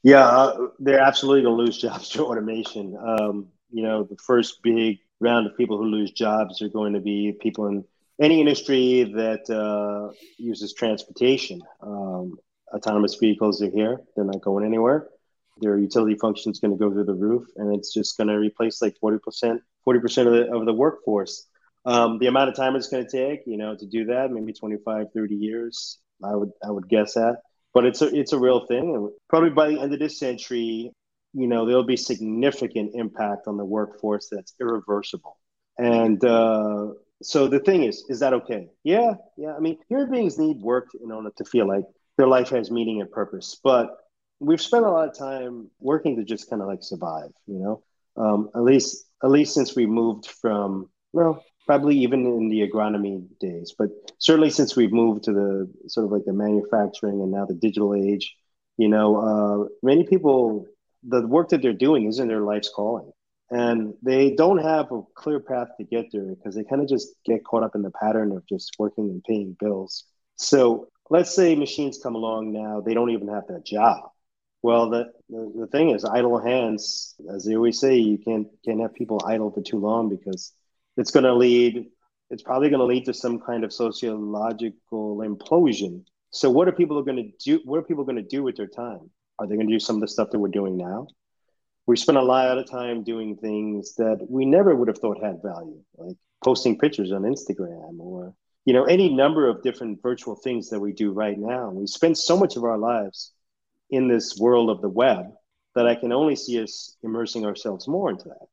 Yeah 0.02 0.26
uh, 0.26 0.68
they're 0.78 1.00
absolutely 1.00 1.42
going 1.42 1.56
to 1.56 1.62
lose 1.62 1.78
jobs 1.86 2.08
to 2.10 2.24
automation. 2.24 2.96
Um, 2.96 3.48
you 3.70 3.82
know 3.82 4.04
the 4.04 4.16
first 4.16 4.62
big 4.62 4.98
round 5.20 5.46
of 5.46 5.56
people 5.56 5.78
who 5.78 5.84
lose 5.84 6.10
jobs 6.12 6.62
are 6.62 6.68
going 6.68 6.94
to 6.94 7.00
be 7.00 7.36
people 7.40 7.66
in 7.66 7.84
any 8.20 8.40
industry 8.40 9.04
that 9.14 9.48
uh, 9.50 10.12
uses 10.38 10.74
transportation. 10.74 11.62
Um, 11.80 12.38
autonomous 12.72 13.14
vehicles 13.14 13.62
are 13.62 13.70
here. 13.70 14.00
They're 14.14 14.24
not 14.24 14.42
going 14.42 14.64
anywhere. 14.64 15.08
Their 15.58 15.78
utility 15.78 16.16
function 16.16 16.52
is 16.52 16.60
going 16.60 16.72
to 16.72 16.78
go 16.78 16.90
through 16.90 17.04
the 17.04 17.14
roof 17.14 17.46
and 17.56 17.74
it's 17.74 17.92
just 17.92 18.16
going 18.16 18.28
to 18.28 18.38
replace 18.38 18.80
like 18.80 18.96
40% 19.02 19.60
40% 19.86 20.26
of 20.26 20.32
the, 20.32 20.54
of 20.54 20.66
the 20.66 20.72
workforce. 20.72 21.46
Um, 21.84 22.18
the 22.18 22.26
amount 22.26 22.50
of 22.50 22.56
time 22.56 22.76
it's 22.76 22.88
going 22.88 23.06
to 23.06 23.10
take 23.10 23.46
you 23.46 23.56
know 23.56 23.74
to 23.74 23.86
do 23.86 24.04
that 24.06 24.30
maybe 24.30 24.52
25 24.52 25.06
30 25.14 25.34
years 25.34 25.98
I 26.24 26.34
would 26.34 26.50
I 26.64 26.70
would 26.70 26.88
guess 26.88 27.14
that. 27.14 27.42
But 27.72 27.84
it's 27.86 28.02
a 28.02 28.06
it's 28.14 28.32
a 28.32 28.38
real 28.38 28.66
thing, 28.66 29.10
probably 29.28 29.50
by 29.50 29.68
the 29.68 29.80
end 29.80 29.92
of 29.92 30.00
this 30.00 30.18
century, 30.18 30.92
you 31.32 31.46
know, 31.46 31.66
there'll 31.66 31.84
be 31.84 31.96
significant 31.96 32.92
impact 32.94 33.46
on 33.46 33.56
the 33.56 33.64
workforce 33.64 34.28
that's 34.30 34.54
irreversible. 34.60 35.36
And 35.78 36.22
uh, 36.24 36.88
so 37.22 37.48
the 37.48 37.60
thing 37.60 37.84
is, 37.84 38.04
is 38.08 38.20
that 38.20 38.32
okay? 38.34 38.68
Yeah, 38.82 39.14
yeah. 39.36 39.54
I 39.54 39.60
mean, 39.60 39.78
human 39.88 40.10
beings 40.10 40.38
need 40.38 40.58
work 40.60 40.88
in 41.02 41.12
order 41.12 41.30
to 41.36 41.44
feel 41.44 41.66
like 41.66 41.84
their 42.18 42.26
life 42.26 42.50
has 42.50 42.70
meaning 42.70 43.00
and 43.00 43.10
purpose. 43.10 43.58
But 43.62 43.96
we've 44.40 44.60
spent 44.60 44.84
a 44.84 44.90
lot 44.90 45.08
of 45.08 45.16
time 45.16 45.70
working 45.78 46.16
to 46.16 46.24
just 46.24 46.50
kind 46.50 46.60
of 46.60 46.68
like 46.68 46.82
survive, 46.82 47.30
you 47.46 47.58
know. 47.58 47.82
Um, 48.16 48.50
at 48.54 48.62
least, 48.62 49.06
at 49.22 49.30
least 49.30 49.54
since 49.54 49.76
we 49.76 49.86
moved 49.86 50.26
from 50.26 50.90
well, 51.12 51.44
probably 51.70 51.98
even 51.98 52.26
in 52.26 52.48
the 52.48 52.68
agronomy 52.68 53.22
days, 53.38 53.72
but 53.78 53.90
certainly 54.18 54.50
since 54.50 54.74
we've 54.74 54.92
moved 54.92 55.22
to 55.22 55.32
the 55.32 55.72
sort 55.86 56.04
of 56.04 56.10
like 56.10 56.24
the 56.24 56.32
manufacturing 56.32 57.20
and 57.20 57.30
now 57.30 57.46
the 57.46 57.54
digital 57.54 57.94
age, 57.94 58.34
you 58.76 58.88
know, 58.88 59.08
uh, 59.28 59.68
many 59.80 60.02
people, 60.02 60.66
the 61.04 61.24
work 61.24 61.50
that 61.50 61.62
they're 61.62 61.72
doing 61.72 62.08
isn't 62.08 62.26
their 62.26 62.40
life's 62.40 62.72
calling. 62.74 63.12
And 63.50 63.94
they 64.02 64.34
don't 64.34 64.58
have 64.58 64.90
a 64.90 65.02
clear 65.14 65.38
path 65.38 65.68
to 65.76 65.84
get 65.84 66.06
there 66.10 66.34
because 66.34 66.56
they 66.56 66.64
kind 66.64 66.82
of 66.82 66.88
just 66.88 67.06
get 67.24 67.44
caught 67.44 67.62
up 67.62 67.76
in 67.76 67.82
the 67.82 67.92
pattern 67.92 68.32
of 68.32 68.44
just 68.48 68.74
working 68.80 69.08
and 69.08 69.22
paying 69.22 69.56
bills. 69.60 70.06
So 70.34 70.88
let's 71.08 71.32
say 71.32 71.54
machines 71.54 72.00
come 72.02 72.16
along 72.16 72.52
now, 72.52 72.80
they 72.80 72.94
don't 72.94 73.10
even 73.10 73.28
have 73.28 73.46
that 73.46 73.64
job. 73.64 74.10
Well, 74.62 74.90
the, 74.90 75.12
the, 75.28 75.52
the 75.60 75.66
thing 75.68 75.90
is, 75.90 76.04
idle 76.04 76.40
hands, 76.40 77.14
as 77.32 77.44
they 77.44 77.54
always 77.54 77.78
say, 77.78 77.94
you 77.94 78.18
can't 78.18 78.48
can't 78.64 78.80
have 78.80 78.92
people 78.92 79.20
idle 79.24 79.52
for 79.52 79.62
too 79.62 79.78
long 79.78 80.08
because 80.08 80.52
it's 80.96 81.10
going 81.10 81.24
to 81.24 81.34
lead 81.34 81.86
it's 82.30 82.42
probably 82.44 82.68
going 82.68 82.80
to 82.80 82.86
lead 82.86 83.04
to 83.06 83.14
some 83.14 83.40
kind 83.40 83.64
of 83.64 83.72
sociological 83.72 85.18
implosion. 85.18 86.04
So 86.30 86.48
what 86.48 86.68
are 86.68 86.72
people 86.72 87.02
going 87.02 87.16
to 87.16 87.30
do 87.44 87.60
what 87.64 87.78
are 87.78 87.82
people 87.82 88.04
going 88.04 88.16
to 88.16 88.22
do 88.22 88.42
with 88.42 88.56
their 88.56 88.68
time? 88.68 89.10
Are 89.38 89.46
they 89.46 89.56
going 89.56 89.66
to 89.66 89.74
do 89.74 89.80
some 89.80 89.96
of 89.96 90.00
the 90.00 90.08
stuff 90.08 90.30
that 90.30 90.38
we're 90.38 90.48
doing 90.48 90.76
now? 90.76 91.08
We 91.86 91.96
spend 91.96 92.18
a 92.18 92.22
lot 92.22 92.56
of 92.56 92.70
time 92.70 93.02
doing 93.02 93.36
things 93.36 93.96
that 93.96 94.24
we 94.28 94.44
never 94.44 94.74
would 94.76 94.86
have 94.86 94.98
thought 94.98 95.22
had 95.22 95.42
value 95.42 95.82
like 95.96 96.16
posting 96.44 96.78
pictures 96.78 97.12
on 97.12 97.22
instagram 97.22 97.98
or 97.98 98.32
you 98.64 98.72
know 98.72 98.84
any 98.84 99.12
number 99.12 99.48
of 99.48 99.62
different 99.62 100.00
virtual 100.00 100.36
things 100.36 100.70
that 100.70 100.78
we 100.78 100.92
do 100.92 101.10
right 101.10 101.38
now. 101.38 101.70
We 101.70 101.86
spend 101.88 102.16
so 102.16 102.38
much 102.38 102.56
of 102.56 102.62
our 102.62 102.78
lives 102.78 103.32
in 103.90 104.06
this 104.06 104.36
world 104.38 104.70
of 104.70 104.82
the 104.82 104.88
web 104.88 105.26
that 105.74 105.88
i 105.88 105.96
can 105.96 106.12
only 106.12 106.36
see 106.36 106.62
us 106.62 106.96
immersing 107.02 107.44
ourselves 107.44 107.88
more 107.88 108.10
into 108.10 108.28
that 108.28 108.46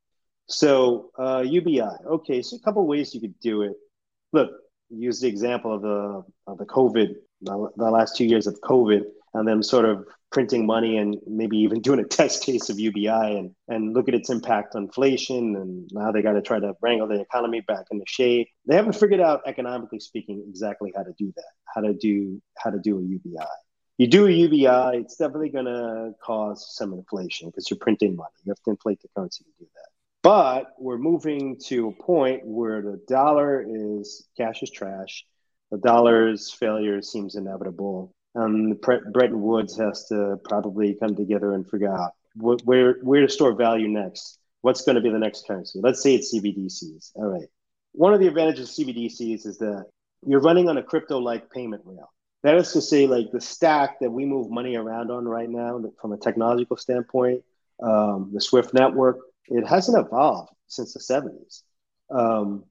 So 0.47 1.11
uh, 1.19 1.43
UBI. 1.45 1.81
Okay, 2.05 2.41
so 2.41 2.55
a 2.55 2.59
couple 2.59 2.85
ways 2.87 3.13
you 3.13 3.21
could 3.21 3.39
do 3.39 3.63
it. 3.63 3.73
Look, 4.33 4.51
use 4.89 5.19
the 5.19 5.27
example 5.27 5.73
of 5.73 5.81
the 5.81 6.23
of 6.47 6.57
the 6.57 6.65
COVID, 6.65 7.15
the, 7.41 7.69
the 7.75 7.91
last 7.91 8.15
two 8.15 8.25
years 8.25 8.47
of 8.47 8.59
COVID, 8.61 9.03
and 9.33 9.47
them 9.47 9.61
sort 9.61 9.85
of 9.85 10.05
printing 10.31 10.65
money 10.65 10.97
and 10.97 11.17
maybe 11.25 11.57
even 11.57 11.81
doing 11.87 11.99
a 11.99 12.03
test 12.03 12.43
case 12.43 12.69
of 12.69 12.79
UBI 12.79 13.07
and, 13.07 13.51
and 13.67 13.93
look 13.93 14.07
at 14.07 14.15
its 14.15 14.29
impact 14.29 14.75
on 14.75 14.83
inflation. 14.83 15.55
And 15.55 15.89
now 15.93 16.11
they 16.11 16.21
got 16.21 16.33
to 16.33 16.41
try 16.41 16.59
to 16.59 16.73
wrangle 16.81 17.07
the 17.07 17.21
economy 17.21 17.61
back 17.61 17.85
into 17.91 18.05
shape. 18.07 18.49
They 18.65 18.75
haven't 18.75 18.93
figured 18.93 19.21
out, 19.21 19.41
economically 19.45 19.99
speaking, 19.99 20.43
exactly 20.47 20.91
how 20.95 21.03
to 21.03 21.13
do 21.17 21.33
that, 21.35 21.51
how 21.73 21.81
to 21.81 21.93
do 21.93 22.41
how 22.57 22.71
to 22.71 22.79
do 22.79 22.99
a 22.99 23.01
UBI. 23.01 23.47
You 23.97 24.07
do 24.07 24.27
a 24.27 24.31
UBI, 24.31 24.99
it's 24.99 25.15
definitely 25.15 25.49
going 25.49 25.65
to 25.65 26.11
cause 26.23 26.75
some 26.75 26.93
inflation 26.93 27.49
because 27.49 27.69
you're 27.69 27.79
printing 27.79 28.15
money. 28.15 28.29
You 28.43 28.51
have 28.51 28.61
to 28.65 28.69
inflate 28.69 29.01
the 29.01 29.07
currency 29.15 29.43
to 29.43 29.49
do 29.59 29.67
that. 29.73 29.96
But 30.27 30.73
we're 30.77 30.97
moving 30.97 31.57
to 31.67 31.87
a 31.87 32.03
point 32.03 32.41
where 32.43 32.81
the 32.81 32.99
dollar 33.07 33.63
is 33.65 34.27
cash 34.35 34.61
is 34.61 34.69
trash. 34.69 35.25
The 35.71 35.77
dollar's 35.77 36.51
failure 36.51 37.01
seems 37.01 37.35
inevitable 37.35 38.13
um, 38.35 38.73
Bretton 38.81 39.41
Woods 39.41 39.77
has 39.77 40.05
to 40.09 40.37
probably 40.43 40.95
come 40.95 41.15
together 41.15 41.53
and 41.53 41.65
figure 41.69 41.93
out 41.93 42.11
where 42.35 42.97
where 43.03 43.21
to 43.21 43.29
store 43.29 43.53
value 43.53 43.87
next. 43.87 44.39
What's 44.61 44.81
going 44.81 44.95
to 44.95 45.01
be 45.01 45.09
the 45.09 45.17
next 45.17 45.47
currency? 45.47 45.79
Let's 45.81 46.03
say 46.03 46.15
it's 46.15 46.35
CBDCs. 46.35 47.11
All 47.15 47.27
right. 47.27 47.47
One 47.93 48.13
of 48.13 48.19
the 48.19 48.27
advantages 48.27 48.77
of 48.77 48.85
CBDCs 48.85 49.45
is 49.45 49.57
that 49.59 49.85
you're 50.25 50.41
running 50.41 50.67
on 50.67 50.77
a 50.77 50.83
crypto-like 50.83 51.49
payment 51.51 51.83
rail. 51.85 52.11
That 52.43 52.55
is 52.55 52.73
to 52.73 52.81
say, 52.81 53.07
like 53.07 53.31
the 53.31 53.39
stack 53.39 54.01
that 54.01 54.11
we 54.11 54.25
move 54.25 54.51
money 54.51 54.75
around 54.75 55.09
on 55.09 55.25
right 55.25 55.49
now, 55.49 55.81
from 56.01 56.11
a 56.11 56.17
technological 56.17 56.75
standpoint, 56.75 57.43
um, 57.81 58.31
the 58.33 58.41
SWIFT 58.41 58.73
network, 58.73 59.19
it 59.47 59.67
hasn't 59.67 59.97
evolved 59.97 60.51
since 60.67 60.93
the 60.93 60.99
70s. 60.99 61.61
Um, 62.09 62.65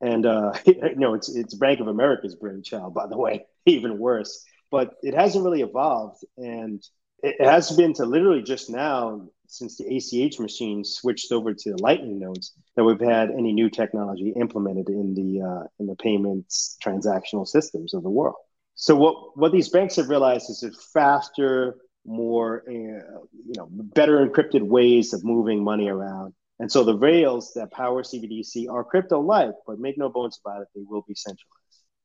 and 0.00 0.26
uh, 0.26 0.52
you 0.66 0.96
know, 0.96 1.14
it's 1.14 1.28
it's 1.28 1.54
Bank 1.54 1.80
of 1.80 1.88
America's 1.88 2.34
brainchild, 2.34 2.94
by 2.94 3.06
the 3.06 3.16
way, 3.16 3.46
even 3.66 3.98
worse 3.98 4.44
but 4.70 4.94
it 5.02 5.14
hasn't 5.14 5.44
really 5.44 5.62
evolved. 5.62 6.24
And 6.36 6.82
it 7.22 7.44
has 7.44 7.72
been 7.72 7.94
to 7.94 8.04
literally 8.04 8.42
just 8.42 8.70
now, 8.70 9.28
since 9.48 9.76
the 9.76 9.96
ACH 9.96 10.38
machine 10.38 10.84
switched 10.84 11.32
over 11.32 11.54
to 11.54 11.70
the 11.70 11.82
Lightning 11.82 12.18
nodes, 12.18 12.52
that 12.76 12.84
we've 12.84 13.00
had 13.00 13.30
any 13.30 13.52
new 13.52 13.70
technology 13.70 14.32
implemented 14.36 14.88
in 14.88 15.14
the 15.14 15.42
uh, 15.44 15.66
in 15.80 15.86
the 15.86 15.96
payments 15.96 16.76
transactional 16.84 17.46
systems 17.46 17.94
of 17.94 18.02
the 18.02 18.10
world. 18.10 18.36
So 18.74 18.94
what 18.94 19.36
what 19.36 19.52
these 19.52 19.68
banks 19.68 19.96
have 19.96 20.08
realized 20.08 20.48
is 20.50 20.60
that 20.60 20.76
faster, 20.92 21.76
more 22.08 22.64
uh, 22.66 22.72
you 22.72 23.54
know, 23.56 23.68
better 23.70 24.26
encrypted 24.26 24.62
ways 24.62 25.12
of 25.12 25.24
moving 25.24 25.62
money 25.62 25.88
around. 25.88 26.34
And 26.58 26.70
so 26.72 26.82
the 26.82 26.96
rails 26.96 27.52
that 27.54 27.70
power 27.70 28.02
CBDC 28.02 28.68
are 28.68 28.82
crypto-like, 28.82 29.54
but 29.66 29.78
make 29.78 29.96
no 29.96 30.08
bones 30.08 30.40
about 30.44 30.62
it, 30.62 30.68
they 30.74 30.82
will 30.84 31.04
be 31.06 31.14
centralized. 31.14 31.44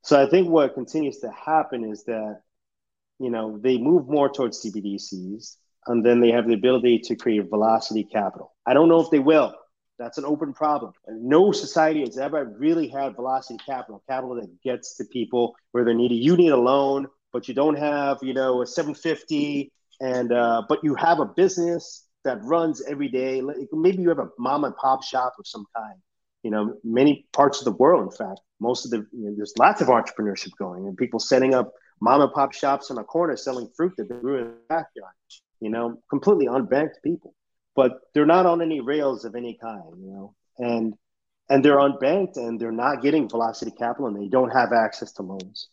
So 0.03 0.21
I 0.21 0.29
think 0.29 0.49
what 0.49 0.75
continues 0.75 1.19
to 1.19 1.31
happen 1.31 1.83
is 1.83 2.03
that 2.03 2.41
you 3.19 3.29
know, 3.29 3.57
they 3.57 3.77
move 3.77 4.07
more 4.07 4.29
towards 4.29 4.61
CBDCs, 4.61 5.57
and 5.87 6.05
then 6.05 6.19
they 6.19 6.31
have 6.31 6.47
the 6.47 6.53
ability 6.53 6.99
to 6.99 7.15
create 7.15 7.49
velocity 7.49 8.03
capital. 8.03 8.53
I 8.65 8.73
don't 8.73 8.89
know 8.89 9.01
if 9.01 9.09
they 9.11 9.19
will. 9.19 9.53
That's 9.99 10.17
an 10.17 10.25
open 10.25 10.53
problem. 10.53 10.93
No 11.07 11.51
society 11.51 12.01
has 12.01 12.17
ever 12.17 12.45
really 12.57 12.87
had 12.87 13.15
velocity 13.15 13.59
capital, 13.65 14.03
capital 14.09 14.35
that 14.35 14.61
gets 14.61 14.97
to 14.97 15.05
people 15.05 15.55
where 15.71 15.85
they 15.85 15.93
need 15.93 16.11
it. 16.11 16.15
You 16.15 16.35
need 16.35 16.49
a 16.49 16.57
loan, 16.57 17.07
but 17.31 17.47
you 17.47 17.53
don't 17.53 17.77
have, 17.77 18.17
you 18.21 18.33
know, 18.33 18.61
a 18.61 18.67
750, 18.67 19.71
and 20.03 20.33
uh, 20.33 20.63
but 20.67 20.83
you 20.83 20.95
have 20.95 21.19
a 21.19 21.25
business 21.25 22.05
that 22.25 22.43
runs 22.43 22.83
every 22.85 23.07
day. 23.07 23.41
Maybe 23.71 24.01
you 24.01 24.09
have 24.09 24.19
a 24.19 24.29
mom 24.37 24.65
and 24.65 24.75
pop 24.75 25.01
shop 25.01 25.33
of 25.39 25.47
some 25.47 25.65
kind. 25.75 25.97
You 26.43 26.51
know, 26.51 26.75
many 26.83 27.25
parts 27.31 27.59
of 27.59 27.65
the 27.65 27.71
world, 27.71 28.03
in 28.03 28.11
fact, 28.11 28.41
most 28.59 28.83
of 28.83 28.91
the 28.91 28.97
you 29.13 29.29
know, 29.29 29.33
there's 29.37 29.53
lots 29.57 29.79
of 29.79 29.87
entrepreneurship 29.87 30.51
going, 30.59 30.87
and 30.87 30.97
people 30.97 31.19
setting 31.19 31.53
up 31.53 31.71
mom 32.01 32.19
and 32.19 32.33
pop 32.33 32.53
shops 32.53 32.89
in 32.89 32.97
a 32.97 33.03
corner 33.03 33.37
selling 33.37 33.69
fruit 33.77 33.93
that 33.97 34.09
they 34.09 34.15
grew 34.15 34.39
in 34.39 34.45
the 34.45 34.55
backyard. 34.67 35.13
You 35.61 35.69
know, 35.69 36.01
completely 36.09 36.47
unbanked 36.47 37.01
people, 37.01 37.33
but 37.73 38.01
they're 38.13 38.25
not 38.25 38.45
on 38.45 38.61
any 38.61 38.81
rails 38.81 39.23
of 39.23 39.35
any 39.35 39.57
kind. 39.61 39.83
You 40.01 40.11
know, 40.11 40.35
and 40.57 40.95
and 41.49 41.63
they're 41.63 41.77
unbanked 41.77 42.35
and 42.35 42.59
they're 42.59 42.73
not 42.73 43.01
getting 43.01 43.29
velocity 43.29 43.71
capital 43.71 44.07
and 44.07 44.21
they 44.21 44.27
don't 44.27 44.49
have 44.49 44.73
access 44.73 45.13
to 45.13 45.23
loans. 45.23 45.69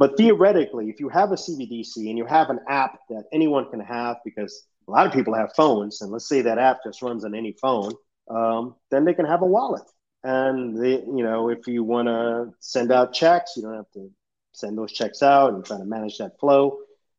But 0.00 0.16
theoretically, 0.16 0.88
if 0.88 0.98
you 0.98 1.10
have 1.10 1.30
a 1.30 1.34
CBDC 1.34 2.08
and 2.08 2.16
you 2.16 2.24
have 2.24 2.48
an 2.48 2.60
app 2.66 2.98
that 3.10 3.24
anyone 3.34 3.68
can 3.68 3.80
have, 3.80 4.16
because 4.24 4.66
a 4.88 4.90
lot 4.90 5.06
of 5.06 5.12
people 5.12 5.34
have 5.34 5.52
phones, 5.54 6.00
and 6.00 6.10
let's 6.10 6.26
say 6.26 6.40
that 6.40 6.56
app 6.56 6.78
just 6.82 7.02
runs 7.02 7.22
on 7.22 7.34
any 7.34 7.52
phone, 7.60 7.92
um, 8.30 8.76
then 8.90 9.04
they 9.04 9.12
can 9.12 9.26
have 9.26 9.42
a 9.42 9.46
wallet. 9.46 9.82
And 10.24 10.74
they, 10.82 10.92
you 10.92 11.22
know, 11.22 11.50
if 11.50 11.66
you 11.66 11.84
want 11.84 12.08
to 12.08 12.48
send 12.60 12.90
out 12.90 13.12
checks, 13.12 13.52
you 13.58 13.62
don't 13.62 13.74
have 13.74 13.90
to 13.92 14.10
send 14.52 14.78
those 14.78 14.90
checks 14.90 15.22
out 15.22 15.52
and 15.52 15.62
try 15.66 15.76
to 15.76 15.84
manage 15.84 16.16
that 16.16 16.40
flow 16.40 16.78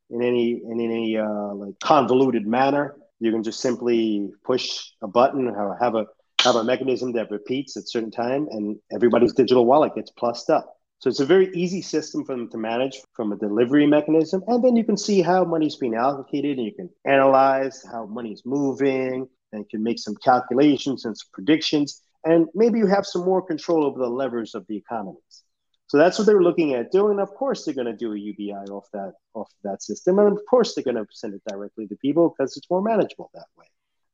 in 0.09 0.23
any 0.23 0.53
in 0.53 0.81
any 0.81 1.17
uh, 1.17 1.53
like 1.53 1.79
convoluted 1.81 2.47
manner. 2.47 2.95
You 3.19 3.31
can 3.31 3.43
just 3.43 3.59
simply 3.59 4.31
push 4.43 4.89
a 5.03 5.07
button 5.07 5.47
or 5.47 5.77
have 5.79 5.93
a 5.93 6.07
have 6.41 6.55
a 6.55 6.63
mechanism 6.63 7.11
that 7.11 7.29
repeats 7.29 7.77
at 7.77 7.87
certain 7.87 8.09
time, 8.09 8.47
and 8.49 8.77
everybody's 8.91 9.33
digital 9.33 9.67
wallet 9.67 9.93
gets 9.93 10.09
plussed 10.09 10.49
up. 10.49 10.80
So 11.01 11.09
it's 11.09 11.19
a 11.19 11.25
very 11.25 11.49
easy 11.55 11.81
system 11.81 12.23
for 12.23 12.35
them 12.35 12.47
to 12.51 12.59
manage 12.59 13.01
from 13.13 13.31
a 13.31 13.35
delivery 13.35 13.87
mechanism, 13.87 14.43
and 14.45 14.63
then 14.63 14.75
you 14.75 14.83
can 14.83 14.97
see 14.97 15.23
how 15.23 15.43
money's 15.43 15.75
being 15.75 15.95
allocated, 15.95 16.57
and 16.59 16.65
you 16.67 16.75
can 16.75 16.91
analyze 17.05 17.83
how 17.91 18.05
money's 18.05 18.43
moving, 18.45 19.27
and 19.51 19.61
you 19.61 19.65
can 19.71 19.81
make 19.81 19.97
some 19.97 20.15
calculations 20.23 21.05
and 21.05 21.17
some 21.17 21.27
predictions, 21.33 22.03
and 22.23 22.45
maybe 22.53 22.77
you 22.77 22.85
have 22.85 23.07
some 23.07 23.25
more 23.25 23.41
control 23.41 23.83
over 23.83 23.97
the 23.97 24.07
levers 24.07 24.53
of 24.53 24.63
the 24.67 24.77
economies. 24.77 25.43
So 25.87 25.97
that's 25.97 26.19
what 26.19 26.27
they're 26.27 26.43
looking 26.43 26.75
at 26.75 26.91
doing. 26.91 27.19
Of 27.19 27.33
course, 27.33 27.65
they're 27.65 27.73
going 27.73 27.87
to 27.87 27.97
do 27.97 28.13
a 28.13 28.17
UBI 28.19 28.69
off 28.69 28.85
that 28.93 29.13
off 29.33 29.49
that 29.63 29.81
system, 29.81 30.19
and 30.19 30.37
of 30.37 30.45
course, 30.47 30.75
they're 30.75 30.83
going 30.83 31.03
to 31.03 31.07
send 31.11 31.33
it 31.33 31.41
directly 31.49 31.87
to 31.87 31.95
people 31.95 32.29
because 32.29 32.55
it's 32.55 32.69
more 32.69 32.83
manageable 32.83 33.31
that 33.33 33.47
way. 33.57 33.65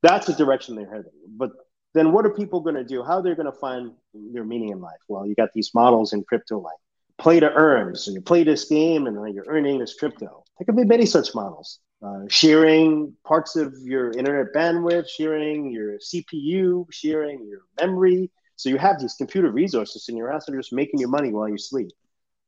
That's 0.03 0.25
the 0.25 0.33
direction 0.33 0.75
they're 0.75 0.89
heading. 0.89 1.11
But 1.35 1.51
then, 1.93 2.11
what 2.11 2.25
are 2.25 2.29
people 2.29 2.59
going 2.61 2.75
to 2.75 2.83
do? 2.83 3.03
How 3.03 3.21
they're 3.21 3.35
going 3.35 3.51
to 3.51 3.59
find 3.59 3.91
their 4.13 4.43
meaning 4.43 4.69
in 4.69 4.81
life? 4.81 4.99
Well, 5.07 5.25
you 5.25 5.35
got 5.35 5.49
these 5.53 5.71
models 5.73 6.13
in 6.13 6.23
crypto, 6.23 6.59
like 6.59 6.77
play 7.17 7.39
to 7.39 7.51
earn. 7.51 7.95
So 7.95 8.11
you 8.11 8.21
play 8.21 8.43
this 8.43 8.65
game, 8.65 9.07
and 9.07 9.33
you're 9.33 9.45
earning 9.47 9.79
this 9.79 9.95
crypto. 9.95 10.43
There 10.59 10.65
could 10.65 10.75
be 10.75 10.85
many 10.85 11.05
such 11.05 11.33
models. 11.33 11.79
Uh, 12.01 12.25
sharing 12.29 13.13
parts 13.25 13.55
of 13.55 13.73
your 13.81 14.11
internet 14.11 14.53
bandwidth, 14.53 15.07
sharing 15.09 15.71
your 15.71 15.97
CPU, 15.97 16.85
sharing 16.91 17.47
your 17.47 17.61
memory, 17.81 18.29
so 18.57 18.69
you 18.69 18.77
have 18.77 18.99
these 18.99 19.13
computer 19.13 19.51
resources 19.51 20.09
in 20.09 20.17
your 20.17 20.31
that 20.31 20.51
are 20.51 20.57
just 20.57 20.73
making 20.73 20.99
you 20.99 21.07
money 21.07 21.31
while 21.31 21.47
you 21.47 21.59
sleep. 21.59 21.91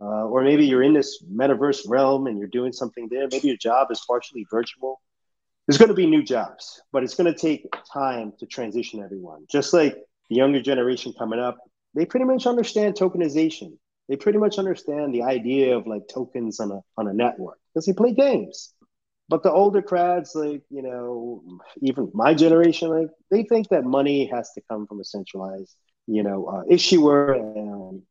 Uh, 0.02 0.26
or 0.26 0.44
maybe 0.44 0.66
you're 0.66 0.82
in 0.82 0.94
this 0.94 1.24
metaverse 1.32 1.88
realm 1.88 2.26
and 2.26 2.40
you're 2.40 2.48
doing 2.48 2.72
something 2.72 3.08
there. 3.10 3.28
Maybe 3.32 3.48
your 3.48 3.58
job 3.58 3.90
is 3.92 4.04
partially 4.08 4.46
virtual. 4.50 5.00
There's 5.70 5.78
going 5.78 5.90
to 5.90 5.94
be 5.94 6.08
new 6.08 6.24
jobs, 6.24 6.82
but 6.92 7.04
it's 7.04 7.14
going 7.14 7.32
to 7.32 7.40
take 7.40 7.64
time 7.94 8.34
to 8.40 8.48
transition 8.48 9.04
everyone. 9.04 9.46
Just 9.52 9.72
like 9.72 9.96
the 10.28 10.36
younger 10.36 10.60
generation 10.60 11.14
coming 11.16 11.40
up, 11.40 11.60
they 11.94 12.08
pretty 12.08 12.26
much 12.26 12.48
understand 12.48 12.96
tokenization. 12.96 13.78
They 14.08 14.16
pretty 14.16 14.40
much 14.40 14.58
understand 14.58 15.14
the 15.14 15.22
idea 15.22 15.78
of 15.78 15.86
like 15.86 16.08
tokens 16.12 16.60
on 16.60 16.72
a 16.72 16.80
on 16.98 17.08
a 17.08 17.14
network 17.14 17.60
because 17.72 17.86
they 17.86 17.94
play 17.94 18.14
games. 18.16 18.74
But 19.28 19.44
the 19.44 19.52
older 19.52 19.84
crowds, 19.84 20.34
like 20.34 20.64
you 20.72 20.82
know, 20.82 21.44
even 21.84 22.10
my 22.16 22.34
generation, 22.34 22.90
like 22.90 23.10
they 23.30 23.44
think 23.44 23.70
that 23.70 23.84
money 23.84 24.26
has 24.26 24.52
to 24.54 24.62
come 24.68 24.88
from 24.88 25.00
a 25.00 25.04
centralized 25.04 25.76
you 26.08 26.24
know, 26.24 26.48
uh, 26.48 26.64
issuer, 26.68 27.34
and 27.34 28.02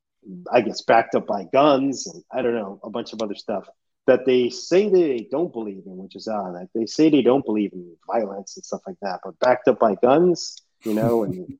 I 0.52 0.60
guess 0.60 0.82
backed 0.82 1.16
up 1.16 1.26
by 1.26 1.46
guns, 1.52 2.06
and 2.06 2.22
I 2.32 2.42
don't 2.42 2.54
know, 2.54 2.78
a 2.84 2.90
bunch 2.90 3.12
of 3.12 3.20
other 3.20 3.34
stuff 3.34 3.68
that 4.08 4.24
they 4.24 4.48
say 4.48 4.88
they 4.88 5.28
don't 5.30 5.52
believe 5.52 5.82
in, 5.84 5.98
which 5.98 6.16
is 6.16 6.26
odd. 6.26 6.54
Like 6.54 6.68
they 6.74 6.86
say 6.86 7.10
they 7.10 7.20
don't 7.20 7.44
believe 7.44 7.74
in 7.74 7.94
violence 8.10 8.56
and 8.56 8.64
stuff 8.64 8.80
like 8.86 8.96
that, 9.02 9.20
but 9.22 9.38
backed 9.38 9.68
up 9.68 9.78
by 9.78 9.96
guns, 9.96 10.56
you 10.84 10.94
know, 10.94 11.24
and 11.24 11.58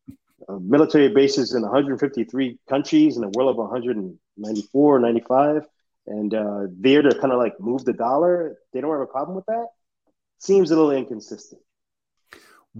uh, 0.49 0.59
military 0.59 1.11
bases 1.11 1.55
in 1.55 1.61
153 1.61 2.59
countries 2.67 3.19
in 3.19 3.25
a 3.25 3.29
world 3.29 3.51
of 3.51 3.57
194, 3.57 4.99
95, 4.99 5.67
and 6.07 6.35
uh, 6.35 6.63
there 6.71 7.03
to 7.03 7.15
kind 7.21 7.35
of 7.35 7.39
like 7.39 7.61
move 7.61 7.85
the 7.85 7.93
dollar. 7.93 8.57
They 8.73 8.81
don't 8.81 8.93
have 8.93 9.01
a 9.01 9.07
problem 9.07 9.37
with 9.37 9.47
that. 9.47 9.67
Seems 10.39 10.71
a 10.71 10.75
little 10.75 10.93
inconsistent 10.93 11.61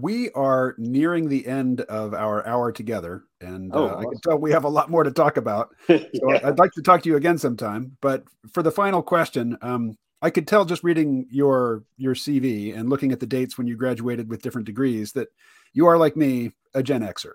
we 0.01 0.31
are 0.31 0.75
nearing 0.77 1.29
the 1.29 1.45
end 1.47 1.81
of 1.81 2.13
our 2.13 2.45
hour 2.45 2.71
together, 2.71 3.23
and 3.41 3.71
oh, 3.73 3.83
uh, 3.83 3.87
awesome. 3.87 3.99
I 3.99 4.03
can 4.03 4.21
tell 4.21 4.37
we 4.37 4.51
have 4.51 4.63
a 4.63 4.69
lot 4.69 4.89
more 4.89 5.03
to 5.03 5.11
talk 5.11 5.37
about. 5.37 5.69
So 5.87 6.31
yeah. 6.31 6.39
I'd 6.43 6.59
like 6.59 6.71
to 6.73 6.81
talk 6.81 7.03
to 7.03 7.09
you 7.09 7.15
again 7.15 7.37
sometime. 7.37 7.97
But 8.01 8.23
for 8.51 8.63
the 8.63 8.71
final 8.71 9.01
question, 9.01 9.57
um, 9.61 9.97
I 10.21 10.29
could 10.29 10.47
tell 10.47 10.65
just 10.65 10.83
reading 10.83 11.27
your 11.29 11.83
your 11.97 12.15
CV 12.15 12.77
and 12.77 12.89
looking 12.89 13.11
at 13.11 13.19
the 13.19 13.25
dates 13.25 13.57
when 13.57 13.67
you 13.67 13.75
graduated 13.75 14.29
with 14.29 14.41
different 14.41 14.65
degrees 14.65 15.13
that 15.13 15.29
you 15.73 15.87
are 15.87 15.97
like 15.97 16.15
me, 16.15 16.51
a 16.73 16.83
Gen 16.83 17.01
Xer. 17.01 17.33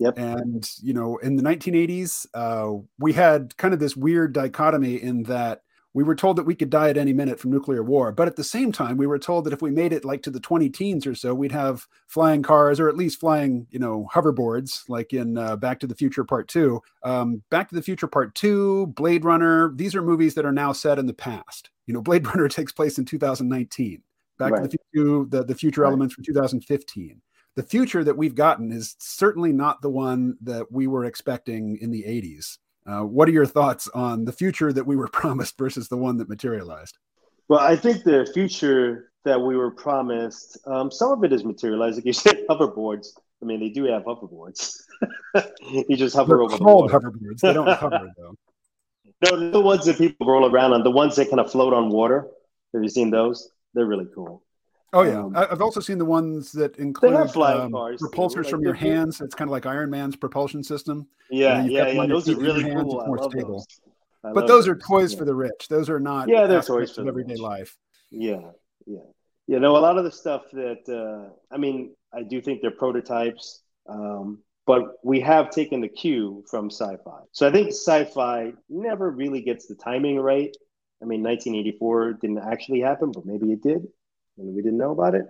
Yep. 0.00 0.18
And 0.18 0.70
you 0.82 0.94
know, 0.94 1.18
in 1.18 1.36
the 1.36 1.42
1980s, 1.42 2.26
uh, 2.34 2.82
we 2.98 3.12
had 3.12 3.56
kind 3.56 3.74
of 3.74 3.80
this 3.80 3.96
weird 3.96 4.32
dichotomy 4.32 4.96
in 4.96 5.24
that 5.24 5.62
we 5.92 6.04
were 6.04 6.14
told 6.14 6.36
that 6.36 6.44
we 6.44 6.54
could 6.54 6.70
die 6.70 6.88
at 6.88 6.96
any 6.96 7.12
minute 7.12 7.40
from 7.40 7.50
nuclear 7.50 7.82
war. 7.82 8.12
But 8.12 8.28
at 8.28 8.36
the 8.36 8.44
same 8.44 8.70
time, 8.70 8.96
we 8.96 9.06
were 9.06 9.18
told 9.18 9.44
that 9.44 9.52
if 9.52 9.60
we 9.60 9.70
made 9.70 9.92
it 9.92 10.04
like 10.04 10.22
to 10.22 10.30
the 10.30 10.40
20 10.40 10.68
teens 10.70 11.06
or 11.06 11.14
so, 11.14 11.34
we'd 11.34 11.52
have 11.52 11.86
flying 12.06 12.42
cars 12.42 12.78
or 12.78 12.88
at 12.88 12.96
least 12.96 13.18
flying, 13.18 13.66
you 13.70 13.78
know, 13.78 14.08
hoverboards, 14.12 14.88
like 14.88 15.12
in 15.12 15.36
uh, 15.36 15.56
Back 15.56 15.80
to 15.80 15.86
the 15.86 15.94
Future 15.94 16.24
Part 16.24 16.48
Two. 16.48 16.80
Um, 17.02 17.42
Back 17.50 17.68
to 17.70 17.74
the 17.74 17.82
Future 17.82 18.06
Part 18.06 18.34
Two, 18.34 18.86
Blade 18.88 19.24
Runner. 19.24 19.72
These 19.74 19.94
are 19.94 20.02
movies 20.02 20.34
that 20.34 20.46
are 20.46 20.52
now 20.52 20.72
set 20.72 20.98
in 20.98 21.06
the 21.06 21.14
past. 21.14 21.70
You 21.86 21.94
know, 21.94 22.02
Blade 22.02 22.26
Runner 22.28 22.48
takes 22.48 22.72
place 22.72 22.98
in 22.98 23.04
2019. 23.04 24.02
Back 24.38 24.52
right. 24.52 24.62
to 24.62 24.68
the 24.68 24.78
Future, 24.92 25.24
the, 25.28 25.44
the 25.44 25.54
future 25.54 25.82
right. 25.82 25.88
elements 25.88 26.14
from 26.14 26.24
2015 26.24 27.20
the 27.56 27.62
future 27.64 28.04
that 28.04 28.16
we've 28.16 28.34
gotten 28.34 28.72
is 28.72 28.96
certainly 28.98 29.52
not 29.52 29.82
the 29.82 29.90
one 29.90 30.36
that 30.40 30.70
we 30.70 30.86
were 30.86 31.04
expecting 31.04 31.76
in 31.80 31.90
the 31.90 32.04
80s. 32.04 32.58
Uh, 32.86 33.02
what 33.02 33.28
are 33.28 33.32
your 33.32 33.46
thoughts 33.46 33.88
on 33.88 34.24
the 34.24 34.32
future 34.32 34.72
that 34.72 34.86
we 34.86 34.96
were 34.96 35.08
promised 35.12 35.56
versus 35.58 35.88
the 35.88 35.96
one 35.96 36.16
that 36.18 36.28
materialized? 36.28 36.98
Well, 37.48 37.60
I 37.60 37.76
think 37.76 38.04
the 38.04 38.30
future 38.32 39.10
that 39.24 39.40
we 39.40 39.56
were 39.56 39.70
promised, 39.70 40.58
um, 40.66 40.90
some 40.90 41.12
of 41.12 41.24
it 41.24 41.32
is 41.32 41.44
materialized. 41.44 41.96
Like 41.96 42.06
you 42.06 42.12
said, 42.14 42.46
hoverboards. 42.48 43.08
I 43.42 43.46
mean, 43.46 43.60
they 43.60 43.70
do 43.70 43.84
have 43.84 44.04
hoverboards. 44.04 44.76
you 45.88 45.96
just 45.96 46.14
hover 46.14 46.36
They're 46.36 46.42
over 46.42 46.58
called 46.58 46.90
the 46.90 46.98
hoverboards. 46.98 47.40
They 47.40 47.52
don't 47.52 47.68
hover 47.68 48.12
though. 48.16 48.34
No, 49.22 49.50
the 49.50 49.60
ones 49.60 49.84
that 49.84 49.98
people 49.98 50.26
roll 50.26 50.50
around 50.50 50.72
on, 50.72 50.82
the 50.82 50.90
ones 50.90 51.16
that 51.16 51.28
kind 51.28 51.40
of 51.40 51.50
float 51.50 51.74
on 51.74 51.90
water. 51.90 52.26
Have 52.72 52.82
you 52.82 52.88
seen 52.88 53.10
those? 53.10 53.50
They're 53.74 53.86
really 53.86 54.06
cool. 54.14 54.42
Oh 54.92 55.02
yeah, 55.02 55.20
um, 55.20 55.36
I've 55.36 55.62
also 55.62 55.78
seen 55.78 55.98
the 55.98 56.04
ones 56.04 56.50
that 56.52 56.76
include 56.78 57.14
um, 57.14 57.28
propulsors 57.28 58.36
like 58.36 58.46
from 58.48 58.62
your 58.62 58.74
hands. 58.74 59.20
It's 59.20 59.36
kind 59.36 59.48
of 59.48 59.52
like 59.52 59.64
Iron 59.64 59.88
Man's 59.88 60.16
propulsion 60.16 60.64
system. 60.64 61.06
Yeah, 61.30 61.64
yeah, 61.64 61.88
yeah. 61.88 62.06
Those 62.06 62.28
are 62.28 62.36
really 62.36 62.64
hands, 62.64 62.82
cool. 62.82 63.04
more 63.06 63.22
stable. 63.30 63.64
Those. 64.22 64.34
But 64.34 64.48
those 64.48 64.66
are 64.66 64.76
toys 64.76 65.12
yeah. 65.12 65.18
for 65.18 65.24
the 65.24 65.34
rich. 65.34 65.68
Those 65.68 65.88
are 65.88 66.00
not. 66.00 66.28
Yeah, 66.28 66.46
they're 66.48 66.60
toys 66.60 66.92
for 66.92 67.06
everyday 67.06 67.34
rich. 67.34 67.40
life. 67.40 67.76
Yeah, 68.10 68.50
yeah, 68.84 68.98
you 69.46 69.60
know, 69.60 69.76
a 69.76 69.78
lot 69.78 69.96
of 69.96 70.02
the 70.02 70.10
stuff 70.10 70.42
that 70.52 70.88
uh, 70.88 71.32
I 71.54 71.58
mean, 71.58 71.94
I 72.12 72.24
do 72.24 72.40
think 72.40 72.60
they're 72.60 72.72
prototypes, 72.72 73.62
um, 73.88 74.40
but 74.66 74.94
we 75.04 75.20
have 75.20 75.50
taken 75.50 75.80
the 75.80 75.88
cue 75.88 76.44
from 76.50 76.68
sci-fi. 76.68 77.20
So 77.30 77.46
I 77.46 77.52
think 77.52 77.68
sci-fi 77.68 78.54
never 78.68 79.08
really 79.08 79.42
gets 79.42 79.68
the 79.68 79.76
timing 79.76 80.18
right. 80.18 80.54
I 81.00 81.06
mean, 81.06 81.22
1984 81.22 82.14
didn't 82.14 82.38
actually 82.38 82.80
happen, 82.80 83.12
but 83.12 83.24
maybe 83.24 83.52
it 83.52 83.62
did 83.62 83.86
and 84.40 84.54
we 84.54 84.62
didn't 84.62 84.78
know 84.78 84.92
about 84.92 85.14
it. 85.14 85.26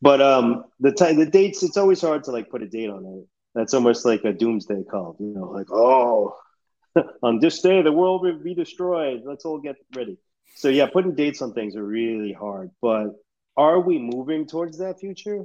But 0.00 0.20
um, 0.20 0.64
the 0.80 0.92
time, 0.92 1.16
the 1.16 1.26
dates, 1.26 1.62
it's 1.62 1.76
always 1.76 2.00
hard 2.00 2.24
to 2.24 2.32
like 2.32 2.50
put 2.50 2.62
a 2.62 2.68
date 2.68 2.90
on 2.90 3.04
it. 3.04 3.28
That's 3.54 3.74
almost 3.74 4.04
like 4.04 4.24
a 4.24 4.32
doomsday 4.32 4.84
call, 4.90 5.16
you 5.20 5.34
know, 5.34 5.50
like 5.50 5.70
oh, 5.70 6.36
on 7.22 7.38
this 7.38 7.60
day 7.60 7.82
the 7.82 7.92
world 7.92 8.22
will 8.22 8.38
be 8.38 8.54
destroyed. 8.54 9.22
Let's 9.24 9.44
all 9.44 9.60
get 9.60 9.76
ready. 9.94 10.18
So 10.56 10.68
yeah, 10.68 10.86
putting 10.86 11.14
dates 11.14 11.42
on 11.42 11.52
things 11.52 11.76
are 11.76 11.84
really 11.84 12.32
hard. 12.32 12.70
But 12.80 13.08
are 13.56 13.80
we 13.80 13.98
moving 13.98 14.46
towards 14.46 14.78
that 14.78 15.00
future? 15.00 15.44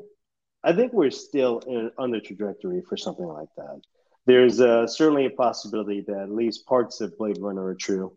I 0.63 0.73
think 0.73 0.93
we're 0.93 1.11
still 1.11 1.59
in, 1.59 1.91
on 1.97 2.11
the 2.11 2.19
trajectory 2.19 2.81
for 2.81 2.97
something 2.97 3.25
like 3.25 3.49
that. 3.57 3.81
There's 4.25 4.59
uh, 4.59 4.87
certainly 4.87 5.25
a 5.25 5.29
possibility 5.29 6.03
that 6.07 6.17
at 6.17 6.31
least 6.31 6.65
parts 6.65 6.99
of 6.99 7.17
Blade 7.17 7.37
Runner 7.39 7.63
are 7.63 7.75
true. 7.75 8.15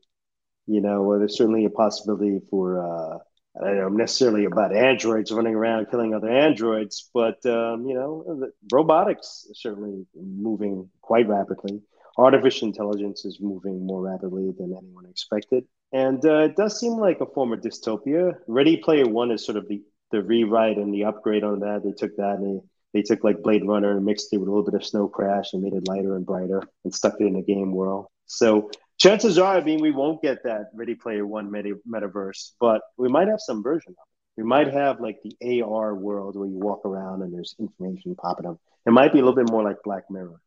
You 0.66 0.80
know, 0.80 1.18
there's 1.18 1.36
certainly 1.36 1.64
a 1.64 1.70
possibility 1.70 2.40
for 2.51 2.84
uh, 2.84 3.18
I 3.57 3.64
don't 3.64 3.76
know 3.76 3.88
necessarily 3.88 4.44
about 4.44 4.74
androids 4.74 5.32
running 5.32 5.55
around 5.55 5.90
killing 5.90 6.14
other 6.14 6.28
androids, 6.28 7.11
but 7.12 7.44
um, 7.46 7.86
you 7.86 7.94
know, 7.94 8.51
robotics 8.72 9.46
is 9.51 9.61
certainly 9.61 10.07
moving 10.14 10.88
quite 11.03 11.28
rapidly. 11.28 11.80
Artificial 12.16 12.68
intelligence 12.68 13.24
is 13.24 13.38
moving 13.40 13.84
more 13.86 14.03
rapidly 14.03 14.53
than 14.59 14.76
anyone 14.76 15.07
expected, 15.07 15.64
and 15.92 16.24
uh, 16.24 16.40
it 16.40 16.57
does 16.57 16.78
seem 16.78 16.92
like 16.92 17.20
a 17.20 17.26
form 17.26 17.53
of 17.53 17.61
dystopia. 17.61 18.34
Ready 18.46 18.76
Player 18.76 19.09
One 19.09 19.30
is 19.30 19.44
sort 19.44 19.57
of 19.57 19.66
the 19.68 19.82
the 20.11 20.22
rewrite 20.22 20.76
and 20.76 20.92
the 20.92 21.05
upgrade 21.05 21.44
on 21.44 21.61
that. 21.61 21.82
They 21.84 21.92
took 21.92 22.16
that 22.16 22.36
and 22.36 22.61
they, 22.92 22.98
they 22.98 23.03
took 23.03 23.24
like 23.24 23.42
Blade 23.42 23.64
Runner 23.64 23.96
and 23.96 24.05
mixed 24.05 24.32
it 24.32 24.38
with 24.38 24.48
a 24.48 24.51
little 24.51 24.64
bit 24.64 24.74
of 24.74 24.84
Snow 24.84 25.09
Crash 25.09 25.53
and 25.53 25.62
made 25.62 25.72
it 25.72 25.88
lighter 25.88 26.16
and 26.16 26.26
brighter 26.26 26.62
and 26.84 26.94
stuck 26.94 27.20
it 27.20 27.26
in 27.26 27.36
a 27.36 27.42
game 27.42 27.72
world. 27.72 28.07
So 28.26 28.70
chances 29.01 29.38
are, 29.38 29.57
I 29.57 29.64
mean, 29.64 29.80
we 29.80 29.90
won't 29.90 30.22
get 30.22 30.44
that 30.44 30.70
Ready 30.74 30.94
Player 30.94 31.26
One 31.26 31.51
meta- 31.51 31.80
metaverse, 31.88 32.53
but 32.61 32.82
we 32.96 33.09
might 33.09 33.28
have 33.28 33.40
some 33.40 33.62
version 33.62 33.92
of 33.92 33.94
it. 33.94 34.42
We 34.42 34.44
might 34.44 34.72
have 34.72 35.01
like 35.01 35.18
the 35.22 35.62
AR 35.62 35.94
world 35.94 36.36
where 36.36 36.48
you 36.48 36.59
walk 36.59 36.84
around 36.84 37.22
and 37.22 37.34
there's 37.34 37.55
information 37.59 38.14
popping 38.14 38.46
up. 38.46 38.59
It 38.86 38.92
might 38.92 39.12
be 39.12 39.18
a 39.18 39.22
little 39.24 39.36
bit 39.36 39.51
more 39.51 39.62
like 39.62 39.76
Black 39.84 40.05
Mirror. 40.09 40.40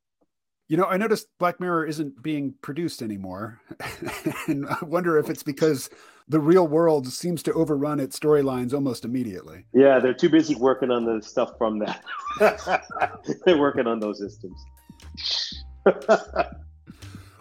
You 0.69 0.77
know, 0.77 0.85
I 0.85 0.97
noticed 0.97 1.27
Black 1.37 1.59
Mirror 1.59 1.85
isn't 1.85 2.23
being 2.23 2.55
produced 2.61 3.01
anymore. 3.01 3.61
and 4.47 4.65
I 4.67 4.77
wonder 4.83 5.17
if 5.19 5.29
it's 5.29 5.43
because 5.43 5.89
the 6.27 6.39
real 6.39 6.67
world 6.67 7.07
seems 7.07 7.43
to 7.43 7.53
overrun 7.53 7.99
its 7.99 8.17
storylines 8.17 8.73
almost 8.73 9.03
immediately. 9.03 9.65
Yeah, 9.73 9.99
they're 9.99 10.13
too 10.13 10.29
busy 10.29 10.55
working 10.55 10.89
on 10.89 11.03
the 11.05 11.21
stuff 11.21 11.51
from 11.57 11.79
that. 11.79 12.03
they're 13.45 13.59
working 13.59 13.85
on 13.85 13.99
those 13.99 14.19
systems. 14.19 14.65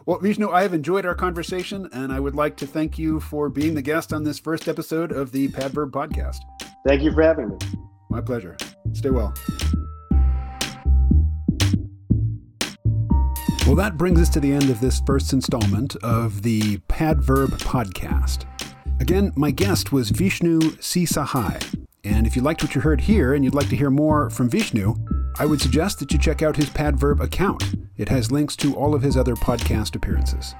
Well, 0.04 0.18
Vishnu, 0.18 0.50
I 0.50 0.62
have 0.62 0.74
enjoyed 0.74 1.06
our 1.06 1.14
conversation, 1.14 1.88
and 1.92 2.12
I 2.12 2.18
would 2.18 2.34
like 2.34 2.56
to 2.56 2.66
thank 2.66 2.98
you 2.98 3.20
for 3.20 3.48
being 3.48 3.74
the 3.74 3.82
guest 3.82 4.12
on 4.12 4.24
this 4.24 4.38
first 4.38 4.66
episode 4.66 5.12
of 5.12 5.30
the 5.30 5.46
Padverb 5.48 5.92
podcast. 5.92 6.38
Thank 6.84 7.02
you 7.02 7.12
for 7.12 7.22
having 7.22 7.50
me. 7.50 7.56
My 8.10 8.20
pleasure. 8.20 8.56
Stay 8.94 9.10
well. 9.10 9.32
Well, 13.64 13.76
that 13.76 13.96
brings 13.96 14.20
us 14.20 14.28
to 14.30 14.40
the 14.40 14.52
end 14.52 14.70
of 14.70 14.80
this 14.80 15.00
first 15.06 15.32
installment 15.32 15.94
of 16.02 16.42
the 16.42 16.78
Padverb 16.88 17.50
podcast. 17.60 18.44
Again, 19.00 19.32
my 19.36 19.52
guest 19.52 19.92
was 19.92 20.10
Vishnu 20.10 20.58
Seesahai. 20.58 21.84
And 22.02 22.26
if 22.26 22.34
you 22.34 22.42
liked 22.42 22.64
what 22.64 22.74
you 22.74 22.80
heard 22.80 23.02
here 23.02 23.34
and 23.34 23.44
you'd 23.44 23.54
like 23.54 23.68
to 23.68 23.76
hear 23.76 23.90
more 23.90 24.30
from 24.30 24.50
Vishnu, 24.50 24.96
I 25.38 25.46
would 25.46 25.60
suggest 25.60 26.00
that 26.00 26.12
you 26.12 26.18
check 26.18 26.42
out 26.42 26.56
his 26.56 26.70
Padverb 26.70 27.20
account. 27.20 27.62
It 27.96 28.08
has 28.08 28.32
links 28.32 28.56
to 28.56 28.74
all 28.74 28.94
of 28.94 29.02
his 29.02 29.16
other 29.16 29.34
podcast 29.34 29.94
appearances. 29.94 30.54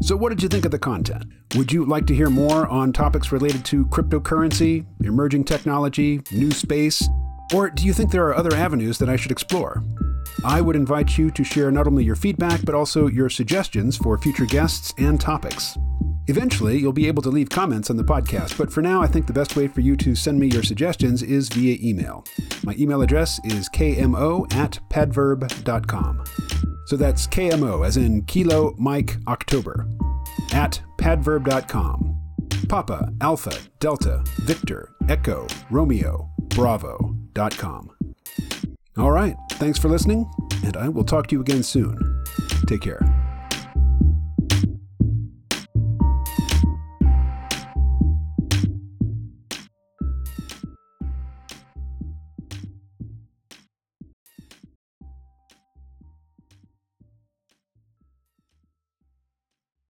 So, 0.00 0.16
what 0.16 0.30
did 0.30 0.42
you 0.42 0.48
think 0.48 0.64
of 0.64 0.72
the 0.72 0.78
content? 0.78 1.24
Would 1.54 1.70
you 1.70 1.84
like 1.84 2.06
to 2.06 2.14
hear 2.14 2.28
more 2.28 2.66
on 2.66 2.92
topics 2.92 3.30
related 3.30 3.64
to 3.66 3.86
cryptocurrency, 3.86 4.84
emerging 5.04 5.44
technology, 5.44 6.20
new 6.32 6.50
space? 6.50 7.08
Or 7.54 7.70
do 7.70 7.84
you 7.84 7.92
think 7.92 8.10
there 8.10 8.26
are 8.26 8.34
other 8.34 8.54
avenues 8.54 8.98
that 8.98 9.08
I 9.08 9.16
should 9.16 9.30
explore? 9.30 9.84
I 10.44 10.60
would 10.60 10.74
invite 10.74 11.18
you 11.18 11.30
to 11.30 11.44
share 11.44 11.70
not 11.70 11.86
only 11.86 12.02
your 12.02 12.16
feedback, 12.16 12.64
but 12.64 12.74
also 12.74 13.06
your 13.06 13.28
suggestions 13.28 13.96
for 13.96 14.18
future 14.18 14.46
guests 14.46 14.92
and 14.98 15.20
topics. 15.20 15.78
Eventually, 16.28 16.78
you'll 16.78 16.92
be 16.92 17.08
able 17.08 17.22
to 17.22 17.30
leave 17.30 17.50
comments 17.50 17.90
on 17.90 17.96
the 17.96 18.04
podcast, 18.04 18.56
but 18.56 18.72
for 18.72 18.80
now, 18.80 19.02
I 19.02 19.06
think 19.06 19.26
the 19.26 19.32
best 19.32 19.56
way 19.56 19.66
for 19.66 19.80
you 19.80 19.96
to 19.96 20.14
send 20.14 20.38
me 20.38 20.46
your 20.46 20.62
suggestions 20.62 21.22
is 21.22 21.48
via 21.48 21.76
email. 21.82 22.24
My 22.64 22.74
email 22.78 23.02
address 23.02 23.40
is 23.44 23.68
kmo 23.68 24.52
at 24.54 24.78
padverb.com. 24.88 26.24
So 26.86 26.96
that's 26.96 27.26
KMO, 27.26 27.86
as 27.86 27.96
in 27.96 28.22
Kilo 28.26 28.74
Mike 28.78 29.16
October, 29.26 29.86
at 30.52 30.80
padverb.com. 30.98 32.18
Papa, 32.68 33.12
Alpha, 33.20 33.52
Delta, 33.80 34.22
Victor, 34.42 34.88
Echo, 35.08 35.46
Romeo, 35.70 36.30
Bravo.com. 36.48 37.90
All 38.96 39.10
right, 39.10 39.36
thanks 39.52 39.78
for 39.78 39.88
listening, 39.88 40.30
and 40.64 40.76
I 40.76 40.88
will 40.88 41.04
talk 41.04 41.26
to 41.28 41.34
you 41.34 41.40
again 41.40 41.62
soon. 41.62 42.22
Take 42.66 42.82
care. 42.82 43.00